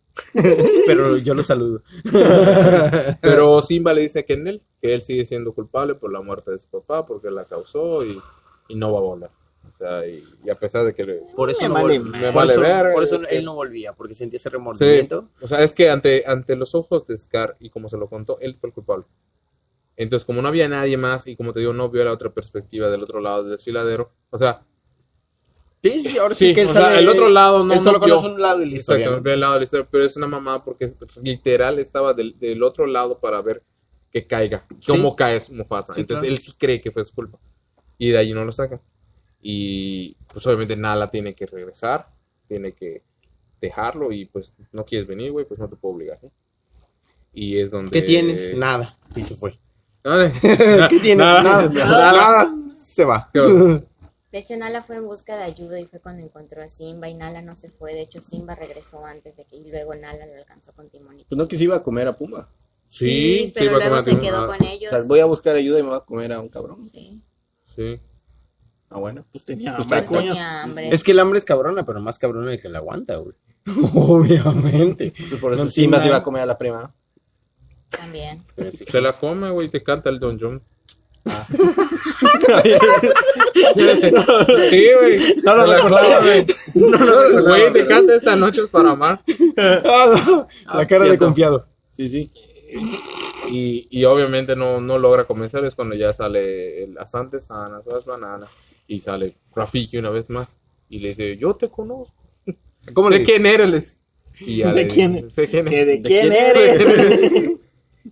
Pero 0.86 1.16
yo 1.18 1.34
los 1.34 1.46
saludo. 1.48 1.84
Pero 3.22 3.62
Simba 3.62 3.94
le 3.94 4.02
dice 4.02 4.26
que 4.26 4.34
en 4.34 4.48
él, 4.48 4.62
que 4.82 4.94
él 4.94 5.02
sigue 5.04 5.26
siendo 5.26 5.54
culpable 5.54 5.96
por 5.96 6.12
la 6.12 6.22
muerte 6.22 6.52
de 6.52 6.60
su 6.60 6.68
papá, 6.68 7.06
porque 7.06 7.32
la 7.32 7.46
causó 7.46 8.04
y, 8.06 8.20
y 8.68 8.76
no 8.76 8.92
va 8.92 9.00
a 9.00 9.02
volar. 9.04 9.32
Sea, 9.82 10.06
y, 10.08 10.24
y 10.46 10.50
a 10.52 10.56
pesar 10.56 10.86
de 10.86 10.94
que 10.94 11.04
le... 11.04 11.14
Por 11.36 11.50
eso 11.50 11.62
Me 11.64 11.68
no 11.70 11.74
vale. 11.74 11.98
Me 12.00 12.22
por 12.28 12.34
vale 12.36 12.52
eso- 12.54 12.62
verga, 12.62 12.94
por 12.94 13.04
eso 13.04 13.16
es 13.16 13.24
él 13.32 13.44
no 13.46 13.56
volvía, 13.56 13.94
porque 13.94 14.14
sentía 14.14 14.38
ese 14.38 14.50
remordimiento. 14.50 15.30
O 15.42 15.48
sea, 15.48 15.64
es 15.64 15.74
que 15.74 15.90
ante, 15.90 16.24
ante 16.28 16.56
los 16.56 16.76
ojos 16.76 17.08
de 17.08 17.18
Scar 17.18 17.58
y 17.60 17.70
como 17.72 17.90
se 17.90 17.98
lo 17.98 18.08
contó, 18.08 18.38
él 18.42 18.54
fue 18.56 18.70
el 18.70 18.74
culpable. 18.76 19.06
Entonces, 19.98 20.24
como 20.26 20.42
no 20.42 20.48
había 20.50 20.68
nadie 20.70 20.98
más 20.98 21.26
y 21.26 21.36
como 21.36 21.52
te 21.52 21.62
digo, 21.62 21.74
no 21.74 21.90
vio 21.90 22.06
la 22.06 22.12
otra 22.12 22.30
perspectiva 22.32 22.90
del 22.90 23.02
otro 23.02 23.20
lado 23.22 23.42
del 23.44 23.54
desfiladero, 23.54 24.12
o 24.30 24.38
sea, 24.38 24.62
Sí, 25.84 26.00
sí, 26.08 26.18
ahora 26.20 26.36
sí, 26.36 26.50
sí, 26.50 26.54
que 26.54 26.62
él 26.62 26.68
o 26.68 26.72
sea, 26.74 27.00
el 27.00 27.10
otro 27.10 27.28
lado 27.28 27.64
no, 27.64 27.74
él 27.74 27.82
solo 27.82 27.98
no 27.98 28.06
vio. 28.06 28.16
conoce 28.16 28.36
un 28.36 28.40
lado 28.42 28.60
de 28.60 28.68
la 28.68 28.76
historia. 28.76 29.06
Exacto, 29.06 29.18
¿no? 29.18 29.24
ve 29.24 29.34
el 29.34 29.40
lado 29.40 29.54
de 29.54 29.60
la 29.62 29.64
historia, 29.64 29.88
pero 29.90 30.04
es 30.06 30.16
una 30.16 30.28
mamá 30.28 30.64
porque 30.64 30.86
es- 30.86 30.96
literal 31.24 31.80
estaba 31.80 32.14
del, 32.14 32.38
del 32.38 32.62
otro 32.62 32.86
lado 32.86 33.20
para 33.20 33.42
ver 33.42 33.64
que 34.12 34.28
caiga. 34.28 34.64
¿Cómo 34.86 35.16
caes 35.16 35.50
Mufasa? 35.50 35.96
Sí, 35.96 36.02
Entonces 36.02 36.22
claro. 36.22 36.36
él 36.36 36.40
sí 36.40 36.54
cree 36.56 36.80
que 36.80 36.92
fue 36.92 37.04
su 37.04 37.16
culpa. 37.16 37.40
Y 37.98 38.12
de 38.12 38.18
ahí 38.20 38.32
no 38.32 38.46
lo 38.46 38.52
saca. 38.52 38.80
Y 39.42 40.16
pues 40.32 40.46
obviamente 40.46 40.76
Nala 40.76 41.10
tiene 41.10 41.34
que 41.34 41.46
regresar, 41.46 42.06
tiene 42.48 42.74
que 42.74 43.02
dejarlo 43.60 44.12
y 44.12 44.26
pues 44.26 44.54
no 44.72 44.86
quieres 44.86 45.08
venir, 45.08 45.32
güey, 45.32 45.46
pues 45.46 45.60
no 45.60 45.68
te 45.68 45.76
puedo 45.76 45.96
obligar. 45.96 46.20
¿no? 46.22 46.32
Y 47.34 47.58
es 47.60 47.72
donde... 47.72 47.92
¿Qué 47.92 48.02
tienes? 48.02 48.56
Nada. 48.58 48.98
Y 49.16 49.24
se 49.24 49.36
fue. 49.36 49.58
Nada. 50.04 50.32
¿Qué 50.90 51.00
tienes? 51.00 51.18
Nada. 51.18 51.44
Nada. 51.44 51.70
Nada. 51.70 52.12
Nada. 52.12 52.56
Se 52.86 53.06
va. 53.06 53.30
De 53.34 54.38
hecho, 54.40 54.56
Nala 54.58 54.82
fue 54.82 54.96
en 54.96 55.06
busca 55.06 55.36
de 55.38 55.44
ayuda 55.44 55.80
y 55.80 55.86
fue 55.86 56.00
cuando 56.00 56.24
encontró 56.24 56.62
a 56.62 56.68
Simba 56.68 57.10
y 57.10 57.14
Nala 57.14 57.42
no 57.42 57.54
se 57.56 57.70
fue. 57.70 57.94
De 57.94 58.02
hecho, 58.02 58.22
Simba 58.22 58.56
regresó 58.56 59.06
antes 59.06 59.36
de 59.36 59.44
que 59.46 59.58
y 59.58 59.70
luego 59.70 59.94
Nala 59.96 60.26
lo 60.26 60.36
alcanzó 60.36 60.74
con 60.74 60.90
Timón 60.90 61.20
y 61.20 61.26
Pues 61.26 61.38
no 61.38 61.48
que 61.48 61.58
se 61.58 61.64
iba 61.66 61.76
a 61.76 61.84
comer 61.84 62.08
a 62.08 62.18
Pumba. 62.18 62.50
Sí, 62.88 63.52
pero 63.56 63.72
va 63.72 63.78
a 63.78 63.80
luego 63.80 63.98
comer 63.98 64.14
se 64.16 64.20
quedó 64.22 64.38
Ah, 64.44 64.48
con 64.48 64.66
O 64.66 64.70
ellos. 64.70 64.90
sea, 64.90 65.04
voy 65.04 65.20
a 65.20 65.26
buscar 65.26 65.56
ayuda 65.56 65.80
y 65.80 65.84
me 65.84 65.90
voy 65.90 65.98
a 65.98 66.02
comer 66.02 66.34
a 66.34 66.40
un 66.42 66.50
cabrón. 66.50 66.90
Sí. 66.92 67.22
Sí. 67.76 68.00
Ah, 68.92 69.00
bueno. 69.00 69.26
Pues 69.32 69.46
tenía 69.46 69.76
Pues 69.78 69.86
hambre, 69.86 70.02
Pues 70.04 70.20
tenía 70.20 70.64
hambre. 70.64 70.90
Es 70.92 71.04
que 71.04 71.12
el 71.12 71.20
hambre 71.20 71.40
es 71.40 71.46
cabrona, 71.46 71.86
pero 71.86 72.02
más 72.02 72.20
cabrona 72.20 72.52
el 72.52 72.62
que 72.62 72.70
la 72.70 72.80
aguanta, 72.80 73.16
güey. 73.16 73.36
Obviamente. 73.94 75.14
Pues 75.30 75.40
por 75.40 75.54
eso 75.54 75.66
No 75.66 75.72
tiene 75.72 76.00
se 76.00 76.08
iba 76.08 76.18
a 76.18 76.24
comer 76.24 76.42
a 76.42 76.46
la 76.46 76.58
prima. 76.58 76.94
También. 77.90 78.42
Se 78.90 79.02
la 79.02 79.18
come, 79.18 79.50
güey, 79.50 79.70
te 79.70 79.82
canta 79.82 80.10
el 80.10 80.20
Don 80.20 80.38
John. 80.40 80.62
Ah. 81.26 81.46
sí, 84.70 84.86
güey. 85.00 85.36
No 85.44 85.56
lo 85.56 85.62
Se 85.62 85.68
la 85.68 85.76
recordaba, 85.76 86.18
come, 86.20 86.46
güey. 86.74 87.44
Güey, 87.44 87.74
te 87.74 87.86
canta 87.86 88.16
esta 88.16 88.36
noche 88.36 88.62
es 88.62 88.68
para 88.68 88.92
amar. 88.92 89.22
la 89.56 90.86
cara 90.88 91.06
de 91.06 91.18
confiado. 91.18 91.66
Sí, 91.92 92.10
sí. 92.10 92.32
Y, 93.50 93.88
y 93.90 94.06
obviamente 94.06 94.56
no, 94.56 94.80
no 94.82 94.98
logra 94.98 95.26
convencer, 95.26 95.66
es 95.66 95.76
cuando 95.76 95.94
ya 95.96 96.14
sale 96.14 96.86
el 96.86 96.98
Asante 96.98 97.42
Sana, 97.42 97.82
todas 97.82 98.06
banana, 98.06 98.48
y 98.96 99.00
sale 99.00 99.36
Rafiki 99.56 99.98
una 99.98 100.10
vez 100.10 100.30
más. 100.30 100.60
Y 100.90 101.00
le 101.00 101.10
dice, 101.10 101.38
yo 101.38 101.54
te 101.56 101.70
conozco. 101.70 102.14
¿Cómo 102.94 103.10
le 103.10 103.20
¿De 103.20 103.26
quién 103.26 103.46
eres? 103.46 103.98
Y 104.40 104.58
ya 104.58 104.74
¿De 104.74 104.84
le- 104.84 104.88
quién? 104.88 105.30
¿De 105.36 105.48
quién 105.50 105.66
¿Que 105.66 105.80
eres? 105.82 106.04
¿De 106.04 106.10
quién 106.10 106.32
eres? 106.34 107.52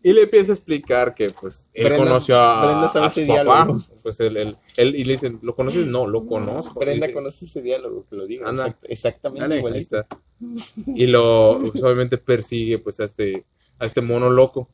y 0.03 0.13
le 0.13 0.21
empieza 0.21 0.51
a 0.51 0.55
explicar 0.55 1.15
que 1.15 1.31
pues 1.31 1.65
él 1.73 1.85
Brenda- 1.85 1.97
conoció 2.05 2.37
a, 2.39 2.65
Brenda 2.65 2.87
sabe 2.87 3.05
a 3.07 3.09
su 3.09 3.19
ese 3.21 3.27
papá. 3.27 3.43
diálogo. 3.43 3.81
Pues 4.03 4.19
él, 4.19 4.37
él, 4.37 4.57
él- 4.77 4.95
y 4.95 5.03
le 5.03 5.13
dicen, 5.13 5.39
¿lo 5.41 5.55
conoces? 5.55 5.85
No, 5.87 6.07
lo 6.07 6.25
conozco. 6.27 6.79
Brenda 6.79 7.07
Dice, 7.07 7.13
conoce 7.17 7.45
ese 7.45 7.61
diálogo, 7.61 8.05
que 8.09 8.15
lo 8.15 8.25
diga. 8.27 8.49
Exact- 8.49 8.77
exactamente 8.83 9.61
Dale, 9.61 9.77
está. 9.79 10.07
Y 10.87 11.07
lo 11.07 11.59
pues, 11.71 11.83
obviamente 11.83 12.17
persigue 12.17 12.77
pues 12.79 12.99
a 13.01 13.05
este 13.05 13.45
a 13.79 13.85
este 13.85 14.01
mono 14.01 14.29
loco 14.29 14.69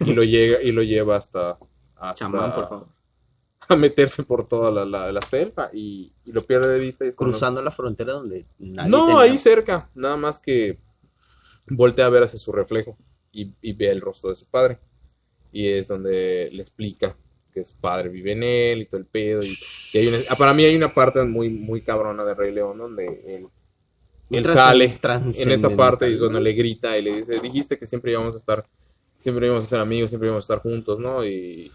y 0.00 0.12
lo 0.12 0.24
llega 0.24 0.62
y 0.62 0.72
lo 0.72 0.82
lleva 0.82 1.16
hasta, 1.16 1.58
hasta 1.96 2.14
Chamán, 2.14 2.54
por 2.54 2.68
favor. 2.68 2.88
a 3.68 3.76
meterse 3.76 4.22
por 4.22 4.46
toda 4.48 4.70
la, 4.70 4.84
la, 4.84 5.12
la 5.12 5.22
selva 5.22 5.70
y, 5.72 6.12
y 6.24 6.32
lo 6.32 6.42
pierde 6.42 6.68
de 6.72 6.78
vista 6.80 7.04
y 7.06 7.12
cuando- 7.12 7.32
Cruzando 7.32 7.62
la 7.62 7.70
frontera 7.70 8.12
donde 8.14 8.46
nadie 8.58 8.90
no 8.90 9.06
tenía- 9.06 9.20
ahí 9.22 9.38
cerca 9.38 9.90
nada 9.94 10.16
más 10.16 10.38
que 10.38 10.78
voltea 11.68 12.06
a 12.06 12.10
ver 12.10 12.22
hacia 12.24 12.38
su 12.38 12.52
reflejo 12.52 12.96
y, 13.32 13.52
y 13.62 13.72
ve 13.72 13.88
el 13.90 14.00
rostro 14.00 14.30
de 14.30 14.36
su 14.36 14.46
padre 14.46 14.78
y 15.52 15.68
es 15.68 15.88
donde 15.88 16.50
le 16.52 16.60
explica 16.62 17.16
que 17.52 17.64
su 17.64 17.76
padre 17.80 18.08
vive 18.08 18.32
en 18.32 18.42
él 18.42 18.82
y 18.82 18.86
todo 18.86 18.98
el 18.98 19.06
pedo 19.06 19.42
y, 19.42 19.56
y 19.92 19.98
hay 19.98 20.08
una- 20.08 20.18
ah, 20.28 20.36
para 20.36 20.52
mí 20.54 20.64
hay 20.64 20.74
una 20.76 20.92
parte 20.92 21.22
muy 21.24 21.50
muy 21.50 21.82
cabrona 21.82 22.24
de 22.24 22.34
Rey 22.34 22.52
León 22.52 22.78
donde 22.78 23.06
él, 23.06 23.46
él 24.38 24.42
sale 24.54 24.84
en 25.42 25.50
esa 25.52 25.68
parte 25.76 26.10
y 26.10 26.14
es 26.14 26.20
donde 26.20 26.40
le 26.40 26.52
grita 26.52 26.98
y 26.98 27.02
le 27.02 27.16
dice, 27.16 27.38
dijiste 27.40 27.78
que 27.78 27.86
siempre 27.86 28.10
íbamos 28.12 28.34
a 28.34 28.38
estar, 28.38 28.66
siempre 29.18 29.46
íbamos 29.46 29.64
a 29.66 29.68
ser 29.68 29.78
amigos, 29.80 30.10
siempre 30.10 30.26
íbamos 30.28 30.44
a 30.44 30.46
estar 30.54 30.58
juntos, 30.62 30.98
¿no? 30.98 31.24
Y, 31.24 31.70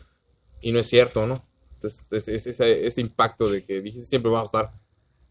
y 0.62 0.72
no 0.74 0.80
es 0.80 0.88
cierto, 0.88 1.26
¿no? 1.26 1.42
Entonces, 1.80 2.06
es, 2.12 2.28
es 2.28 2.48
ese, 2.48 2.86
ese 2.86 3.00
impacto 3.00 3.50
de 3.50 3.64
que 3.64 3.80
dijiste 3.80 4.06
siempre 4.06 4.30
vamos 4.30 4.54
a 4.54 4.60
estar 4.64 4.80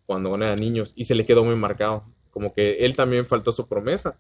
cuando 0.06 0.34
eran 0.34 0.56
niños 0.56 0.94
y 0.96 1.04
se 1.04 1.14
le 1.14 1.26
quedó 1.26 1.44
muy 1.44 1.54
marcado, 1.54 2.04
como 2.30 2.54
que 2.54 2.78
él 2.78 2.96
también 2.96 3.26
faltó 3.26 3.52
su 3.52 3.68
promesa 3.68 4.18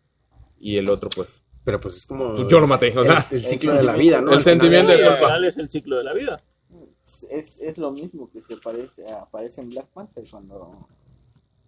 y 0.60 0.76
el 0.76 0.90
otro 0.90 1.08
pues, 1.08 1.42
Pero 1.64 1.80
pues 1.80 1.96
es 1.96 2.06
como... 2.06 2.46
yo 2.46 2.60
lo 2.60 2.66
maté, 2.66 2.96
o 2.98 3.02
sea, 3.02 3.20
es 3.20 3.32
el 3.32 3.46
ciclo 3.46 3.72
de 3.72 3.82
la 3.82 3.94
vida, 3.94 4.20
¿no? 4.20 4.32
el 4.32 4.40
final 4.40 4.44
sentimiento 4.44 4.92
del 4.92 5.00
de 5.00 5.08
culpa. 5.08 5.38
Es 5.46 5.56
el 5.56 5.70
ciclo 5.70 5.96
de 5.96 6.04
la 6.04 6.12
vida. 6.12 6.36
Es, 7.30 7.60
es 7.62 7.78
lo 7.78 7.90
mismo 7.90 8.30
que 8.30 8.42
se 8.42 8.58
parece, 8.58 9.10
aparece 9.10 9.62
en 9.62 9.70
Black 9.70 9.86
Panther 9.86 10.24
cuando, 10.30 10.86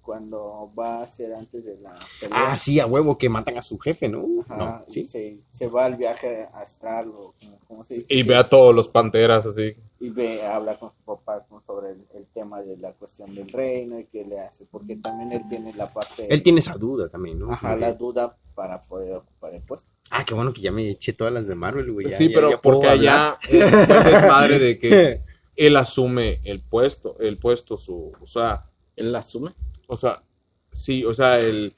cuando 0.03 0.71
va 0.79 1.03
a 1.03 1.07
ser 1.07 1.35
antes 1.35 1.65
de 1.65 1.77
la 1.79 1.95
pelea. 2.21 2.53
Ah, 2.53 2.57
sí, 2.57 2.81
a 2.81 2.87
huevo, 2.87 3.17
que 3.19 3.29
matan 3.29 3.59
a 3.59 3.63
su 3.63 3.79
jefe, 3.79 4.09
¿no? 4.09 4.27
Ajá, 4.49 4.57
No, 4.57 4.85
sí. 4.93 5.05
se, 5.07 5.41
se 5.51 5.69
va 5.69 5.85
al 5.85 5.97
viaje 5.97 6.49
astral 6.55 7.09
o 7.11 7.35
como, 7.41 7.59
¿cómo 7.69 7.85
se 7.85 7.95
dice? 7.95 8.07
Y 8.15 8.23
ve 8.23 8.37
a 8.37 8.49
todos 8.49 8.75
los 8.75 8.89
panteras 8.89 9.45
así. 9.47 9.75
y 10.01 10.09
ve, 10.11 10.43
habla 10.47 10.77
con 10.79 10.91
su 10.91 10.97
papá 11.05 11.45
como 11.49 11.61
sobre 11.63 11.91
el, 11.91 12.07
el 12.15 12.27
tema 12.29 12.63
de 12.63 12.77
la 12.79 12.93
cuestión 12.93 13.35
del 13.35 13.49
reino 13.53 13.99
y 14.01 14.07
qué 14.07 14.25
le 14.25 14.41
hace, 14.41 14.67
porque 14.71 14.97
también 14.97 15.33
él 15.33 15.43
tiene 15.49 15.73
la 15.75 15.93
parte, 15.93 16.27
Él 16.33 16.43
tiene 16.43 16.61
esa 16.61 16.75
duda 16.75 17.09
también, 17.09 17.39
¿no? 17.39 17.53
ajá, 17.53 17.77
la 17.77 17.93
duda 17.93 18.37
para 18.55 18.83
poder 18.83 19.15
ocupar 19.17 19.55
el 19.55 19.63
puesto. 19.63 19.91
Ah, 20.11 20.25
qué 20.25 20.35
bueno 20.35 20.53
que 20.53 20.61
ya 20.61 20.73
me 20.73 20.89
eché 20.89 21.13
todas 21.13 21.33
las 21.33 21.47
de 21.47 21.55
Marvel, 21.55 21.93
güey. 21.93 22.11
ya- 22.11 22.17
sí, 22.17 22.29
ya- 22.29 22.35
pero 22.35 22.51
ya 22.51 22.59
porque 22.61 22.89
allá 22.89 23.39
es 23.49 23.63
el 23.63 23.89
desmadre 24.05 24.59
de 24.59 24.79
que 24.79 25.23
él 25.57 25.77
asume 25.77 26.41
el 26.45 26.61
puesto, 26.63 27.17
el 27.21 27.37
puesto 27.39 27.77
su, 27.77 28.13
o 28.21 28.27
sea, 28.27 28.67
Él 28.97 29.13
la 29.13 29.21
asume. 29.21 29.53
O 29.91 29.97
sea, 29.97 30.23
sí, 30.73 31.05
o 31.05 31.13
sea, 31.15 31.39
el, 31.41 31.73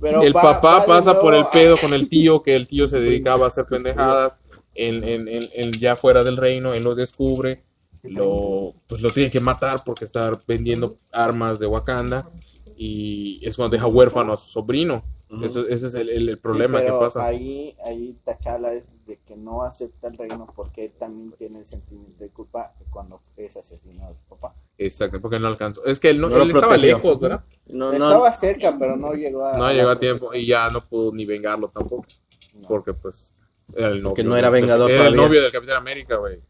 Pero 0.00 0.22
el 0.22 0.34
va- 0.36 0.42
papá 0.42 0.78
va 0.80 0.86
pasa 0.86 1.20
por 1.20 1.34
el 1.34 1.42
a- 1.42 1.50
pedo 1.50 1.76
con 1.80 1.92
el 1.94 2.08
tío, 2.08 2.42
que 2.42 2.54
el 2.56 2.66
tío 2.66 2.86
se 2.88 3.00
dedicaba 3.00 3.44
a 3.46 3.48
hacer 3.48 3.64
pendejadas, 3.66 4.40
en, 4.74 5.04
en, 5.04 5.28
en- 5.28 5.48
en- 5.54 5.72
ya 5.72 5.96
fuera 5.96 6.22
del 6.24 6.36
reino, 6.36 6.74
él 6.74 6.82
lo 6.82 6.94
descubre, 6.94 7.62
lo, 8.02 8.74
pues 8.86 9.00
lo 9.00 9.10
tiene 9.10 9.30
que 9.30 9.40
matar 9.40 9.82
porque 9.84 10.04
está 10.04 10.38
vendiendo 10.46 10.98
armas 11.12 11.58
de 11.58 11.66
Wakanda, 11.66 12.28
y 12.76 13.40
es 13.46 13.56
cuando 13.56 13.74
deja 13.74 13.86
huérfano 13.86 14.32
a 14.32 14.36
su 14.36 14.48
sobrino. 14.48 15.02
Eso- 15.42 15.66
ese 15.66 15.88
es 15.88 15.94
el, 15.94 16.08
el- 16.08 16.28
el 16.28 16.38
problema 16.38 16.78
Sí, 16.78 16.86
que 16.86 16.92
pasa. 16.92 17.26
Ahí, 17.26 17.76
ahí 17.84 18.16
T'Challa 18.24 18.72
es 18.74 19.04
de 19.06 19.18
que 19.26 19.36
no 19.36 19.62
acepta 19.62 20.06
el 20.08 20.16
reino 20.16 20.46
porque 20.54 20.84
él 20.86 20.92
también 20.98 21.32
tiene 21.32 21.58
el 21.60 21.66
sentimiento 21.66 22.22
de 22.22 22.30
culpa 22.30 22.74
cuando 22.90 23.20
es 23.36 23.56
asesinado 23.56 24.12
a 24.12 24.14
su 24.14 24.24
papá. 24.26 24.54
Exacto, 24.78 25.20
porque 25.20 25.40
no 25.40 25.48
alcanzó. 25.48 25.84
Es 25.84 25.98
que 25.98 26.10
él, 26.10 26.20
no, 26.20 26.28
él 26.28 26.48
estaba 26.50 26.76
lejos, 26.76 27.18
¿verdad? 27.18 27.44
No, 27.66 27.86
no, 27.86 27.92
Estaba 27.92 28.32
cerca, 28.32 28.76
pero 28.78 28.96
no 28.96 29.14
llegó 29.14 29.44
a. 29.44 29.58
No 29.58 29.72
llegó 29.72 29.90
a 29.90 29.98
tiempo 29.98 30.32
y 30.32 30.46
ya 30.46 30.70
no 30.70 30.86
pudo 30.86 31.12
ni 31.12 31.24
vengarlo 31.26 31.68
tampoco. 31.70 32.06
No. 32.54 32.68
Porque 32.68 32.94
pues 32.94 33.34
era 33.74 33.88
el 33.88 33.94
novio. 34.02 34.10
Porque 34.10 34.24
no 34.24 34.36
era 34.36 34.48
vengador 34.50 34.90
Era 34.90 35.08
el 35.08 35.16
novio 35.16 35.42
del 35.42 35.50
Capitán 35.52 35.76
América, 35.78 36.16
güey. 36.16 36.40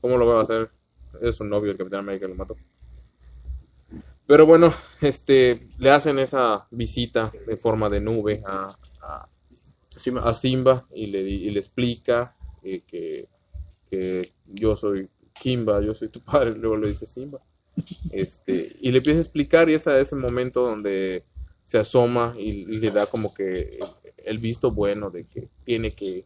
¿Cómo 0.00 0.16
lo 0.18 0.26
va 0.26 0.40
a 0.40 0.42
hacer? 0.42 0.70
Es 1.20 1.40
un 1.40 1.48
novio 1.50 1.68
del 1.68 1.78
Capitán 1.78 2.00
América, 2.00 2.26
lo 2.26 2.34
mató. 2.34 2.56
Pero 4.32 4.46
bueno, 4.46 4.72
este, 5.02 5.68
le 5.76 5.90
hacen 5.90 6.18
esa 6.18 6.66
visita 6.70 7.30
de 7.46 7.58
forma 7.58 7.90
de 7.90 8.00
nube 8.00 8.40
a, 8.46 8.74
Simba 10.32 10.86
y 10.94 11.08
le, 11.08 11.20
y 11.28 11.54
explica 11.58 12.34
eh, 12.62 12.80
que, 12.86 13.28
que 13.90 14.32
yo 14.46 14.74
soy 14.74 15.10
Kimba, 15.38 15.82
yo 15.82 15.94
soy 15.94 16.08
tu 16.08 16.20
padre, 16.24 16.52
luego 16.56 16.78
le 16.78 16.88
dice 16.88 17.04
Simba. 17.04 17.40
Este, 18.10 18.74
y 18.80 18.90
le 18.90 18.98
empieza 18.98 19.18
a 19.18 19.22
explicar 19.22 19.68
y 19.68 19.74
es 19.74 19.86
a 19.86 20.00
ese 20.00 20.16
momento 20.16 20.62
donde 20.62 21.24
se 21.66 21.76
asoma 21.76 22.34
y, 22.38 22.62
y 22.62 22.78
le 22.78 22.90
da 22.90 23.04
como 23.04 23.34
que 23.34 23.80
el 24.24 24.38
visto 24.38 24.70
bueno 24.70 25.10
de 25.10 25.26
que 25.26 25.50
tiene 25.64 25.92
que 25.92 26.24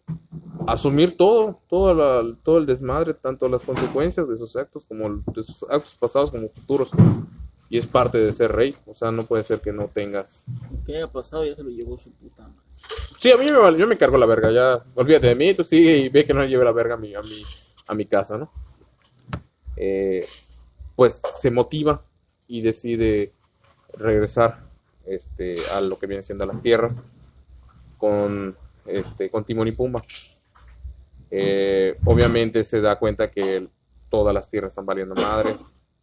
asumir 0.68 1.16
todo, 1.16 1.60
todo, 1.68 1.92
la- 1.92 2.36
todo 2.44 2.58
el 2.58 2.66
desmadre, 2.66 3.14
tanto 3.14 3.48
las 3.48 3.64
consecuencias 3.64 4.28
de 4.28 4.36
sus 4.36 4.54
actos 4.54 4.84
como 4.84 5.24
de 5.34 5.42
sus 5.42 5.64
actos 5.64 5.96
pasados 5.98 6.30
como 6.30 6.46
futuros. 6.48 6.90
Y 7.68 7.78
es 7.78 7.86
parte 7.86 8.18
de 8.18 8.32
ser 8.32 8.52
rey, 8.52 8.76
o 8.86 8.94
sea, 8.94 9.10
no 9.10 9.26
puede 9.26 9.42
ser 9.42 9.60
que 9.60 9.72
no 9.72 9.88
tengas... 9.88 10.44
¿Qué 10.84 10.96
haya 10.96 11.10
pasado? 11.10 11.44
Ya 11.44 11.56
se 11.56 11.64
lo 11.64 11.70
llevó 11.70 11.98
su 11.98 12.12
puta 12.12 12.42
madre. 12.42 12.66
Sí, 13.18 13.32
a 13.32 13.36
mí 13.36 13.46
me 13.46 13.56
vale, 13.56 13.78
yo 13.78 13.86
me 13.86 13.96
cargo 13.96 14.16
la 14.18 14.26
verga, 14.26 14.52
ya, 14.52 14.78
olvídate 14.94 15.28
de 15.28 15.34
mí, 15.34 15.54
tú 15.54 15.64
sigue 15.64 15.96
y 15.96 16.08
ve 16.08 16.24
que 16.24 16.32
no 16.32 16.40
le 16.40 16.48
lleve 16.48 16.64
la 16.64 16.72
verga 16.72 16.94
a 16.94 16.98
mi, 16.98 17.14
a 17.14 17.22
mi, 17.22 17.42
a 17.88 17.94
mi 17.94 18.04
casa, 18.04 18.38
¿no? 18.38 18.52
Eh, 19.76 20.24
pues 20.94 21.20
se 21.38 21.50
motiva 21.50 22.04
y 22.46 22.60
decide 22.62 23.32
regresar 23.94 24.64
este, 25.04 25.58
a 25.72 25.80
lo 25.80 25.98
que 25.98 26.06
viene 26.06 26.22
siendo 26.22 26.46
las 26.46 26.62
tierras 26.62 27.02
con, 27.98 28.56
este, 28.86 29.30
con 29.30 29.44
Timón 29.44 29.68
y 29.68 29.72
Pumba. 29.72 30.02
Eh, 31.30 31.98
obviamente 32.04 32.62
se 32.64 32.80
da 32.80 32.98
cuenta 32.98 33.30
que 33.30 33.66
todas 34.08 34.32
las 34.32 34.48
tierras 34.48 34.72
están 34.72 34.86
valiendo 34.86 35.14
madres, 35.14 35.56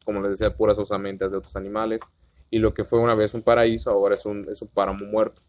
como 0.03 0.21
les 0.21 0.31
decía, 0.31 0.55
puras 0.55 0.77
osamentas 0.77 1.31
de 1.31 1.37
otros 1.37 1.55
animales, 1.55 2.01
y 2.49 2.59
lo 2.59 2.73
que 2.73 2.85
fue 2.85 2.99
una 2.99 3.15
vez 3.15 3.33
un 3.33 3.43
paraíso 3.43 3.89
ahora 3.89 4.15
es 4.15 4.25
un, 4.25 4.47
es 4.51 4.61
un 4.61 4.67
páramo 4.67 5.05
muerto. 5.05 5.41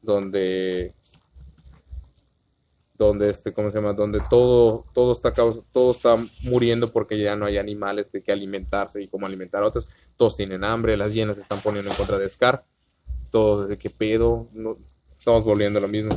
Donde 0.00 0.94
donde 2.94 3.30
este 3.30 3.52
cómo 3.52 3.70
se 3.70 3.78
llama 3.78 3.94
donde 3.94 4.20
todo 4.30 4.84
todo 4.92 5.12
está 5.12 5.32
caus- 5.32 5.64
todo 5.72 5.90
está 5.92 6.16
muriendo 6.42 6.92
porque 6.92 7.18
ya 7.18 7.34
no 7.36 7.46
hay 7.46 7.58
animales 7.58 8.12
de 8.12 8.22
que 8.22 8.30
alimentarse 8.32 9.02
y 9.02 9.08
cómo 9.08 9.26
alimentar 9.26 9.62
a 9.62 9.68
otros. 9.68 9.88
Todos 10.16 10.36
tienen 10.36 10.62
hambre 10.64 10.96
las 10.96 11.12
hienas 11.14 11.36
se 11.36 11.42
están 11.42 11.60
poniendo 11.60 11.90
en 11.90 11.96
contra 11.96 12.18
de 12.18 12.28
Scar. 12.28 12.64
Todos 13.30 13.68
de 13.68 13.78
qué 13.78 13.90
pedo 13.90 14.48
no, 14.52 14.76
estamos 15.18 15.44
volviendo 15.44 15.78
a 15.78 15.82
lo 15.82 15.88
mismo 15.88 16.10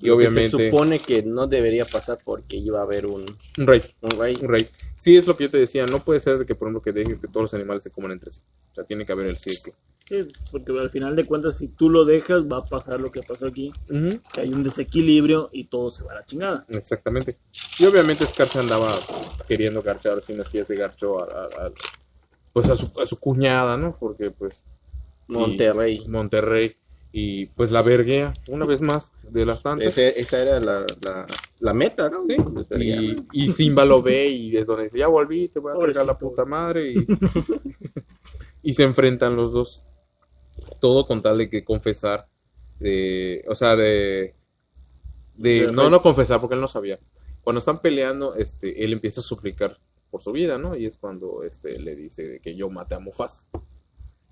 Y 0.00 0.06
Lo 0.06 0.16
que 0.16 0.24
obviamente 0.28 0.56
Se 0.56 0.70
supone 0.70 0.98
que 1.00 1.22
no 1.22 1.46
debería 1.46 1.84
pasar 1.84 2.18
porque 2.24 2.56
iba 2.56 2.78
a 2.80 2.82
haber 2.82 3.06
un, 3.06 3.24
un 3.58 3.66
rey, 3.66 3.82
un 4.00 4.10
rey. 4.12 4.36
un 4.40 4.48
rey. 4.48 4.66
Sí, 4.96 5.16
es 5.16 5.26
lo 5.26 5.36
que 5.36 5.44
yo 5.44 5.50
te 5.50 5.58
decía, 5.58 5.86
no 5.86 5.98
puede 6.02 6.20
ser 6.20 6.38
de 6.38 6.46
que 6.46 6.54
por 6.54 6.68
ejemplo 6.68 6.82
que 6.82 6.92
dejes 6.92 7.18
que 7.20 7.26
todos 7.28 7.42
los 7.44 7.54
animales 7.54 7.82
se 7.82 7.90
coman 7.90 8.12
entre 8.12 8.30
sí. 8.30 8.40
O 8.70 8.74
sea, 8.74 8.84
tiene 8.84 9.04
que 9.04 9.12
haber 9.12 9.26
el 9.26 9.36
ciclo. 9.38 9.72
Sí, 10.08 10.26
porque 10.50 10.72
al 10.78 10.90
final 10.90 11.14
de 11.14 11.24
cuentas, 11.24 11.58
si 11.58 11.68
tú 11.68 11.88
lo 11.88 12.04
dejas, 12.04 12.42
va 12.44 12.58
a 12.58 12.64
pasar 12.64 13.00
lo 13.00 13.12
que 13.12 13.22
pasó 13.22 13.46
aquí, 13.46 13.70
que 14.32 14.40
hay 14.40 14.52
un 14.52 14.62
desequilibrio 14.64 15.50
y 15.52 15.64
todo 15.64 15.90
se 15.90 16.02
va 16.04 16.12
a 16.12 16.14
la 16.16 16.24
chingada. 16.24 16.64
Exactamente. 16.70 17.36
Y 17.78 17.84
obviamente 17.86 18.26
Scar 18.26 18.48
se 18.48 18.58
andaba 18.58 18.88
queriendo 19.46 19.82
garchar, 19.82 20.20
si 20.22 20.32
no 20.34 20.42
es 20.42 20.48
que 20.48 20.58
ya 20.58 20.64
se 20.64 20.74
garchó 20.74 21.20
a, 21.20 21.24
a- 21.26 21.66
a- 21.66 21.72
pues 22.52 22.68
a 22.68 22.76
su, 22.76 22.90
a 23.00 23.06
su 23.06 23.18
cuñada, 23.20 23.76
¿no? 23.76 23.96
Porque 24.00 24.30
pues 24.32 24.64
y- 25.28 25.32
Monterrey. 25.32 26.04
Monterrey 26.08 26.76
y 27.12 27.46
pues 27.46 27.70
la 27.72 27.82
verguea 27.82 28.34
una 28.48 28.64
vez 28.66 28.80
más 28.80 29.10
de 29.22 29.44
las 29.44 29.62
tantas. 29.62 29.88
Ese- 29.96 30.20
esa 30.20 30.40
era 30.42 30.60
la, 30.60 30.86
la, 31.02 31.26
la 31.60 31.74
meta, 31.74 32.08
¿no? 32.08 32.24
Sí, 32.24 32.36
y, 32.80 33.16
y 33.32 33.52
Simba 33.52 33.84
lo 33.84 34.00
ve 34.02 34.28
y 34.28 34.56
es 34.56 34.66
donde 34.66 34.84
dice, 34.84 34.98
ya 34.98 35.08
volví, 35.08 35.48
te 35.48 35.58
voy 35.58 35.72
a 35.72 35.74
cargar 35.86 36.06
la 36.06 36.18
puta 36.18 36.44
madre. 36.44 36.92
Y, 36.92 37.06
y 38.62 38.74
se 38.74 38.82
enfrentan 38.84 39.36
los 39.36 39.52
dos. 39.52 39.82
Todo 40.80 41.06
con 41.06 41.22
tal 41.22 41.38
de 41.38 41.48
que 41.48 41.64
confesar, 41.64 42.26
de, 42.78 43.44
o 43.48 43.54
sea, 43.54 43.76
de, 43.76 44.34
de 45.36 45.66
no, 45.72 45.90
no 45.90 46.02
confesar 46.02 46.40
porque 46.40 46.54
él 46.54 46.60
no 46.60 46.68
sabía. 46.68 46.98
Cuando 47.42 47.58
están 47.58 47.80
peleando, 47.80 48.34
este, 48.34 48.84
él 48.84 48.92
empieza 48.92 49.20
a 49.20 49.24
suplicar 49.24 49.78
por 50.10 50.22
su 50.22 50.32
vida, 50.32 50.58
¿no? 50.58 50.76
Y 50.76 50.86
es 50.86 50.96
cuando 50.98 51.42
este, 51.44 51.78
le 51.78 51.96
dice 51.96 52.40
que 52.42 52.54
yo 52.54 52.68
maté 52.70 52.94
a 52.94 52.98
Mufasa. 52.98 53.42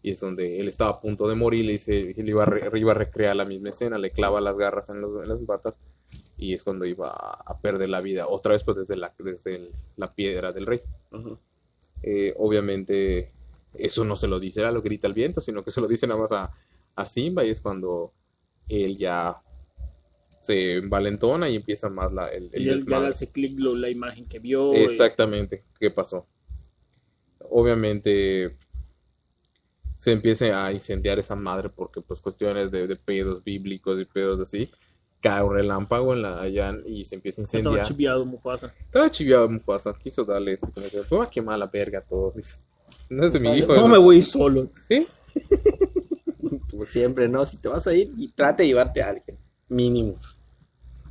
Y 0.02 0.12
es 0.12 0.20
donde 0.20 0.60
él 0.60 0.68
estaba 0.68 0.90
a 0.90 1.00
punto 1.00 1.26
de 1.28 1.34
morir, 1.34 1.64
le 1.64 1.72
dice, 1.72 2.14
él 2.16 2.28
iba 2.28 2.44
a, 2.44 2.46
re- 2.46 2.78
iba 2.78 2.92
a 2.92 2.94
recrear 2.94 3.34
la 3.34 3.44
misma 3.44 3.70
escena, 3.70 3.98
le 3.98 4.10
clava 4.12 4.40
las 4.40 4.56
garras 4.56 4.88
en, 4.90 5.00
los- 5.00 5.22
en 5.22 5.28
las 5.28 5.40
patas 5.42 5.78
y 6.36 6.54
es 6.54 6.62
cuando 6.62 6.84
iba 6.86 7.10
a, 7.10 7.58
perder 7.60 7.88
la 7.88 8.00
vida, 8.00 8.28
otra 8.28 8.52
vez 8.52 8.62
pues 8.62 8.76
desde 8.76 8.96
la, 8.96 9.12
desde 9.18 9.54
el- 9.54 9.70
la 9.96 10.14
piedra 10.14 10.52
del 10.52 10.66
rey. 10.66 10.80
Eh, 12.02 12.32
obviamente 12.38 13.30
eso 13.74 14.04
no 14.04 14.14
se 14.16 14.28
lo 14.28 14.38
dice 14.38 14.64
a 14.64 14.70
lo 14.70 14.82
grita 14.82 15.08
el 15.08 15.14
viento, 15.14 15.40
sino 15.40 15.64
que 15.64 15.72
se 15.72 15.80
lo 15.80 15.88
dice 15.88 16.06
nada 16.06 16.20
más 16.20 16.30
a, 16.32 16.54
a 16.94 17.04
Simba 17.06 17.44
y 17.44 17.50
es 17.50 17.60
cuando 17.60 18.12
él 18.68 18.96
ya 18.98 19.42
se 20.40 20.76
envalentona 20.76 21.48
y 21.50 21.56
empieza 21.56 21.88
más 21.88 22.12
la, 22.12 22.28
el, 22.28 22.48
el 22.52 22.62
Y 22.62 22.68
él 22.70 22.86
ya 22.86 23.06
hace 23.06 23.26
clic 23.32 23.58
la 23.58 23.90
imagen 23.90 24.26
que 24.28 24.38
vio. 24.38 24.72
y- 24.74 24.82
Exactamente, 24.84 25.64
¿qué 25.80 25.90
pasó? 25.90 26.26
Obviamente 27.50 28.56
se 29.98 30.12
empieza 30.12 30.64
a 30.64 30.72
incendiar 30.72 31.18
esa 31.18 31.34
madre 31.34 31.68
porque 31.70 32.00
pues 32.00 32.20
cuestiones 32.20 32.70
de, 32.70 32.86
de 32.86 32.94
pedos 32.94 33.42
bíblicos 33.42 34.00
y 34.00 34.04
pedos 34.04 34.38
así. 34.38 34.70
Cae 35.20 35.42
un 35.42 35.52
relámpago 35.52 36.12
en 36.14 36.22
la 36.22 36.40
allá 36.40 36.72
y 36.86 37.04
se 37.04 37.16
empieza 37.16 37.42
a 37.42 37.44
Estaba 37.44 37.58
incendiar. 37.62 37.86
chiviado 37.88 38.24
Mufasa. 38.24 38.72
Estaba 38.78 39.10
chiviado 39.10 39.48
Mufasa, 39.48 39.92
quiso 40.00 40.24
darle 40.24 40.52
este 40.52 40.70
como 40.70 40.86
que, 40.88 41.00
voy 41.10 41.26
a 41.26 41.28
quemar 41.28 41.58
la 41.58 41.66
verga 41.66 41.98
a 41.98 42.02
todos. 42.02 42.36
dice. 42.36 42.58
No 43.10 43.26
es 43.26 43.32
de 43.32 43.40
mi 43.40 43.48
hijo. 43.58 43.74
No 43.74 43.88
me 43.88 43.98
voy 43.98 44.22
solo. 44.22 44.70
¿Sí? 44.86 45.04
Como 46.70 46.84
siempre, 46.84 47.28
¿no? 47.28 47.44
Si 47.44 47.56
te 47.56 47.66
vas 47.68 47.84
a 47.88 47.94
ir, 47.94 48.12
y 48.16 48.28
trate 48.28 48.62
de 48.62 48.68
llevarte 48.68 49.02
a 49.02 49.08
alguien. 49.08 49.36
Mínimo. 49.68 50.14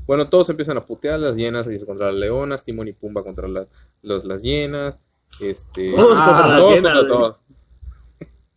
Bueno, 0.05 0.29
todos 0.29 0.49
empiezan 0.49 0.77
a 0.77 0.85
putear 0.85 1.19
las 1.19 1.35
hienas 1.35 1.67
contra 1.85 2.05
las 2.07 2.15
leonas, 2.15 2.63
Timón 2.63 2.87
y 2.87 2.93
Pumba 2.93 3.21
contra 3.23 3.49
las, 3.49 3.67
los, 4.01 4.23
las 4.23 4.41
hienas. 4.41 5.03
Este, 5.41 5.91
Todos 5.91 6.17
contra 6.17 6.47
las 6.47 6.59
todos 6.59 6.73
hienas, 6.73 6.93
contra 6.93 7.13
todos. 7.13 7.41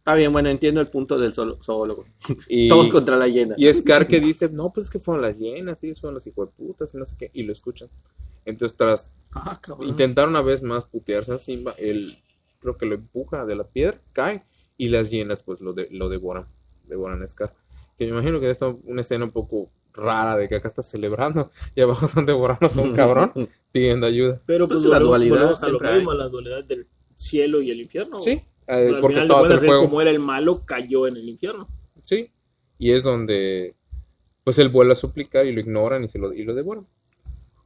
Está 0.00 0.14
bien, 0.14 0.32
bueno, 0.32 0.48
entiendo 0.48 0.80
el 0.80 0.88
punto 0.88 1.18
del 1.18 1.32
zoolo- 1.34 1.62
zoólogo. 1.62 2.04
Y, 2.48 2.68
Todos 2.68 2.88
contra 2.88 3.16
la 3.16 3.28
hiena. 3.28 3.54
y 3.58 3.72
Scar 3.72 4.06
que 4.08 4.18
dice, 4.20 4.48
no, 4.50 4.70
pues 4.72 4.86
es 4.86 4.90
que 4.90 4.98
fueron 4.98 5.22
las 5.22 5.38
hienas, 5.38 5.78
sí, 5.78 5.94
fueron 5.94 6.14
los 6.14 6.26
hijos 6.26 6.48
de 6.48 6.52
putas 6.56 6.92
y 6.94 6.96
no 6.96 7.04
sé 7.04 7.16
qué, 7.18 7.30
y 7.34 7.42
lo 7.44 7.52
escuchan. 7.52 7.88
Entonces, 8.44 8.76
tras 8.76 9.14
Ah, 9.32 9.60
intentar 9.82 10.26
una 10.28 10.40
vez 10.42 10.60
más 10.62 10.84
putearse 10.84 11.32
a 11.32 11.38
Simba, 11.38 11.74
él 11.78 12.16
creo 12.58 12.76
que 12.76 12.84
lo 12.86 12.96
empuja 12.96 13.44
de 13.46 13.54
la 13.54 13.62
piedra, 13.64 13.96
cae, 14.12 14.42
y 14.76 14.88
las 14.88 15.08
hienas 15.10 15.40
pues 15.40 15.60
lo, 15.60 15.72
de- 15.72 15.86
lo 15.92 16.08
devoran, 16.08 16.46
devoran 16.88 17.22
a 17.22 17.28
Scar. 17.28 17.54
Que 17.96 18.06
me 18.06 18.12
imagino 18.12 18.40
que 18.40 18.50
es 18.50 18.58
una 18.84 19.02
escena 19.02 19.26
un 19.26 19.30
poco 19.30 19.70
rara 19.92 20.36
de 20.36 20.48
que 20.48 20.56
acá 20.56 20.66
está 20.68 20.82
celebrando 20.82 21.50
y 21.76 21.80
abajo 21.82 22.06
están 22.06 22.24
devorando 22.26 22.66
a 22.74 22.80
un 22.82 22.94
cabrón 22.94 23.32
pidiendo 23.72 24.06
ayuda. 24.06 24.40
Pero 24.46 24.66
Pues 24.66 24.80
pues, 24.80 24.90
la 24.90 24.98
dualidad 24.98 25.54
a 25.62 25.68
lo 25.68 25.78
mismo, 25.78 26.12
la 26.14 26.28
dualidad 26.28 26.64
del 26.64 26.88
cielo 27.14 27.60
y 27.60 27.70
el 27.70 27.80
infierno. 27.82 28.20
Sí, 28.20 28.40
eh, 28.70 28.88
al 28.94 29.00
porque 29.00 29.16
final 29.16 29.28
de 29.28 29.32
estaba 29.34 29.40
cuentas, 29.40 29.58
el 29.58 29.64
él, 29.64 29.68
fuego. 29.70 29.84
como 29.84 30.00
era 30.00 30.10
el 30.10 30.18
malo, 30.20 30.64
cayó 30.64 31.06
en 31.06 31.16
el 31.16 31.28
infierno. 31.28 31.68
Sí, 32.04 32.30
y 32.78 32.92
es 32.92 33.02
donde 33.02 33.74
pues 34.44 34.58
él 34.58 34.68
vuelve 34.68 34.92
a 34.92 34.96
suplicar 34.96 35.46
y 35.46 35.52
lo 35.52 35.60
ignoran 35.60 36.02
y 36.04 36.08
se 36.08 36.18
lo, 36.18 36.32
y 36.32 36.44
lo 36.44 36.54
devoran. 36.54 36.86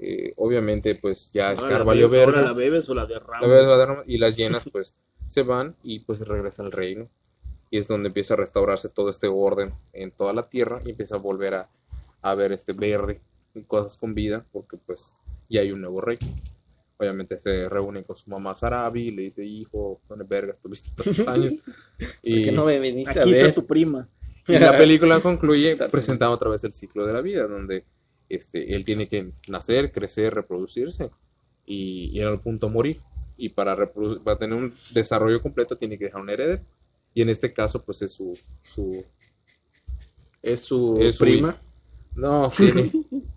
Eh, 0.00 0.34
obviamente 0.36 0.94
pues 0.96 1.30
ya 1.32 1.55
bebes- 1.55 1.62
ahora 1.62 2.07
verga. 2.09 2.42
la 2.42 2.52
bebes 2.52 2.88
o 2.88 2.94
la 2.94 3.07
derramas. 3.07 3.42
La 3.42 3.48
verdad, 3.48 3.68
la 3.70 3.76
verdad, 3.76 4.05
y 4.07 4.18
las 4.18 4.36
llenas 4.36 4.68
pues 4.70 4.94
se 5.28 5.42
van 5.42 5.76
y 5.82 6.00
pues 6.00 6.20
regresa 6.20 6.62
al 6.62 6.72
reino. 6.72 7.09
Y 7.70 7.78
es 7.78 7.88
donde 7.88 8.09
empieza 8.09 8.34
a 8.34 8.36
restaurarse 8.36 8.88
todo 8.88 9.09
este 9.09 9.26
orden 9.28 9.72
en 9.92 10.11
toda 10.11 10.32
la 10.32 10.48
tierra 10.48 10.80
y 10.84 10.90
empieza 10.90 11.14
a 11.14 11.18
volver 11.18 11.55
a, 11.55 11.68
a 12.22 12.34
ver 12.34 12.52
este 12.52 12.72
verde 12.72 13.20
y 13.55 13.62
cosas 13.62 13.96
con 13.96 14.14
vida 14.14 14.44
porque 14.52 14.76
pues 14.76 15.11
ya 15.48 15.61
hay 15.61 15.72
un 15.72 15.80
nuevo 15.80 16.00
rey. 16.00 16.18
Obviamente 16.97 17.38
se 17.38 17.68
reúne 17.68 18.05
con 18.05 18.16
su 18.16 18.30
mamá 18.30 18.55
Sarabi 18.55 19.09
y 19.09 19.11
le 19.11 19.22
dice, 19.22 19.45
hijo, 19.45 20.01
¿dónde 20.09 20.24
vergas 20.28 20.61
tuviste 20.61 20.90
tantos 21.03 21.26
años? 21.26 21.53
y, 22.22 22.51
no 22.51 22.64
me 22.64 22.78
viniste 22.78 23.18
Aquí 23.20 23.30
a 23.30 23.32
está 23.32 23.45
ver. 23.47 23.55
tu 23.55 23.66
prima. 23.66 24.09
y 24.49 24.59
la 24.59 24.76
película 24.76 25.20
concluye 25.20 25.72
Está 25.72 25.88
presentando 25.88 26.34
otra 26.34 26.51
vez 26.51 26.62
el 26.64 26.72
ciclo 26.72 27.07
de 27.07 27.12
la 27.12 27.20
vida, 27.20 27.47
donde 27.47 27.84
este, 28.28 28.74
él 28.74 28.84
tiene 28.84 29.09
que 29.09 29.32
nacer, 29.49 29.92
crecer, 29.92 30.34
reproducirse 30.34 31.11
y, 31.66 32.11
y 32.12 32.20
en 32.20 32.26
algún 32.26 32.42
punto 32.42 32.68
morir. 32.68 33.01
Y 33.36 33.49
para, 33.49 33.76
para 34.22 34.38
tener 34.38 34.57
un 34.57 34.72
desarrollo 34.92 35.42
completo 35.42 35.76
tiene 35.76 35.99
que 35.99 36.05
dejar 36.05 36.20
un 36.20 36.30
heredero. 36.30 36.62
Y 37.14 37.22
en 37.22 37.28
este 37.28 37.53
caso, 37.53 37.82
pues 37.82 38.03
es 38.03 38.12
su. 38.12 38.38
su 38.62 39.05
Es 40.42 40.61
su 40.61 40.99
Es 41.01 41.16
su 41.16 41.24
prima. 41.24 41.57
no, 42.14 42.51
tiene, 42.57 42.90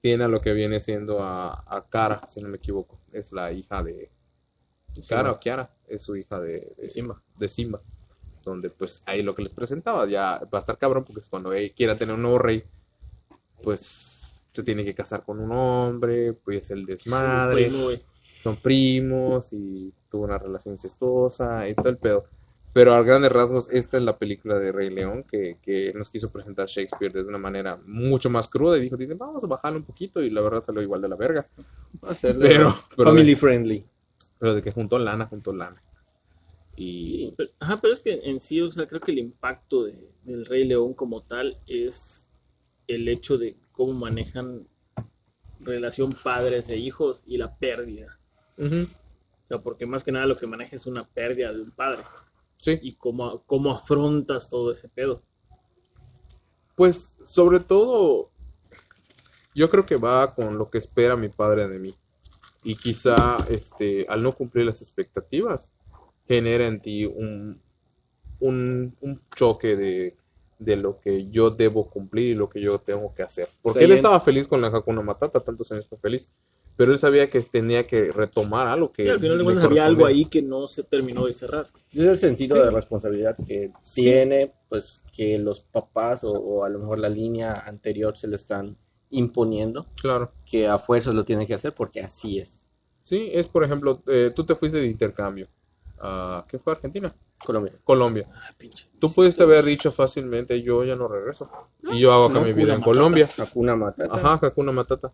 tiene 0.00 0.24
a 0.24 0.28
lo 0.28 0.40
que 0.40 0.52
viene 0.52 0.80
siendo 0.80 1.22
a, 1.22 1.64
a 1.66 1.82
Cara, 1.88 2.26
si 2.28 2.40
no 2.40 2.48
me 2.48 2.56
equivoco. 2.56 2.98
Es 3.12 3.32
la 3.32 3.52
hija 3.52 3.82
de. 3.82 4.10
Cara 5.08 5.30
o 5.30 5.38
Kiara, 5.38 5.70
es 5.86 6.02
su 6.02 6.16
hija 6.16 6.40
de, 6.40 6.74
de 6.76 6.88
Simba. 6.88 7.22
De 7.38 7.48
Simba. 7.48 7.80
Donde, 8.44 8.70
pues, 8.70 9.02
ahí 9.06 9.22
lo 9.22 9.34
que 9.34 9.42
les 9.42 9.52
presentaba, 9.52 10.06
ya 10.06 10.40
va 10.52 10.58
a 10.58 10.60
estar 10.60 10.78
cabrón, 10.78 11.04
porque 11.04 11.20
es 11.20 11.28
cuando 11.28 11.52
él 11.52 11.72
quiera 11.74 11.96
tener 11.96 12.14
un 12.14 12.22
nuevo 12.22 12.38
rey, 12.38 12.64
pues 13.62 14.20
se 14.52 14.62
tiene 14.62 14.84
que 14.84 14.94
casar 14.94 15.24
con 15.24 15.38
un 15.38 15.52
hombre, 15.52 16.32
pues 16.32 16.70
el 16.70 16.86
desmadre 16.86 17.66
Primo, 17.66 17.90
son 18.42 18.56
primos 18.56 19.52
y 19.52 19.92
tuvo 20.10 20.24
una 20.24 20.38
relación 20.38 20.74
incestuosa 20.74 21.68
y 21.68 21.74
todo 21.74 21.88
el 21.88 21.98
pedo. 21.98 22.24
Pero 22.72 22.94
a 22.94 23.02
grandes 23.02 23.32
rasgos, 23.32 23.68
esta 23.72 23.96
es 23.96 24.02
la 24.04 24.16
película 24.16 24.58
de 24.58 24.70
Rey 24.70 24.90
León 24.90 25.24
que, 25.24 25.58
que 25.60 25.92
nos 25.94 26.08
quiso 26.08 26.30
presentar 26.30 26.68
Shakespeare 26.68 27.12
de 27.12 27.22
una 27.22 27.38
manera 27.38 27.80
mucho 27.84 28.30
más 28.30 28.46
cruda 28.48 28.78
y 28.78 28.80
dijo, 28.82 28.96
dicen, 28.96 29.18
vamos 29.18 29.42
a 29.42 29.48
bajarle 29.48 29.78
un 29.78 29.84
poquito 29.84 30.22
y 30.22 30.30
la 30.30 30.40
verdad 30.40 30.62
salió 30.62 30.80
igual 30.80 31.02
de 31.02 31.08
la 31.08 31.16
verga. 31.16 31.46
Hacerle 32.02 32.46
Pero, 32.48 32.74
pero, 32.96 33.10
family 33.10 33.30
de, 33.30 33.36
friendly. 33.36 33.84
pero 34.38 34.54
de 34.54 34.62
que 34.62 34.70
juntó 34.70 34.98
lana, 35.00 35.26
juntó 35.26 35.52
lana. 35.52 35.82
Y 36.76 37.04
Sí, 37.04 37.34
pero, 37.36 37.50
ajá, 37.58 37.80
pero 37.80 37.92
es 37.92 37.98
que 38.00 38.20
en 38.22 38.38
sí, 38.38 38.60
o 38.60 38.70
sea, 38.70 38.86
creo 38.86 39.00
que 39.00 39.10
el 39.12 39.18
impacto 39.18 39.84
de- 39.84 40.08
del 40.22 40.46
Rey 40.46 40.64
León 40.64 40.94
como 40.94 41.22
tal 41.24 41.58
es 41.66 42.28
el 42.86 43.08
hecho 43.08 43.36
de 43.36 43.56
cómo 43.72 43.92
manejan 43.94 44.68
relación 45.58 46.12
padres 46.22 46.68
e 46.68 46.76
hijos 46.76 47.24
y 47.26 47.36
la 47.36 47.56
pérdida. 47.56 48.18
O 48.58 49.46
sea, 49.46 49.58
porque 49.58 49.86
más 49.86 50.04
que 50.04 50.12
nada 50.12 50.26
lo 50.26 50.36
que 50.38 50.46
maneja 50.46 50.76
es 50.76 50.86
una 50.86 51.06
pérdida 51.08 51.52
de 51.52 51.62
un 51.62 51.70
padre 51.72 52.02
sí, 52.62 52.78
y 52.82 52.94
cómo, 52.96 53.42
cómo 53.46 53.72
afrontas 53.72 54.48
todo 54.48 54.72
ese 54.72 54.88
pedo. 54.88 55.22
pues 56.76 57.12
sobre 57.24 57.60
todo, 57.60 58.30
yo 59.54 59.68
creo 59.68 59.84
que 59.86 59.96
va 59.96 60.34
con 60.34 60.56
lo 60.58 60.70
que 60.70 60.78
espera 60.78 61.16
mi 61.16 61.28
padre 61.28 61.68
de 61.68 61.78
mí. 61.78 61.94
Y 62.62 62.76
quizá 62.76 63.38
este, 63.48 64.06
al 64.08 64.22
no 64.22 64.34
cumplir 64.34 64.66
las 64.66 64.82
expectativas, 64.82 65.70
genera 66.28 66.66
en 66.66 66.80
ti 66.80 67.06
un, 67.06 67.60
un, 68.40 68.96
un 69.00 69.20
choque 69.34 69.76
de, 69.76 70.16
de 70.58 70.76
lo 70.76 71.00
que 71.00 71.30
yo 71.30 71.50
debo 71.50 71.88
cumplir 71.90 72.28
y 72.28 72.34
lo 72.34 72.50
que 72.50 72.60
yo 72.60 72.78
tengo 72.80 73.14
que 73.14 73.22
hacer. 73.22 73.48
Porque 73.62 73.78
sea, 73.78 73.86
él 73.86 73.90
en- 73.92 73.96
estaba 73.96 74.20
feliz 74.20 74.46
con 74.46 74.60
la 74.60 74.68
Hakuna 74.68 75.02
Matata, 75.02 75.40
tantos 75.40 75.70
años 75.72 75.88
fue 75.88 75.98
feliz. 75.98 76.30
Pero 76.76 76.92
él 76.92 76.98
sabía 76.98 77.28
que 77.28 77.40
tenía 77.42 77.86
que 77.86 78.10
retomar 78.10 78.66
algo 78.66 78.90
que. 78.92 79.04
Y 79.04 79.08
al 79.08 79.18
final 79.20 79.32
de 79.36 79.38
le 79.38 79.44
cuentas 79.44 79.64
había 79.66 79.84
algo 79.84 80.06
ahí 80.06 80.24
que 80.24 80.40
no 80.42 80.66
se 80.66 80.82
terminó 80.82 81.26
de 81.26 81.32
cerrar. 81.34 81.68
Es 81.92 81.98
el 81.98 82.16
sentido 82.16 82.56
Sí. 82.56 82.62
de 82.62 82.70
responsabilidad 82.70 83.36
que 83.46 83.70
Sí. 83.82 84.02
tiene, 84.02 84.52
pues 84.68 85.00
que 85.12 85.38
los 85.38 85.60
papás 85.60 86.24
o, 86.24 86.32
o 86.32 86.64
a 86.64 86.68
lo 86.70 86.78
mejor 86.78 86.98
la 86.98 87.08
línea 87.10 87.52
anterior 87.66 88.16
se 88.16 88.28
le 88.28 88.36
están 88.36 88.76
imponiendo, 89.10 89.86
Claro. 90.00 90.32
que 90.46 90.68
a 90.68 90.78
fuerzas 90.78 91.14
lo 91.14 91.24
tienen 91.24 91.46
que 91.46 91.54
hacer 91.54 91.74
porque 91.74 92.00
así 92.00 92.38
es. 92.38 92.66
Sí, 93.02 93.28
es 93.32 93.46
por 93.46 93.64
ejemplo, 93.64 94.02
eh, 94.06 94.30
tú 94.34 94.44
te 94.46 94.54
fuiste 94.54 94.78
de 94.78 94.86
intercambio 94.86 95.48
a 95.98 96.44
¿qué 96.48 96.58
fue 96.58 96.72
Argentina? 96.72 97.14
Colombia. 97.44 97.72
Colombia. 97.84 98.26
Ah, 98.34 98.54
pinche. 98.56 98.86
Tú 98.98 99.12
pudiste 99.12 99.42
haber 99.42 99.64
dicho 99.64 99.90
fácilmente, 99.90 100.62
yo 100.62 100.84
ya 100.84 100.94
no 100.94 101.08
regreso. 101.08 101.50
Y 101.90 101.98
yo 101.98 102.12
hago 102.12 102.26
acá 102.26 102.34
No, 102.34 102.42
mi 102.44 102.52
vida 102.52 102.74
en 102.74 102.80
Matata. 102.80 102.84
Colombia. 102.84 103.28
Hakuna 103.38 103.76
Matata. 103.76 104.14
Ajá, 104.14 104.46
Hakuna 104.46 104.72
Matata. 104.72 105.10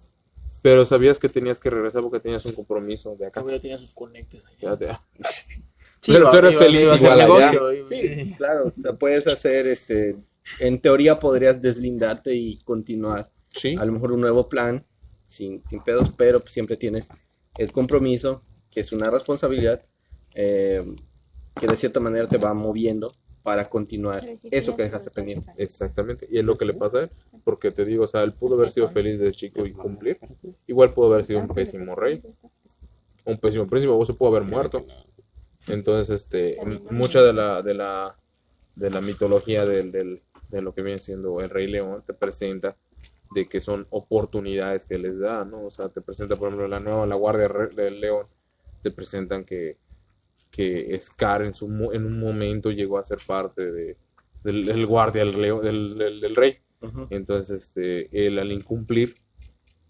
Pero 0.67 0.85
sabías 0.85 1.21
que 1.21 1.29
tenías 1.29 1.61
que 1.61 1.71
regresar 1.71 2.03
porque 2.03 2.19
tenías 2.19 2.45
un 2.45 2.51
compromiso 2.51 3.15
de 3.15 3.27
acá. 3.29 3.41
Tenía 3.63 3.79
sus 3.79 3.93
conectes 3.93 4.45
allá. 4.47 4.59
Ya 4.61 4.77
te- 4.77 4.99
Sí, 6.01 6.13
Pero 6.13 6.29
tú 6.29 6.39
eres 6.39 6.55
iba- 6.55 6.63
feliz 6.65 6.81
iba 6.83 6.97
igual 6.97 7.19
negocio, 7.19 7.71
Sí, 7.89 8.35
claro. 8.37 8.73
O 8.77 8.81
sea, 8.81 8.93
puedes 8.95 9.29
hacer, 9.29 9.69
este, 9.69 10.17
en 10.59 10.81
teoría 10.81 11.21
podrías 11.21 11.63
deslindarte 11.63 12.35
y 12.35 12.57
continuar 12.65 13.31
Sí. 13.53 13.77
a 13.79 13.85
lo 13.85 13.93
mejor 13.93 14.11
un 14.11 14.23
nuevo 14.23 14.49
plan 14.49 14.85
sin, 15.27 15.63
sin 15.71 15.85
pedos, 15.85 16.11
pero 16.17 16.41
siempre 16.49 16.77
tienes 16.77 17.07
el 17.59 17.71
compromiso, 17.71 18.43
que 18.73 18.81
es 18.81 18.91
una 18.91 19.09
responsabilidad, 19.09 19.85
eh, 20.35 20.83
que 21.61 21.67
de 21.69 21.77
cierta 21.77 22.01
manera 22.01 22.29
te 22.29 22.39
va 22.39 22.55
moviendo 22.55 23.15
para 23.47 23.69
continuar 23.69 24.25
sí 24.43 24.49
eso 24.51 24.75
que 24.77 24.83
dejaste 24.83 25.09
pendiente. 25.13 25.53
Exactamente. 25.57 26.27
Y 26.29 26.39
es 26.41 26.45
lo 26.45 26.57
que 26.57 26.65
le 26.65 26.75
pasa 26.75 26.99
a 26.99 27.03
él. 27.05 27.11
Porque 27.45 27.71
te 27.71 27.85
digo, 27.85 28.03
o 28.03 28.07
sea, 28.09 28.25
él 28.25 28.33
pudo 28.33 28.57
haber 28.57 28.71
sido 28.71 28.89
feliz 28.89 29.21
de 29.21 29.31
chico 29.31 29.65
y 29.65 29.73
cumplir. 29.73 30.19
Igual 30.67 30.93
pudo 30.93 31.13
haber 31.13 31.25
sido 31.25 31.39
un 31.39 31.47
pésimo 31.49 31.95
rey. 31.95 32.21
Un 33.25 33.39
pésimo 33.39 33.69
príncipe. 33.69 33.93
O 33.93 34.05
se 34.05 34.15
pudo 34.15 34.31
haber 34.37 34.43
muerto. 34.49 34.85
Entonces, 35.69 36.23
este, 36.23 36.57
mucha 36.91 37.23
de 37.23 37.33
la, 37.33 37.63
de 37.63 37.75
la, 37.75 38.17
de 38.75 38.91
la 38.91 39.01
mitología 39.01 39.65
del, 39.65 39.93
del- 39.93 40.23
de 40.51 40.61
lo 40.63 40.75
que 40.75 40.83
viene 40.83 40.99
siendo 40.99 41.41
el 41.41 41.51
Rey 41.51 41.67
León 41.69 42.03
te 42.07 42.15
presenta 42.15 42.77
de 43.35 43.49
que 43.49 43.61
son 43.61 43.87
oportunidades 43.91 44.85
que 44.85 44.97
les 44.99 45.19
da, 45.21 45.45
¿no? 45.45 45.67
O 45.67 45.71
sea, 45.71 45.89
te 45.89 46.01
presenta, 46.01 46.37
por 46.37 46.49
ejemplo, 46.49 46.67
la 46.69 46.79
nueva, 46.81 47.07
la 47.07 47.15
Guardia 47.17 47.49
del 47.77 48.01
León, 48.01 48.27
te 48.83 48.91
presentan 48.93 49.45
que, 49.45 49.77
que 50.57 50.99
Scar 51.03 51.43
en, 51.43 51.53
su, 51.53 51.67
en 51.93 52.07
un 52.07 52.19
momento 52.19 52.71
llegó 52.71 52.99
a 52.99 53.05
ser 53.05 53.19
parte 53.27 53.71
de, 53.71 53.97
del, 54.43 54.65
del 54.65 54.87
Guardia 54.87 55.25
del, 55.25 55.41
León, 55.41 55.63
del, 55.63 56.21
del- 56.21 56.35
Rey. 56.35 56.57
Ujú. 56.81 57.07
Entonces, 57.11 57.65
este, 57.65 58.27
él 58.27 58.39
al 58.39 58.51
incumplir 58.53 59.17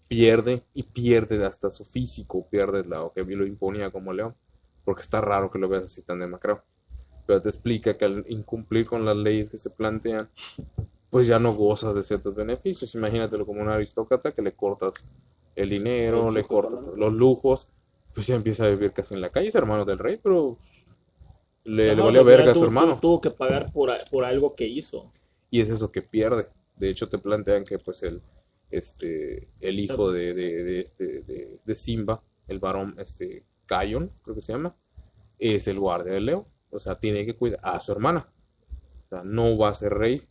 pierde 0.07 0.61
y 0.73 0.83
pierde 0.83 1.43
hasta 1.45 1.69
su 1.69 1.85
físico, 1.85 2.47
pierde 2.49 2.83
lo 2.83 3.11
que 3.13 3.23
lo 3.23 3.45
imponía 3.45 3.91
como 3.91 4.13
león, 4.13 4.35
porque 4.85 5.01
está 5.01 5.21
raro 5.21 5.51
que 5.51 5.59
lo 5.59 5.69
veas 5.69 5.85
así 5.85 6.01
tan 6.01 6.19
demacrado. 6.19 6.63
Pero 7.25 7.41
te 7.41 7.49
explica 7.49 7.93
que 7.97 8.05
al 8.05 8.25
incumplir 8.29 8.85
con 8.85 9.03
las 9.05 9.17
leyes 9.17 9.49
que 9.49 9.57
se 9.57 9.69
plantean, 9.69 10.29
pues 11.09 11.27
ya 11.27 11.39
no 11.39 11.53
gozas 11.55 11.93
de 11.95 12.03
ciertos 12.03 12.35
beneficios. 12.35 12.93
Imagínatelo 12.95 13.45
como 13.45 13.61
un 13.61 13.69
aristócrata 13.69 14.31
que 14.31 14.41
le 14.41 14.53
cortas 14.53 14.93
el 15.55 15.69
dinero, 15.69 16.31
le 16.31 16.43
cortas 16.45 16.81
los 16.95 17.13
lujos, 17.13 17.67
pues 18.17 18.25
ya 18.25 18.33
empieza 18.33 18.65
a 18.65 18.69
vivir 18.71 18.93
casi 18.93 19.13
en 19.13 19.21
la 19.21 19.29
calle, 19.29 19.49
es 19.49 19.53
hermano 19.53 19.85
del 19.85 19.99
rey, 19.99 20.19
pero 20.19 20.57
le, 21.63 21.95
le 21.95 22.01
valió 22.01 22.23
verga 22.23 22.51
a 22.51 22.55
su 22.55 22.63
hermano. 22.63 22.97
Tuvo 22.99 23.21
que 23.21 23.29
pagar 23.29 23.71
por, 23.71 23.91
por 24.09 24.25
algo 24.25 24.55
que 24.55 24.65
hizo. 24.65 25.11
y 25.51 25.61
es 25.61 25.69
eso 25.69 25.91
que 25.91 26.01
pierde. 26.01 26.47
De 26.77 26.89
hecho, 26.89 27.07
te 27.09 27.19
plantean 27.19 27.63
que 27.63 27.77
pues 27.77 28.01
el 28.01 28.23
este 28.71 29.49
el 29.59 29.79
hijo 29.79 30.11
de, 30.11 30.33
de, 30.33 30.63
de 30.63 30.79
este 30.79 31.21
de, 31.21 31.59
de 31.63 31.75
Simba, 31.75 32.23
el 32.47 32.57
varón 32.57 32.95
este 32.97 33.43
Kion, 33.67 34.11
creo 34.23 34.35
que 34.35 34.41
se 34.41 34.53
llama, 34.53 34.75
es 35.37 35.67
el 35.67 35.79
guardia 35.79 36.13
del 36.13 36.25
león. 36.25 36.45
O 36.71 36.79
sea, 36.79 36.95
tiene 36.95 37.23
que 37.23 37.35
cuidar 37.35 37.59
a 37.61 37.79
su 37.81 37.91
hermana. 37.91 38.33
O 39.05 39.09
sea, 39.09 39.21
no 39.23 39.59
va 39.59 39.69
a 39.69 39.75
ser 39.75 39.93
rey, 39.93 40.23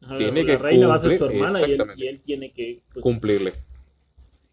Ajá, 0.00 0.16
Tiene 0.16 0.42
la 0.42 0.46
que 0.48 0.58
reina 0.58 0.88
va 0.88 0.96
a 0.96 0.98
ser 0.98 1.12
su 1.12 1.18
cumplir, 1.18 1.36
hermana 1.44 1.60
y 1.60 1.62
él, 1.62 1.70
exactamente. 1.70 2.04
y 2.04 2.08
él 2.08 2.20
tiene 2.20 2.52
que 2.52 2.82
pues, 2.92 3.00
cumplirle. 3.00 3.52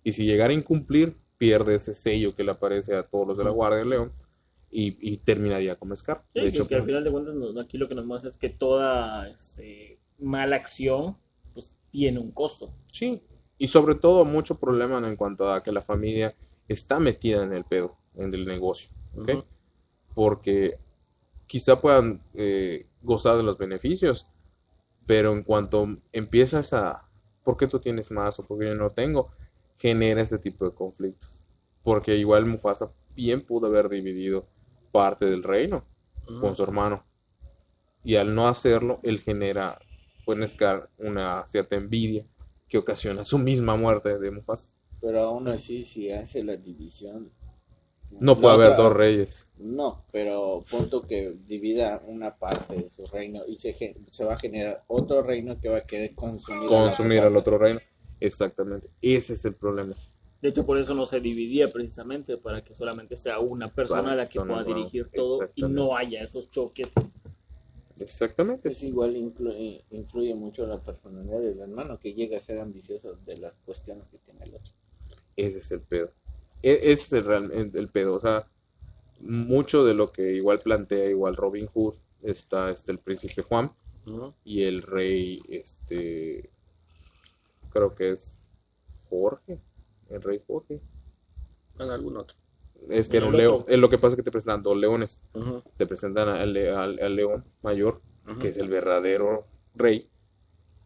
Y 0.04 0.12
si 0.12 0.24
llegara 0.24 0.52
a 0.52 0.54
incumplir, 0.54 1.16
pierde 1.46 1.76
ese 1.76 1.94
sello 1.94 2.36
que 2.36 2.44
le 2.44 2.52
aparece 2.52 2.96
a 2.96 3.04
todos 3.04 3.28
los 3.28 3.38
de 3.38 3.44
la 3.44 3.52
guardia 3.52 3.80
del 3.80 3.90
león 3.90 4.12
y, 4.72 4.98
y 5.02 5.18
terminaría 5.18 5.76
como 5.76 5.96
Scar. 5.96 6.24
Sí, 6.34 6.42
De 6.42 6.48
hecho, 6.48 6.68
que, 6.68 6.76
al 6.76 6.86
final 6.86 7.04
de 7.04 7.12
cuentas 7.12 7.36
nos- 7.36 7.58
aquí 7.58 7.78
lo 7.78 7.88
que 7.88 7.96
nos 7.96 8.06
muestra 8.06 8.30
es 8.30 8.38
que 8.38 8.50
toda 8.50 9.30
este, 9.30 10.00
mala 10.20 10.56
acción 10.56 11.18
pues 11.54 11.72
tiene 11.92 12.20
un 12.20 12.32
costo. 12.32 12.74
Sí, 12.92 13.22
y 13.58 13.68
sobre 13.68 13.96
todo 13.96 14.26
mucho 14.26 14.56
problema 14.60 14.98
en 15.08 15.16
cuanto 15.16 15.52
a 15.52 15.64
que 15.64 15.72
la 15.72 15.82
familia 15.82 16.36
está 16.68 17.00
metida 17.00 17.44
en 17.44 17.54
el 17.54 17.64
pedo, 17.64 17.96
en 18.16 18.34
el 18.34 18.46
negocio, 18.46 18.90
¿ok? 19.16 19.30
Ujú. 19.30 19.44
Porque 20.14 20.78
quizá 21.48 21.80
puedan 21.80 22.22
eh, 22.34 22.88
gozar 23.02 23.38
de 23.38 23.44
los 23.44 23.58
beneficios, 23.58 24.28
pero 25.06 25.32
en 25.34 25.44
cuanto 25.44 25.88
empiezas 26.12 26.74
a, 26.74 27.08
¿por 27.44 27.56
qué 27.58 27.68
tú 27.68 27.80
tienes 27.80 28.12
más 28.12 28.40
o 28.40 28.48
por 28.48 28.60
qué 28.60 28.66
yo 28.68 28.76
no 28.76 28.90
tengo? 28.92 29.32
Genera 29.78 30.22
este 30.22 30.40
tipo 30.40 30.66
de 30.66 30.74
conflictos. 30.74 31.30
Porque 31.86 32.18
igual 32.18 32.46
Mufasa 32.46 32.92
bien 33.16 33.46
pudo 33.46 33.68
haber 33.68 33.88
dividido 33.88 34.46
parte 34.92 35.26
del 35.26 35.44
reino 35.44 35.86
con 36.42 36.54
su 36.56 36.64
hermano. 36.64 37.06
Y 38.04 38.18
al 38.18 38.36
no 38.36 38.48
hacerlo, 38.50 39.00
él 39.04 39.20
genera, 39.22 39.80
puede 40.26 40.46
una 40.98 41.48
cierta 41.48 41.78
envidia 41.78 42.26
que 42.68 42.78
ocasiona 42.78 43.24
su 43.24 43.38
misma 43.38 43.78
muerte 43.78 44.20
de 44.20 44.32
Mufasa. 44.32 44.70
Pero 45.00 45.22
aún 45.22 45.48
así, 45.48 45.86
si 45.86 46.12
hace 46.12 46.44
la 46.44 46.58
división. 46.58 47.32
No 48.20 48.40
puede 48.40 48.56
haber 48.56 48.76
dos 48.76 48.94
reyes. 48.94 49.46
No, 49.58 50.04
pero 50.12 50.64
punto 50.70 51.02
que 51.08 51.36
divida 51.48 52.02
una 52.08 52.36
parte 52.36 52.76
de 52.76 52.90
su 52.90 53.06
reino 53.06 53.42
y 53.48 53.58
se, 53.58 53.74
gen- 53.74 53.96
se 54.12 54.26
va 54.26 54.34
a 54.34 54.38
generar 54.38 54.84
otro 54.88 55.22
reino 55.22 55.60
que 55.60 55.70
va 55.70 55.78
a 55.78 55.86
querer 55.86 56.14
consumir, 56.16 56.68
Consumir 56.68 57.20
otra 57.20 57.28
al 57.28 57.38
otro 57.38 57.58
reino. 57.58 57.80
Exactamente. 58.20 58.90
Ese 59.02 59.34
es 59.34 59.46
el 59.46 59.56
problema. 59.56 59.94
De 60.46 60.52
hecho, 60.52 60.64
por 60.64 60.78
eso 60.78 60.94
no 60.94 61.08
se 61.08 61.20
dividía 61.20 61.74
precisamente, 61.74 62.38
para 62.38 62.64
que 62.64 62.76
solamente 62.76 63.18
sea 63.18 63.40
una 63.40 63.74
persona 63.74 64.14
la 64.14 64.28
que 64.28 64.40
pueda 64.40 64.64
dirigir 64.64 65.10
todo 65.12 65.40
y 65.56 65.64
no 65.64 65.98
haya 65.98 66.22
esos 66.22 66.52
choques. 66.52 66.94
Exactamente. 68.00 68.70
Es 68.70 68.84
igual 68.84 69.16
incluye, 69.18 69.84
influye 69.90 70.36
mucho 70.36 70.68
la 70.68 70.80
personalidad 70.80 71.40
del 71.40 71.58
hermano 71.62 71.98
que 72.00 72.14
llega 72.14 72.38
a 72.38 72.42
ser 72.42 72.60
ambicioso 72.60 73.18
de 73.26 73.40
las 73.40 73.58
cuestiones 73.62 74.08
que 74.08 74.20
tiene 74.20 74.44
el 74.46 74.54
otro. 74.54 74.72
Ese 75.36 75.58
es 75.58 75.72
el 75.72 75.82
pedo. 75.82 76.12
E- 76.62 76.92
ese 76.92 76.92
es 77.06 77.14
el, 77.14 77.26
real- 77.26 77.52
el, 77.52 77.72
el 77.76 77.90
pedo. 77.90 78.14
O 78.14 78.20
sea, 78.20 78.48
mucho 79.20 79.84
de 79.84 79.96
lo 79.96 80.12
que 80.12 80.32
igual 80.34 80.60
plantea 80.60 81.10
igual 81.10 81.36
Robin 81.36 81.66
Hood 81.74 81.96
está 82.22 82.70
este, 82.70 82.92
el 82.92 83.00
príncipe 83.00 83.42
Juan 83.42 83.72
y 84.44 84.62
el 84.62 84.84
rey, 84.84 85.42
este, 85.50 86.52
creo 87.72 87.96
que 87.96 88.12
es 88.12 88.40
Jorge, 89.10 89.58
el 90.10 90.22
rey 90.22 90.42
Jorge. 90.46 90.82
En 91.80 91.90
algún 91.90 92.18
otro. 92.18 92.36
Es 92.90 93.10
que 93.10 93.18
era 93.18 93.26
un 93.28 93.36
león. 93.38 93.66
Es 93.68 93.80
lo 93.80 93.90
que 93.90 93.98
pasa 93.98 94.10
es 94.14 94.16
que 94.18 94.24
te 94.24 94.32
presentan 94.32 94.64
dos 94.64 94.78
leones. 94.78 95.22
Te 95.78 95.86
presentan 95.88 96.30
al, 96.30 96.56
al- 96.58 97.00
al 97.02 97.16
león 97.16 97.44
mayor, 97.64 98.00
que 98.40 98.50
es 98.50 98.58
el 98.58 98.70
verdadero 98.70 99.46
rey. 99.76 100.10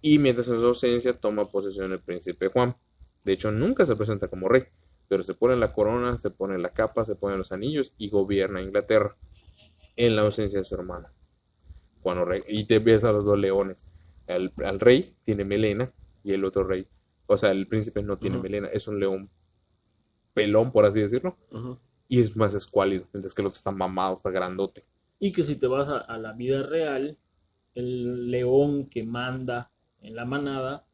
Y 0.02 0.18
mientras 0.20 0.48
en 0.48 0.60
su 0.60 0.66
ausencia 0.66 1.14
toma 1.14 1.50
posesión 1.52 1.92
el 1.92 2.00
príncipe 2.02 2.48
Juan. 2.48 2.76
De 3.24 3.34
hecho, 3.34 3.52
nunca 3.52 3.86
se 3.86 3.96
presenta 3.98 4.28
como 4.30 4.48
rey, 4.48 4.64
pero 5.10 5.24
se 5.24 5.34
pone 5.34 5.56
la 5.58 5.74
corona, 5.74 6.18
se 6.18 6.32
pone 6.32 6.58
la 6.58 6.70
capa, 6.70 7.04
se 7.04 7.16
pone 7.16 7.38
los 7.38 7.52
anillos 7.52 7.94
y 7.98 8.10
gobierna 8.10 8.62
Inglaterra 8.62 9.16
en 9.98 10.16
la 10.16 10.22
ausencia 10.22 10.58
de 10.60 10.66
su 10.66 10.76
hermano. 10.76 11.10
Cuando 12.02 12.24
rey, 12.24 12.44
y 12.48 12.64
te 12.64 12.80
ves 12.80 13.04
a 13.04 13.12
los 13.12 13.26
dos 13.26 13.38
leones. 13.38 13.84
Al, 14.28 14.54
al 14.64 14.80
rey 14.80 15.14
tiene 15.24 15.44
melena 15.44 15.92
y 16.24 16.32
el 16.34 16.46
otro 16.46 16.64
rey, 16.64 16.88
o 17.34 17.38
sea, 17.38 17.52
el 17.52 17.68
príncipe 17.68 18.02
no 18.04 18.18
tiene 18.18 18.38
melena, 18.40 18.68
es 18.68 18.88
un 18.88 19.00
león 19.00 19.30
pelón, 20.34 20.72
por 20.72 20.86
así 20.86 21.00
decirlo, 21.02 21.38
y 22.08 22.20
es 22.22 22.36
más 22.36 22.54
escuálido, 22.54 23.06
mientras 23.14 23.34
que 23.34 23.42
el 23.42 23.48
otro 23.48 23.58
está 23.58 23.72
mamado, 23.72 24.16
está 24.16 24.30
grandote. 24.32 24.84
Y 25.20 25.32
que 25.32 25.44
si 25.44 25.56
te 25.56 25.68
vas 25.68 25.88
a, 25.90 25.98
a 26.00 26.18
la 26.18 26.34
vida 26.34 26.64
real, 26.64 27.18
el 27.76 28.32
león 28.32 28.86
que 28.90 29.04
manda 29.04 29.72
en 30.02 30.16
la 30.16 30.26
manada 30.26 30.86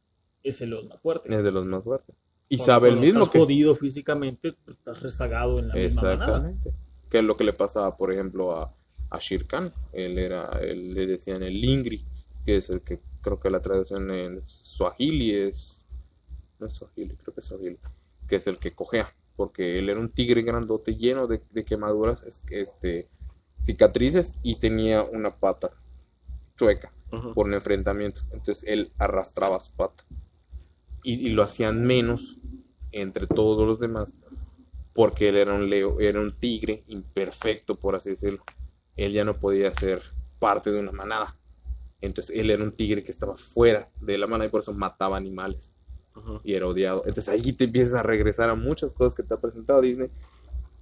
es 0.43 0.61
el 0.61 0.71
león 0.71 0.87
más 0.89 0.99
fuerte. 1.01 1.33
Es 1.33 1.43
de 1.43 1.51
los 1.51 1.65
más 1.65 1.83
fuertes. 1.83 2.15
Y 2.49 2.57
Cuando- 2.57 2.65
sabe 2.73 2.89
el 2.89 2.97
mismo 2.99 3.19
estás 3.21 3.33
que... 3.33 3.39
jodido 3.39 3.75
físicamente, 3.75 4.53
pues, 4.65 4.77
estás 4.77 5.01
rezagado 5.01 5.59
en 5.59 5.67
la 5.69 5.75
misma 5.75 6.01
manada. 6.01 6.23
Exactamente. 6.25 6.73
Que 7.09 7.19
es 7.19 7.23
lo 7.23 7.37
que 7.37 7.43
le 7.43 7.53
pasaba, 7.53 7.95
por 7.95 8.11
ejemplo, 8.11 8.57
a, 8.57 8.75
a 9.09 9.19
Khan. 9.47 9.71
Él 9.93 10.17
era, 10.17 10.49
él 10.61 10.93
le 10.93 11.07
decían 11.07 11.43
el 11.43 11.59
Lingri, 11.61 12.03
que 12.45 12.57
es 12.57 12.69
el 12.69 12.81
que 12.81 12.99
creo 13.21 13.39
que 13.39 13.49
la 13.49 13.61
traducción 13.61 14.11
en 14.11 14.43
Swahili 14.45 15.31
es. 15.33 15.74
No 16.59 16.67
es 16.67 16.79
creo 16.79 17.33
que 17.33 17.41
es. 17.41 17.53
Que 18.27 18.35
es 18.37 18.47
el 18.47 18.57
que 18.57 18.73
cojea. 18.73 19.13
Porque 19.35 19.79
él 19.79 19.89
era 19.89 19.99
un 19.99 20.09
tigre 20.09 20.41
grandote 20.41 20.95
lleno 20.95 21.27
de, 21.27 21.41
de 21.51 21.65
quemaduras, 21.65 22.23
es- 22.23 22.41
este, 22.49 23.09
cicatrices 23.59 24.33
y 24.43 24.55
tenía 24.59 25.03
una 25.03 25.35
pata 25.35 25.71
chueca 26.57 26.91
por 27.33 27.45
un 27.47 27.53
enfrentamiento. 27.53 28.21
Entonces 28.31 28.63
él 28.67 28.91
arrastraba 28.97 29.59
su 29.59 29.73
pata. 29.75 30.03
Y, 31.03 31.27
y 31.27 31.29
lo 31.29 31.43
hacían 31.43 31.85
menos 31.85 32.37
entre 32.91 33.27
todos 33.27 33.67
los 33.67 33.79
demás 33.79 34.13
porque 34.93 35.27
él 35.29 35.35
era 35.35 35.53
un 35.53 35.69
leo, 35.69 35.99
era 35.99 36.21
un 36.21 36.33
tigre 36.33 36.83
imperfecto, 36.87 37.75
por 37.75 37.95
así 37.95 38.11
decirlo. 38.11 38.43
Él 38.95 39.11
ya 39.11 39.25
no 39.25 39.37
podía 39.37 39.73
ser 39.73 40.01
parte 40.39 40.71
de 40.71 40.79
una 40.79 40.93
manada. 40.93 41.35
Entonces 41.99 42.33
él 42.37 42.49
era 42.49 42.63
un 42.63 42.71
tigre 42.71 43.03
que 43.03 43.11
estaba 43.11 43.35
fuera 43.35 43.89
de 43.99 44.17
la 44.17 44.25
manada 44.27 44.47
y 44.47 44.51
por 44.51 44.61
eso 44.61 44.73
mataba 44.73 45.17
animales 45.17 45.74
Y 46.43 46.53
era 46.53 46.67
odiado. 46.67 47.03
Entonces 47.05 47.29
ahí 47.29 47.53
te 47.53 47.65
empiezas 47.65 47.93
a 47.99 48.03
regresar 48.03 48.49
a 48.49 48.55
muchas 48.55 48.93
cosas 48.93 49.13
que 49.15 49.23
te 49.23 49.33
ha 49.33 49.37
presentado 49.37 49.81
Disney 49.81 50.09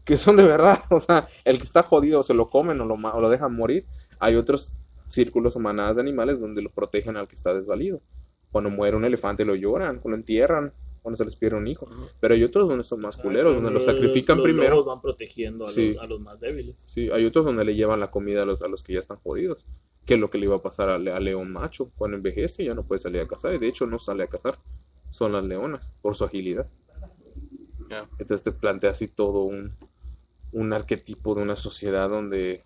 que 0.05 0.17
son 0.17 0.35
de 0.35 0.43
verdad. 0.43 0.79
O 0.91 0.99
sea, 0.99 1.27
el 1.45 1.57
que 1.57 1.63
está 1.63 1.83
jodido 1.83 2.23
se 2.23 2.33
lo 2.33 2.49
comen 2.49 2.79
o 2.81 2.85
lo, 2.85 2.95
o 2.95 3.21
lo 3.21 3.29
dejan 3.29 3.55
morir. 3.55 3.85
Hay 4.19 4.35
otros 4.35 4.69
círculos 5.09 5.55
o 5.55 5.59
manadas 5.59 5.95
de 5.95 6.01
animales 6.01 6.39
donde 6.39 6.61
lo 6.61 6.69
protegen 6.69 7.17
al 7.17 7.27
que 7.27 7.35
está 7.35 7.53
desvalido. 7.53 8.01
Cuando 8.51 8.69
muere 8.69 8.95
un 8.97 9.05
elefante 9.05 9.45
lo 9.45 9.55
lloran, 9.55 9.99
cuando 9.99 10.17
entierran, 10.17 10.73
cuando 11.01 11.17
se 11.17 11.25
les 11.25 11.35
pierde 11.35 11.57
un 11.57 11.67
hijo. 11.67 11.87
Pero 12.19 12.33
hay 12.33 12.43
otros 12.43 12.67
donde 12.67 12.83
son 12.83 13.01
más 13.01 13.17
culeros, 13.17 13.55
donde 13.55 13.71
lo 13.71 13.79
sacrifican 13.79 14.37
los 14.37 14.43
primero. 14.43 14.71
lobos 14.75 14.85
van 14.87 15.01
protegiendo 15.01 15.65
a, 15.65 15.71
Sí. 15.71 15.93
los, 15.93 16.03
a 16.03 16.07
los 16.07 16.19
más 16.21 16.39
débiles. 16.39 16.79
Sí, 16.79 17.09
hay 17.11 17.25
otros 17.25 17.45
donde 17.45 17.65
le 17.65 17.75
llevan 17.75 17.99
la 17.99 18.11
comida 18.11 18.43
a 18.43 18.45
los, 18.45 18.61
a 18.61 18.67
los 18.67 18.83
que 18.83 18.93
ya 18.93 18.99
están 18.99 19.17
jodidos. 19.17 19.65
Que 20.05 20.15
es 20.15 20.19
lo 20.19 20.29
que 20.29 20.37
le 20.37 20.45
iba 20.45 20.55
a 20.57 20.61
pasar 20.61 20.89
a, 20.89 20.95
a 20.95 21.19
León 21.19 21.51
Macho. 21.51 21.91
Cuando 21.95 22.17
envejece 22.17 22.65
ya 22.65 22.73
no 22.73 22.83
puede 22.85 22.99
salir 22.99 23.21
a 23.21 23.27
cazar. 23.27 23.53
Y 23.55 23.57
de 23.57 23.67
hecho 23.67 23.87
no 23.87 23.99
sale 23.99 24.23
a 24.23 24.27
cazar. 24.27 24.57
Son 25.13 25.31
las 25.31 25.43
leonas, 25.43 25.95
por 26.01 26.15
su 26.15 26.23
agilidad. 26.25 26.67
Entonces 28.17 28.41
te 28.41 28.51
plantea 28.51 28.89
así 28.89 29.07
todo 29.07 29.43
un, 29.43 29.75
un 30.51 30.73
arquetipo 30.73 31.35
de 31.35 31.43
una 31.43 31.55
sociedad 31.55 32.09
donde 32.09 32.63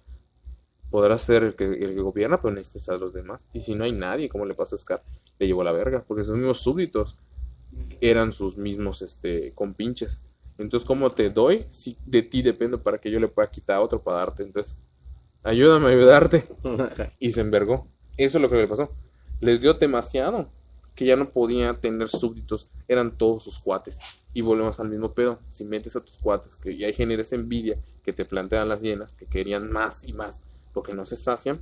podrás 0.89 1.23
ser 1.23 1.43
el 1.43 1.55
que, 1.55 1.65
el 1.65 1.93
que 1.93 2.01
gobierna, 2.01 2.41
pero 2.41 2.53
necesitas 2.53 2.87
a 2.87 2.97
los 2.97 3.11
demás. 3.11 3.45
Y 3.51 3.59
si 3.59 3.75
no 3.75 3.83
hay 3.83 3.91
nadie, 3.91 4.29
como 4.29 4.45
le 4.45 4.53
pasa 4.53 4.75
a 4.75 4.79
Scar, 4.79 5.03
le 5.39 5.45
llevó 5.45 5.61
la 5.65 5.73
verga. 5.73 6.01
Porque 6.07 6.23
sus 6.23 6.37
mismos 6.37 6.59
súbditos 6.59 7.17
eran 7.99 8.31
sus 8.31 8.57
mismos 8.57 9.01
este, 9.01 9.51
compinches. 9.53 10.25
Entonces, 10.57 10.87
¿cómo 10.87 11.09
te 11.09 11.29
doy? 11.29 11.65
Si 11.69 11.97
de 12.05 12.21
ti 12.21 12.43
depende 12.43 12.77
para 12.77 12.97
que 12.97 13.11
yo 13.11 13.19
le 13.19 13.27
pueda 13.27 13.51
quitar 13.51 13.75
a 13.75 13.81
otro 13.81 14.01
para 14.01 14.19
darte. 14.19 14.43
Entonces, 14.43 14.85
ayúdame 15.43 15.87
a 15.87 15.89
ayudarte. 15.89 16.45
Y 17.19 17.33
se 17.33 17.41
envergó. 17.41 17.89
Eso 18.15 18.37
es 18.37 18.41
lo 18.41 18.49
que 18.49 18.55
le 18.55 18.69
pasó. 18.69 18.95
Les 19.41 19.59
dio 19.59 19.73
demasiado 19.73 20.49
que 20.97 21.05
ya 21.05 21.15
no 21.15 21.29
podía 21.29 21.73
tener 21.75 22.09
súbditos. 22.09 22.69
Eran 22.87 23.15
todos 23.17 23.43
sus 23.43 23.59
cuates. 23.59 23.99
Y 24.33 24.41
volvemos 24.41 24.79
al 24.79 24.89
mismo 24.89 25.13
pedo. 25.13 25.39
Si 25.51 25.63
metes 25.63 25.95
a 25.95 26.01
tus 26.01 26.17
cuates, 26.17 26.55
que 26.55 26.75
ya 26.75 26.91
generas 26.91 27.31
envidia 27.33 27.77
que 28.03 28.13
te 28.13 28.25
plantean 28.25 28.67
las 28.67 28.81
llenas, 28.81 29.13
que 29.13 29.27
querían 29.27 29.71
más 29.71 30.03
y 30.07 30.13
más, 30.13 30.49
porque 30.73 30.93
no 30.95 31.05
se 31.05 31.15
sacian. 31.15 31.61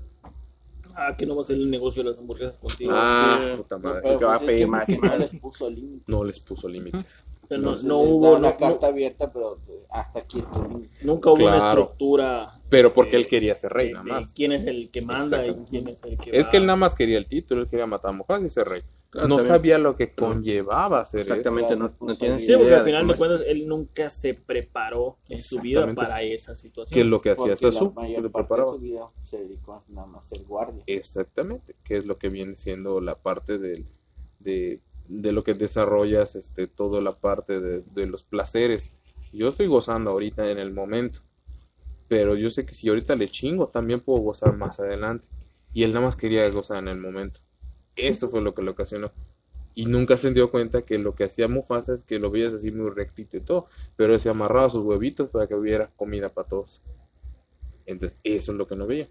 Ah, 0.96 1.18
que 1.18 1.26
no 1.26 1.36
va 1.36 1.42
a 1.42 1.46
ser 1.46 1.58
el 1.58 1.70
negocio 1.70 2.02
de 2.02 2.10
las 2.12 2.20
hamburguesas 2.20 2.58
contigo. 2.58 2.92
Ah, 2.94 3.40
Sí. 3.52 3.58
puta 3.58 3.78
Pero, 3.78 3.94
madre. 3.96 4.18
que 4.18 4.26
va 4.26 4.36
a 4.36 4.38
pues, 4.40 4.48
pedir 4.48 4.62
es 4.64 4.70
más 4.70 4.86
que 4.86 4.94
y 4.94 4.98
no 5.00 5.18
les 5.18 5.32
puso 5.40 5.70
límite. 5.70 6.04
No 6.08 6.24
les 6.24 6.40
puso 6.40 6.70
límites. 6.70 7.26
O 7.44 7.48
sea, 7.48 7.58
no, 7.58 7.76
no 7.84 8.00
hubo, 8.00 8.38
una 8.38 8.52
no- 8.52 8.58
carta 8.58 8.88
abierta, 8.88 9.32
pero 9.32 9.60
eh, 9.68 9.86
hasta 9.90 10.20
aquí 10.20 10.40
es 10.40 10.50
tu 10.50 10.64
límite. 10.64 10.90
nunca 11.04 11.30
hubo 11.32 11.46
una 11.46 11.58
estructura. 11.58 12.62
Pero 12.70 12.94
porque 12.94 13.12
de- 13.12 13.18
él 13.18 13.28
quería 13.28 13.56
ser 13.58 13.74
rey, 13.74 13.88
de- 13.88 13.94
nada 13.96 14.06
de 14.06 14.12
más. 14.12 14.34
quién 14.34 14.54
es 14.54 14.66
el 14.66 14.90
que 14.90 15.02
manda 15.02 15.46
y 15.46 15.54
quién 15.70 15.88
es 15.90 16.02
el 16.04 16.18
que 16.18 16.38
Es 16.38 16.46
va- 16.48 16.52
que 16.52 16.58
él 16.58 16.66
nada 16.66 16.78
más 16.78 16.96
quería 16.96 17.18
el 17.18 17.28
título, 17.28 17.62
él 17.64 17.68
quería 17.68 17.86
matar 17.86 18.10
a 18.12 18.14
Mufasa 18.14 18.46
y 18.46 18.50
ser 18.50 18.68
rey. 18.70 18.84
Claro, 19.16 19.30
no 19.30 19.38
también. 19.38 19.56
sabía 19.56 19.78
lo 19.78 19.96
que 19.96 20.14
conllevaba 20.14 21.06
ser 21.06 21.22
Exactamente, 21.22 21.74
eso. 21.74 21.84
no, 21.84 21.92
no 22.08 22.16
tienes 22.18 22.46
Sí, 22.46 22.54
porque 22.58 22.76
al 22.76 22.84
final 22.84 23.08
de 23.08 23.14
es. 23.14 23.18
cuentas 23.18 23.42
él 23.48 23.68
nunca 23.68 24.10
se 24.10 24.34
preparó 24.34 25.18
en 25.30 25.42
su 25.42 25.62
vida 25.62 25.80
Exactamente. 25.82 26.02
para 26.02 26.22
esa 26.24 26.54
situación. 26.56 26.94
Que 26.94 27.02
es 27.02 27.08
lo 27.08 27.22
que 27.22 27.30
hacía 27.32 27.56
Porque 27.56 27.58
Sasu, 27.58 27.96
que 27.96 27.96
lo 27.96 27.96
parte 27.96 28.22
de 28.22 28.30
preparaba. 28.30 28.72
su 28.74 28.80
vida 28.80 29.08
se 29.24 29.38
dedicó 29.40 29.74
a 29.76 29.84
nada 29.88 30.08
más 30.08 30.26
ser 30.28 30.44
guardia. 30.44 30.84
Exactamente, 30.88 31.76
que 31.86 31.98
es 31.98 32.06
lo 32.06 32.18
que 32.18 32.28
viene 32.30 32.56
siendo 32.56 33.00
la 33.00 33.16
parte 33.16 33.58
del, 33.58 33.86
de, 34.40 34.82
de 35.08 35.32
lo 35.32 35.44
que 35.46 35.54
desarrollas, 35.54 36.36
este, 36.36 36.68
toda 36.68 37.00
la 37.02 37.16
parte 37.16 37.62
de, 37.62 37.84
de 37.84 38.06
los 38.08 38.24
placeres. 38.24 38.98
Yo 39.32 39.48
estoy 39.48 39.68
gozando 39.68 40.12
ahorita 40.12 40.52
en 40.52 40.60
el 40.60 40.74
momento, 40.74 41.20
pero 42.10 42.36
yo 42.36 42.50
sé 42.50 42.66
que 42.66 42.74
si 42.74 42.90
ahorita 42.90 43.16
le 43.16 43.30
chingo, 43.30 43.68
también 43.68 44.02
puedo 44.02 44.20
gozar 44.20 44.58
más 44.58 44.80
adelante. 44.82 45.28
Y 45.74 45.84
él 45.84 45.94
nada 45.94 46.06
más 46.06 46.16
quería 46.18 46.50
gozar 46.50 46.78
en 46.80 46.88
el 46.90 46.98
momento. 47.00 47.40
Esto 47.96 48.28
fue 48.28 48.42
lo 48.42 48.54
que 48.54 48.62
le 48.62 48.72
ocasionó. 48.72 49.12
Y 49.74 49.86
nunca 49.88 50.16
se 50.16 50.32
dio 50.34 50.52
cuenta 50.52 50.84
que 50.84 50.98
lo 50.98 51.16
que 51.16 51.26
hacía 51.26 51.48
Mufasa 51.50 51.94
es 51.94 52.04
que 52.04 52.18
lo 52.20 52.32
veías 52.32 52.54
así 52.54 52.72
muy 52.72 52.90
rectito 52.92 53.36
y 53.38 53.42
todo, 53.42 53.68
pero 53.98 54.18
se 54.20 54.30
amarraba 54.30 54.70
sus 54.70 54.84
huevitos 54.84 55.30
para 55.30 55.48
que 55.48 55.56
hubiera 55.56 55.92
comida 55.98 56.30
para 56.30 56.48
todos. 56.48 56.82
Entonces, 57.86 58.22
eso 58.24 58.52
es 58.54 58.58
lo 58.58 58.66
que 58.66 58.76
no 58.76 58.88
veía. 58.88 59.08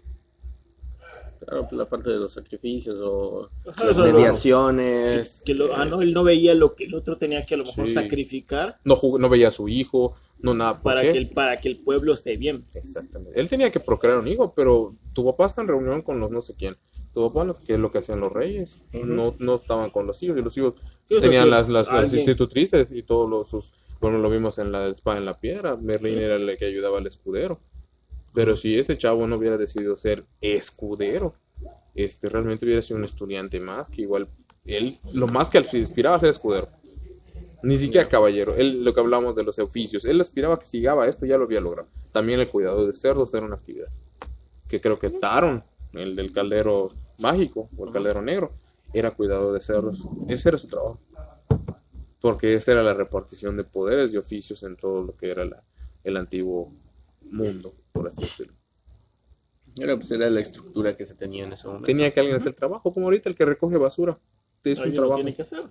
Claro, 1.39 1.63
pues 1.69 1.73
la 1.73 1.85
parte 1.87 2.09
de 2.09 2.15
los 2.17 2.33
sacrificios 2.33 2.95
o 2.99 3.49
Ajá, 3.69 3.85
las 3.85 3.97
mediaciones. 3.97 5.41
que 5.45 5.53
lo- 5.53 5.75
ah, 5.75 5.85
no, 5.85 6.01
él 6.01 6.13
no 6.13 6.23
veía 6.23 6.55
lo 6.55 6.75
que 6.75 6.85
el 6.85 6.95
otro 6.95 7.17
tenía 7.17 7.45
que 7.45 7.53
a 7.53 7.57
lo 7.57 7.65
mejor 7.65 7.87
Sí. 7.87 7.93
sacrificar 7.93 8.79
No, 8.83 8.97
no 9.19 9.29
veía 9.29 9.49
a 9.49 9.51
su 9.51 9.67
hijo, 9.69 10.15
no 10.39 10.53
nada. 10.55 10.73
¿por 10.73 10.83
para 10.83 11.01
qué? 11.01 11.11
que, 11.11 11.17
el, 11.19 11.29
para 11.29 11.59
que 11.59 11.67
el 11.69 11.77
pueblo 11.83 12.13
esté 12.13 12.37
bien. 12.37 12.63
Exactamente. 12.73 13.39
Él 13.39 13.47
tenía 13.49 13.69
que 13.69 13.79
procrear 13.79 14.17
un 14.17 14.27
hijo, 14.27 14.53
pero 14.55 14.95
tu 15.13 15.23
papá 15.25 15.45
está 15.45 15.61
en 15.61 15.67
reunión 15.67 16.01
con 16.01 16.19
los 16.19 16.31
no 16.31 16.41
sé 16.41 16.55
quién. 16.55 16.73
Tu 17.15 17.31
papá, 17.31 17.45
los- 17.45 17.61
que 17.61 17.75
es 17.75 17.79
lo 17.79 17.91
que 17.91 17.99
hacían 17.99 18.19
los 18.19 18.33
reyes, 18.33 18.85
no, 18.91 19.35
no 19.39 19.55
estaban 19.55 19.89
con 19.89 20.05
los 20.05 20.21
hijos, 20.21 20.37
y 20.37 20.41
los 20.41 20.55
hijos 20.57 20.73
tenían 21.07 21.49
las, 21.49 21.69
las, 21.69 21.87
institutrices 22.13 22.91
y 22.91 23.03
todos 23.03 23.29
los 23.29 23.49
sus. 23.49 23.71
Bueno, 24.01 24.19
lo 24.19 24.29
vimos 24.29 24.59
en 24.59 24.73
la 24.73 24.85
espada 24.87 25.17
en 25.17 25.25
la 25.25 25.39
piedra. 25.39 25.77
Merlín 25.77 26.17
era 26.19 26.35
el 26.35 26.57
que 26.57 26.65
ayudaba 26.65 26.97
al 26.97 27.07
escudero. 27.07 27.61
Pero 28.33 28.57
si 28.57 28.77
este 28.77 28.97
chavo 28.97 29.25
no 29.25 29.37
hubiera 29.37 29.57
decidido 29.57 29.95
ser 29.95 30.25
escudero, 30.41 31.33
este 31.95 32.27
realmente 32.27 32.65
hubiera 32.65 32.81
sido 32.81 32.97
un 32.97 33.05
estudiante 33.05 33.61
más, 33.61 33.89
que 33.89 34.01
igual 34.01 34.27
él, 34.65 34.99
lo 35.13 35.27
más 35.27 35.49
que 35.49 35.59
aspiraba 35.59 36.17
a 36.17 36.19
ser 36.19 36.31
escudero. 36.31 36.67
Ni 37.63 37.77
siquiera 37.77 38.09
caballero. 38.09 38.55
Él, 38.55 38.83
lo 38.83 38.93
que 38.93 38.99
hablamos 38.99 39.37
de 39.37 39.43
los 39.43 39.57
oficios, 39.57 40.03
él 40.03 40.19
aspiraba 40.19 40.59
que 40.59 40.65
sigaba 40.65 41.07
esto, 41.07 41.25
ya 41.25 41.37
lo 41.37 41.45
había 41.45 41.61
logrado. 41.61 41.87
También 42.11 42.41
el 42.41 42.49
cuidado 42.49 42.85
de 42.85 42.91
cerdos 42.91 43.33
era 43.33 43.45
una 43.45 43.55
actividad. 43.55 43.87
Que 44.67 44.81
creo 44.81 44.99
que 44.99 45.09
Taron, 45.09 45.63
el 45.93 46.17
del 46.17 46.33
caldero 46.33 46.91
mágico 47.19 47.69
o 47.77 47.85
el 47.85 47.91
caldero 47.93 48.21
negro, 48.21 48.51
era 48.93 49.11
cuidado 49.11 49.53
de 49.53 49.59
cerdos. 49.61 50.01
Ese 50.27 50.49
era 50.49 50.57
su 50.57 50.67
trabajo. 50.67 50.99
Porque 52.21 52.55
esa 52.55 52.71
era 52.71 52.83
la 52.83 52.93
repartición 52.93 53.55
de 53.57 53.63
poderes 53.63 54.13
y 54.13 54.17
oficios 54.17 54.63
en 54.63 54.75
todo 54.75 55.03
lo 55.03 55.15
que 55.15 55.29
era 55.29 55.45
la- 55.45 55.63
el 56.03 56.17
antiguo 56.17 56.71
mundo, 57.31 57.73
por 57.91 58.07
así 58.07 58.21
decirlo. 58.21 58.53
Era, 59.77 59.97
pues, 59.97 60.09
era 60.11 60.29
la 60.29 60.39
estructura 60.39 60.95
que 60.95 61.05
se 61.05 61.15
tenía 61.15 61.43
en 61.43 61.53
ese 61.53 61.67
momento. 61.67 61.85
Tenía 61.85 62.11
que 62.11 62.19
alguien 62.21 62.37
hacer 62.37 62.49
el 62.49 62.55
trabajo, 62.55 62.93
como 62.93 63.07
ahorita 63.07 63.29
el 63.29 63.35
que 63.35 63.45
recoge 63.45 63.77
basura. 63.77 64.17
Es 64.63 64.79
un 64.79 64.93
trabajo. 64.93 65.15
tiene 65.15 65.35
que 65.35 65.41
hacer. 65.41 65.63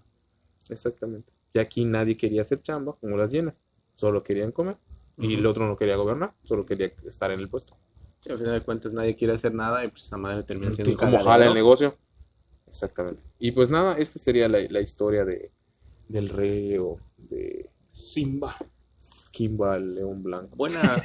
Exactamente. 0.68 1.32
Y 1.52 1.58
aquí 1.58 1.84
nadie 1.84 2.16
quería 2.16 2.42
hacer 2.42 2.60
chamba, 2.62 2.96
como 3.00 3.16
las 3.16 3.30
llenas. 3.32 3.62
Solo 3.94 4.22
querían 4.22 4.52
comer. 4.52 4.76
Y 5.16 5.34
el 5.34 5.46
otro 5.46 5.66
no 5.66 5.76
quería 5.76 5.94
gobernar, 5.96 6.34
solo 6.42 6.66
quería 6.66 6.92
estar 7.06 7.30
en 7.30 7.38
el 7.40 7.48
puesto. 7.48 7.76
Sí, 8.24 8.32
al 8.32 8.38
final 8.38 8.54
de 8.54 8.62
cuentas 8.64 8.92
nadie 8.94 9.14
quiere 9.16 9.34
hacer 9.34 9.52
nada 9.52 9.84
y 9.84 9.88
pues 9.88 10.04
esa 10.04 10.16
madre 10.16 10.42
termina 10.44 10.74
siendo 10.74 10.90
Y 10.90 10.94
un 10.94 10.98
como 10.98 11.22
jala 11.22 11.44
el 11.44 11.52
negocio. 11.52 11.94
Exactamente. 12.66 13.22
Y 13.38 13.52
pues 13.52 13.68
nada, 13.68 13.98
esta 13.98 14.18
sería 14.18 14.48
la, 14.48 14.60
la 14.70 14.80
historia 14.80 15.26
de 15.26 15.50
del 16.08 16.30
rey 16.30 16.78
o 16.78 16.96
de 17.18 17.68
Simba. 17.92 18.56
Kimba 19.30 19.76
el 19.76 19.96
León 19.96 20.22
Blanco. 20.22 20.56
Buena. 20.56 20.80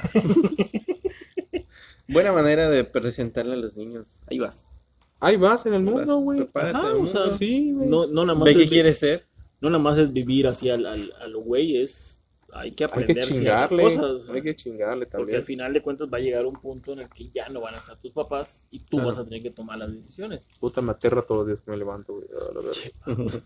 Buena 2.08 2.32
manera 2.32 2.70
de 2.70 2.84
presentarle 2.84 3.52
a 3.52 3.56
los 3.56 3.76
niños. 3.76 4.22
Ahí 4.30 4.38
vas. 4.38 4.84
Ahí 5.18 5.36
vas 5.36 5.66
en 5.66 5.74
el 5.74 5.86
Ahí 5.86 5.94
mundo, 5.94 6.16
güey. 6.18 6.40
O 6.40 7.06
sea, 7.06 7.28
Sí, 7.28 7.72
güey. 7.72 7.88
No, 7.88 8.06
no 8.06 8.24
nada 8.24 8.38
más 8.38 8.46
Ve 8.46 8.54
qué 8.54 8.66
quieres 8.66 8.98
ser. 8.98 9.26
no 9.60 9.68
nada 9.68 9.82
más 9.82 9.98
es 9.98 10.12
vivir 10.12 10.46
así 10.46 10.70
al, 10.70 10.86
al, 10.86 11.12
a 11.20 11.26
lo 11.26 11.40
güey, 11.42 11.82
es 11.82 12.19
hay 12.52 12.72
que 12.72 12.84
hay 12.84 12.90
aprender 12.90 13.24
que 13.26 13.34
chingarle. 13.34 13.82
cosas. 13.82 14.28
Hay 14.28 14.42
que 14.42 14.56
chingarle 14.56 15.06
Porque 15.06 15.36
al 15.36 15.44
final 15.44 15.72
de 15.72 15.82
cuentas 15.82 16.08
va 16.12 16.18
a 16.18 16.20
llegar 16.20 16.46
un 16.46 16.54
punto 16.60 16.92
en 16.92 17.00
el 17.00 17.08
que 17.10 17.30
ya 17.30 17.48
no 17.48 17.60
van 17.60 17.74
a 17.74 17.78
estar 17.78 17.98
tus 17.98 18.12
papás 18.12 18.66
y 18.70 18.80
tú 18.80 18.96
Claro. 18.98 19.06
vas 19.08 19.18
a 19.18 19.24
tener 19.24 19.42
que 19.42 19.50
tomar 19.50 19.78
las 19.78 19.92
decisiones. 19.92 20.48
Puta, 20.60 20.80
me 20.82 20.92
aterra 20.92 21.22
todos 21.22 21.40
los 21.40 21.46
días 21.48 21.60
que 21.60 21.70
me 21.70 21.76
levanto, 21.76 22.14
güey. 22.14 22.26
a 22.30 22.52
la 22.54 22.60
verga. 22.60 23.42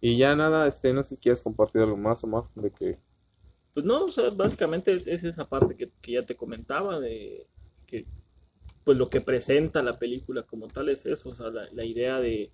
y 0.00 0.16
ya 0.16 0.34
nada, 0.36 0.66
este, 0.68 0.92
no 0.92 1.02
sé 1.02 1.16
si 1.16 1.20
quieres 1.20 1.42
compartir 1.42 1.82
algo 1.82 1.96
más 1.96 2.22
o 2.24 2.26
más 2.26 2.46
de 2.54 2.70
que 2.70 2.98
Pues 3.74 3.84
no, 3.84 4.04
o 4.06 4.12
sea, 4.12 4.30
básicamente 4.30 4.92
es, 4.92 5.06
es 5.06 5.24
esa 5.24 5.48
parte 5.48 5.76
que, 5.76 5.90
que 6.00 6.12
ya 6.12 6.24
te 6.24 6.36
comentaba 6.36 7.00
de 7.00 7.46
que 7.86 8.04
pues 8.84 8.96
lo 8.96 9.10
que 9.10 9.20
presenta 9.20 9.82
la 9.82 9.98
película 9.98 10.42
como 10.44 10.66
tal 10.68 10.88
es 10.88 11.04
eso, 11.04 11.30
o 11.30 11.34
sea, 11.34 11.50
la, 11.50 11.68
la 11.72 11.84
idea 11.84 12.20
de 12.20 12.52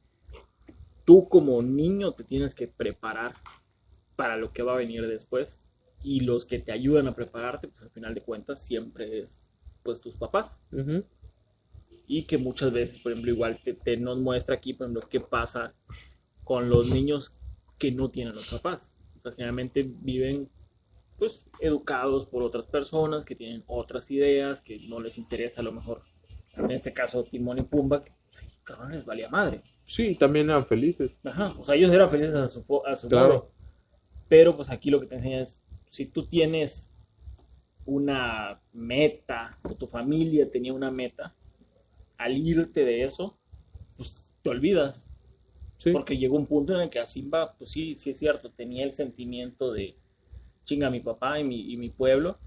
tú 1.05 1.29
como 1.29 1.63
niño 1.63 2.13
te 2.13 2.25
tienes 2.25 2.55
que 2.55 2.67
preparar 2.67 3.35
para 4.17 4.37
lo 4.37 4.51
que 4.51 4.63
va 4.63 4.75
a 4.75 4.77
venir 4.77 5.07
después 5.07 5.69
y 6.03 6.21
los 6.21 6.45
que 6.45 6.59
te 6.59 6.73
ayudan 6.73 7.09
a 7.09 7.15
prepararte, 7.15 7.69
pues 7.69 7.83
al 7.83 7.91
final 7.91 8.15
de 8.15 8.23
cuentas 8.23 8.63
siempre 8.65 9.21
es 9.21 9.51
pues 9.83 10.01
tus 10.01 10.17
papás 10.17 10.67
y 12.07 12.25
que 12.25 12.37
muchas 12.39 12.73
veces, 12.73 13.01
por 13.03 13.13
ejemplo, 13.13 13.31
igual 13.33 13.59
te, 13.63 13.75
te 13.75 13.97
nos 13.97 14.19
muestra 14.19 14.55
aquí, 14.55 14.75
por 14.75 14.87
ejemplo, 14.87 15.09
qué 15.09 15.21
pasa 15.21 15.75
con 16.43 16.69
los 16.69 16.89
niños 16.89 17.41
que 17.79 17.91
no 17.93 18.11
tienen 18.11 18.35
los 18.35 18.49
papás. 18.49 19.03
O 19.19 19.23
sea, 19.23 19.33
generalmente 19.33 19.87
viven, 19.89 20.51
pues, 21.19 21.51
educados 21.61 22.27
por 22.29 22.43
otras 22.43 22.67
personas 22.67 23.25
que 23.25 23.35
tienen 23.35 23.65
otras 23.67 24.11
ideas, 24.11 24.61
que 24.61 24.79
no 24.89 25.01
les 25.01 25.17
interesa 25.17 25.61
a 25.63 25.65
lo 25.65 25.73
mejor, 25.73 26.03
en 26.57 26.71
este 26.71 26.93
caso, 26.93 27.25
Timón 27.25 27.59
y 27.59 27.63
Pumba, 27.63 28.05
que, 28.05 28.13
cabrón, 28.63 28.93
les 28.93 29.05
valía 29.07 29.29
madre. 29.31 29.63
Sí, 29.87 30.15
también 30.15 30.49
eran 30.51 30.67
felices. 30.67 31.19
Ajá, 31.25 31.55
o 31.59 31.65
sea, 31.65 31.75
ellos 31.75 31.93
eran 31.93 32.11
felices 32.11 32.35
a 32.35 32.49
su, 32.49 32.83
a 32.87 32.97
su 32.97 33.09
Claro. 33.09 33.29
modo. 33.29 33.51
Pero 34.29 34.57
pues 34.57 34.71
aquí 34.71 34.91
lo 34.91 35.01
que 35.01 35.07
te 35.07 35.17
enseña 35.17 35.41
es, 35.41 35.61
si 35.91 36.07
tú 36.07 36.25
tienes 36.27 36.91
una 37.87 38.61
meta, 38.73 39.59
o 39.63 39.75
tu 39.75 39.87
familia 39.87 40.51
tenía 40.51 40.73
una 40.73 40.91
meta, 40.91 41.35
al 42.17 42.37
irte 42.39 42.85
de 42.85 43.05
eso, 43.05 43.37
pues 43.97 44.35
te 44.43 44.49
olvidas. 44.51 45.13
Sí. 45.79 45.93
Porque 45.93 46.17
llegó 46.17 46.37
un 46.37 46.47
punto 46.47 46.75
en 46.75 46.81
el 46.83 46.91
que 46.91 46.99
a 47.01 47.07
Simba, 47.07 47.55
pues 47.59 47.71
sí, 47.71 47.95
sí 47.97 48.11
es 48.11 48.19
cierto, 48.19 48.51
tenía 48.51 48.85
el 48.85 48.95
sentimiento 48.95 49.73
de 49.73 49.97
chinga 50.65 50.89
mi 50.89 51.01
papá 51.01 51.39
y 51.41 51.45
mi, 51.45 51.73
y 51.73 51.77
mi 51.77 51.91
pueblo, 51.91 52.39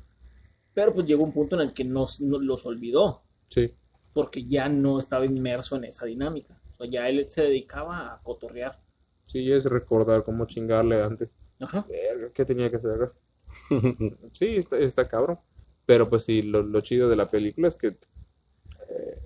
Pero 0.74 0.94
pues 0.94 1.08
llegó 1.08 1.24
un 1.24 1.32
punto 1.32 1.56
en 1.56 1.68
el 1.70 1.74
que 1.74 1.84
nos, 1.84 2.22
no- 2.22 2.38
los 2.38 2.66
olvidó, 2.68 3.24
Sí. 3.50 3.72
porque 4.14 4.44
ya 4.46 4.70
no 4.70 5.00
estaba 5.00 5.26
inmerso 5.26 5.76
en 5.76 5.86
esa 5.86 6.06
dinámica. 6.06 6.60
O 6.76 6.78
sea, 6.84 6.88
ya 6.92 7.10
él 7.10 7.26
se 7.26 7.42
dedicaba 7.42 8.14
a 8.14 8.22
cotorrear. 8.22 8.78
Sí, 9.26 9.52
es 9.52 9.66
recordar 9.66 10.24
cómo 10.24 10.46
chingarle 10.46 11.02
antes. 11.02 11.32
Ajá. 11.60 11.86
Verga, 11.90 12.32
¿qué 12.34 12.46
tenía 12.46 12.70
que 12.70 12.78
hacer 12.78 12.92
acá? 12.94 13.14
Sí, 14.32 14.58
está, 14.58 14.78
está 14.78 15.08
cabrón. 15.08 15.40
Pero 15.86 16.10
pues 16.10 16.24
sí, 16.24 16.42
lo, 16.42 16.64
lo 16.64 16.82
chido 16.82 17.10
de 17.10 17.16
la 17.16 17.30
película 17.32 17.70
es 17.70 17.76
que, 17.76 17.88
eh, 17.88 19.20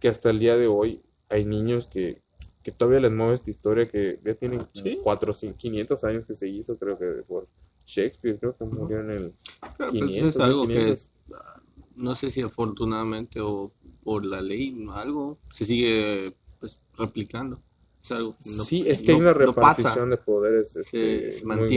que 0.00 0.08
hasta 0.08 0.30
el 0.30 0.38
día 0.38 0.56
de 0.56 0.66
hoy 0.66 1.02
hay 1.28 1.44
niños 1.44 1.86
que, 1.86 2.20
que 2.62 2.72
todavía 2.72 3.00
les 3.00 3.12
mueve 3.12 3.34
esta 3.34 3.50
historia 3.50 3.88
que 3.88 4.18
ya 4.24 4.34
tienen 4.34 4.66
Sí. 4.72 4.98
400, 5.02 5.60
500 5.60 6.04
años 6.04 6.26
que 6.26 6.34
se 6.34 6.48
hizo, 6.48 6.76
creo 6.78 6.98
que 6.98 7.22
por 7.28 7.46
Shakespeare, 7.86 8.38
creo 8.38 8.56
que 8.56 8.64
murió 8.64 9.00
en 9.00 9.10
el... 9.10 9.32
Pero, 9.78 9.90
pues, 9.90 10.02
500, 10.02 10.34
es 10.34 10.40
algo 10.40 10.62
que 10.66 10.74
1500. 10.74 10.98
es, 10.98 11.12
ah, 11.32 11.62
no 11.96 12.14
sé 12.14 12.30
si 12.30 12.40
afortunadamente 12.42 13.40
o 13.40 13.70
por 14.02 14.24
la 14.24 14.40
ley, 14.40 14.76
algo, 14.92 15.38
se 15.50 15.64
sigue 15.64 16.34
pues 16.58 16.80
replicando. 16.96 17.60
Es 18.04 18.12
algo 18.12 18.36
que 18.36 18.50
no- 18.50 18.64
sí, 18.64 18.84
es 18.86 19.00
que 19.00 19.12
hay 19.12 19.18
una 19.18 19.32
no 19.32 19.38
repartición 19.38 20.10
de 20.10 20.16
poderes 20.18 20.76
este, 20.76 21.32
se 21.32 21.44
muy- 21.46 21.68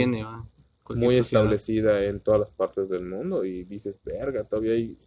establecida 1.37 2.03
en 2.03 2.19
todas 2.19 2.41
las 2.41 2.51
partes 2.51 2.89
del 2.89 3.05
mundo 3.05 3.45
y 3.45 3.63
dices, 3.63 3.99
verga, 4.03 4.43
todavía 4.43 4.73
hay 4.73 4.97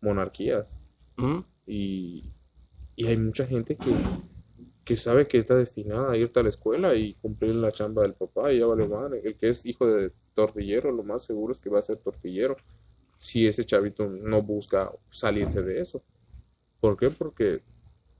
monarquías 0.00 0.80
y, 1.66 2.24
y 2.96 3.06
hay 3.06 3.16
mucha 3.18 3.46
gente 3.46 3.76
que, 3.76 3.90
que 4.84 4.96
sabe 4.96 5.28
que 5.28 5.38
está 5.38 5.54
destinada 5.54 6.12
a 6.12 6.16
irte 6.16 6.40
a 6.40 6.42
la 6.42 6.48
escuela 6.48 6.94
y 6.94 7.12
cumplir 7.14 7.54
la 7.56 7.72
chamba 7.72 8.02
del 8.02 8.14
papá 8.14 8.50
y 8.52 8.58
ya 8.60 8.66
vale 8.66 8.88
madre. 8.88 9.20
El 9.22 9.36
que 9.36 9.50
es 9.50 9.64
hijo 9.66 9.86
de 9.86 10.12
tortillero, 10.34 10.90
lo 10.92 11.02
más 11.04 11.24
seguro 11.24 11.52
es 11.52 11.58
que 11.60 11.68
va 11.70 11.78
a 11.80 11.82
ser 11.82 11.98
tortillero 11.98 12.56
si 13.18 13.46
ese 13.46 13.66
chavito 13.66 14.08
no 14.08 14.42
busca 14.42 14.90
salirse 15.10 15.62
de 15.62 15.82
eso. 15.82 16.02
¿Por 16.80 16.96
qué? 16.96 17.10
Porque 17.10 17.62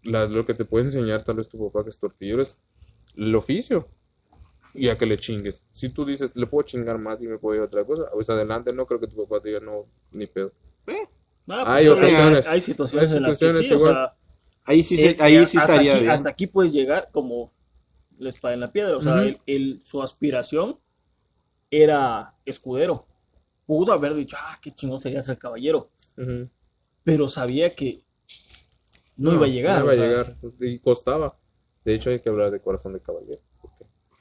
la- 0.02 0.26
lo 0.26 0.46
que 0.46 0.54
te 0.54 0.64
puede 0.64 0.84
enseñar 0.86 1.24
tal 1.24 1.36
vez 1.36 1.48
tu 1.48 1.58
papá 1.58 1.84
que 1.84 1.90
es 1.90 1.98
tortillero 1.98 2.42
es 2.42 2.60
el 3.16 3.34
oficio 3.34 3.88
y 4.74 4.88
a 4.88 4.96
que 4.96 5.06
le 5.06 5.18
chingues. 5.18 5.62
Si 5.72 5.88
tú 5.88 6.04
dices, 6.04 6.34
le 6.36 6.46
puedo 6.46 6.66
chingar 6.66 6.98
más 6.98 7.20
y 7.20 7.26
me 7.26 7.38
puedo 7.38 7.56
ir 7.56 7.62
a 7.62 7.64
otra 7.64 7.84
cosa, 7.84 8.04
pues 8.12 8.30
adelante, 8.30 8.72
no 8.72 8.86
creo 8.86 9.00
que 9.00 9.08
tu 9.08 9.16
papá 9.26 9.40
te 9.42 9.48
diga, 9.48 9.60
no, 9.60 9.86
ni 10.12 10.26
pedo. 10.26 10.52
Hay 11.48 11.86
pues, 11.86 11.98
ocasiones. 11.98 12.46
Hay 12.46 12.60
situaciones 12.60 13.10
Hay 13.10 13.16
en 13.16 13.22
las 13.24 13.38
que 13.38 13.52
sí, 13.52 13.72
o 13.72 13.76
igual. 13.76 13.92
sea, 13.94 14.14
Ahí 14.64 14.82
sí, 14.84 14.96
se- 14.96 15.10
eh, 15.10 15.16
ahí 15.18 15.36
eh, 15.36 15.46
sí 15.46 15.56
hasta 15.58 15.72
estaría 15.72 15.92
aquí, 15.92 16.00
bien. 16.02 16.12
hasta 16.12 16.28
aquí 16.28 16.46
puedes 16.46 16.72
llegar 16.72 17.08
como 17.12 17.52
la 18.18 18.28
espada 18.28 18.54
en 18.54 18.60
la 18.60 18.70
piedra. 18.70 18.96
O 18.96 19.02
sea, 19.02 19.22
él- 19.24 19.40
él- 19.46 19.80
su 19.84 20.00
aspiración 20.02 20.78
era 21.70 22.34
escudero. 22.44 23.06
Pudo 23.66 23.92
haber 23.92 24.14
dicho, 24.14 24.36
ah, 24.38 24.58
qué 24.62 24.72
chingón 24.72 25.00
sería 25.00 25.22
ser 25.22 25.38
caballero. 25.38 25.90
Pero 27.02 27.28
sabía 27.28 27.74
que 27.74 28.02
no, 29.24 29.34
iba 29.34 29.46
a 29.46 29.48
llegar. 29.48 29.78
No 29.78 29.84
iba 29.84 29.92
a 29.92 29.96
sea, 29.96 30.06
llegar. 30.06 30.36
Y 30.60 30.78
costaba. 30.78 31.38
De 31.84 31.94
hecho, 31.94 32.10
hay 32.10 32.20
que 32.20 32.28
hablar 32.28 32.50
de 32.50 32.60
Corazón 32.60 32.92
de 32.92 33.00
Caballero. 33.00 33.40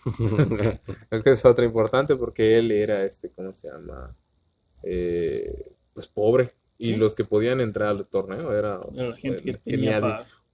porque- 0.03 0.79
Es 1.11 1.23
que 1.23 1.29
es 1.31 1.45
otra 1.45 1.65
importante 1.65 2.15
porque 2.15 2.57
él 2.57 2.71
era 2.71 3.03
este, 3.05 3.29
¿cómo 3.31 3.53
se 3.53 3.69
llama? 3.69 4.15
Eh, 4.83 5.73
pues 5.93 6.07
pobre. 6.07 6.53
Y 6.77 6.91
Sí. 6.93 6.95
los 6.95 7.13
que 7.15 7.25
podían 7.25 7.59
entrar 7.59 7.89
al 7.89 8.05
torneo 8.07 8.53
era, 8.53 8.79
era 8.93 9.09
la 9.09 9.17
gente 9.17 9.43
que 9.43 9.53
tenía 9.57 9.99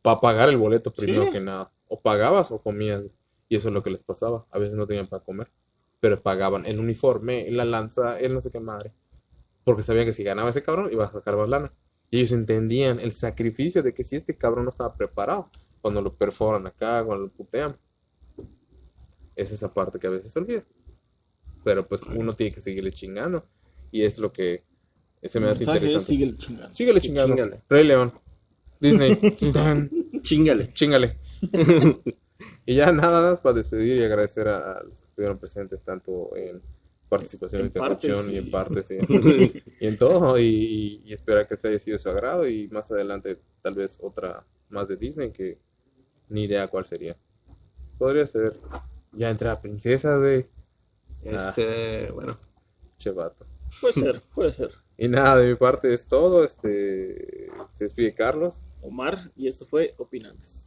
para... 0.02 0.20
pagar 0.22 0.50
el 0.50 0.58
boleto 0.58 0.91
primero 0.91 1.26
Sí. 1.26 1.32
que 1.32 1.39
nada. 1.39 1.72
O 1.88 2.02
pagabas 2.02 2.52
o 2.52 2.62
comías. 2.62 3.04
Y 3.48 3.56
eso 3.58 3.68
es 3.68 3.74
lo 3.76 3.84
que 3.84 3.91
les 3.91 4.04
pasaba. 4.04 4.46
A 4.50 4.58
veces 4.58 4.76
no 4.76 4.88
tenían 4.88 5.08
para 5.08 5.24
comer. 5.24 5.52
Pero 6.00 6.20
pagaban 6.22 6.66
el 6.66 6.80
uniforme, 6.80 7.50
la 7.52 7.64
lanza, 7.66 8.20
el 8.20 8.34
no 8.34 8.41
sé 8.41 8.52
qué 8.52 8.60
madre. 8.60 8.91
Porque 9.64 9.84
sabían 9.84 10.06
que 10.06 10.14
si 10.14 10.24
ganaba 10.24 10.50
ese 10.50 10.64
cabrón 10.64 10.89
iba 10.91 11.06
a 11.06 11.12
sacar 11.12 11.36
más 11.38 11.48
lana. 11.50 11.72
Y 12.16 12.20
ellos 12.20 12.32
entendían 12.32 13.01
el 13.01 13.11
sacrificio 13.11 13.84
de 13.84 13.93
que 13.93 14.05
si 14.05 14.16
este 14.16 14.38
cabrón 14.38 14.63
no 14.63 14.72
estaba 14.72 14.95
preparado, 14.95 15.49
cuando 15.82 16.01
lo 16.01 16.16
perforan 16.16 16.66
acá, 16.66 17.03
cuando 17.03 17.26
lo 17.26 17.30
putean. 17.30 17.76
Es 19.36 19.51
esa 19.51 19.74
parte 19.74 19.99
que 19.99 20.07
a 20.07 20.11
veces 20.11 20.32
se 20.32 20.39
olvida. 20.39 20.63
Pero 21.66 21.86
pues 21.86 22.03
uno 22.03 22.34
tiene 22.34 22.53
que 22.53 22.61
seguirle 22.61 22.93
chingando. 22.93 23.45
Y 23.91 24.03
es 24.03 24.18
lo 24.18 24.32
que 24.32 24.63
se 25.24 25.41
me 25.41 25.49
hace 25.49 25.66
interesante. 25.66 26.05
Sigue 26.05 26.38
chingando. 26.38 26.74
Síguele 26.74 26.99
Sí, 27.01 27.07
chingando. 27.07 27.36
chíngale. 27.36 27.61
Rey 27.68 27.84
León. 27.84 28.13
Disney. 28.80 29.16
Chingale. 30.22 30.72
Chingale. 30.74 31.18
y 32.66 32.76
ya 32.76 32.93
nada 32.93 33.30
más 33.32 33.41
para 33.41 33.57
despedir 33.57 33.97
y 33.97 34.03
agradecer 34.05 34.47
a, 34.47 34.78
a 34.78 34.84
los 34.84 35.01
que 35.01 35.07
estuvieron 35.07 35.38
presentes 35.38 35.82
tanto 35.82 36.34
en 36.38 36.61
participación, 37.10 37.62
En 37.62 37.68
interrupción 37.68 38.16
partes 38.16 38.34
y 38.34 38.38
en 38.38 38.51
partes 38.51 38.88
sí. 38.88 38.97
y 39.80 39.88
en 39.88 39.97
todo 39.97 40.39
y, 40.39 41.01
y, 41.06 41.14
esperar 41.14 41.47
que 41.47 41.58
se 41.58 41.70
haya 41.70 41.80
sido 41.80 41.99
su 41.99 42.10
agrado 42.10 42.47
y 42.47 42.68
más 42.70 42.91
adelante 42.91 43.39
tal 43.62 43.76
vez 43.76 43.97
otra 44.01 44.45
más 44.70 44.88
de 44.88 44.97
Disney 44.97 45.32
que 45.32 45.60
ni 46.30 46.43
idea 46.45 46.68
cuál 46.68 46.86
sería. 46.86 47.16
Podría 47.97 48.28
ser 48.28 48.60
ya 49.16 49.30
entra 49.30 49.62
princesa 49.62 50.20
de 50.20 50.49
Este, 51.24 52.12
bueno. 52.12 52.36
Chevato. 52.97 53.45
Puede 53.82 53.93
ser, 53.93 54.22
puede 54.34 54.51
ser. 54.51 54.72
Y 54.97 55.08
nada, 55.08 55.38
de 55.38 55.49
mi 55.49 55.56
parte 55.56 55.93
es 55.93 56.06
todo. 56.06 56.43
Este 56.43 57.49
se 57.74 57.86
despide 57.86 58.14
Carlos. 58.14 58.72
Omar, 58.82 59.32
y 59.36 59.47
esto 59.47 59.66
fue 59.66 59.93
Opinantes. 59.97 60.64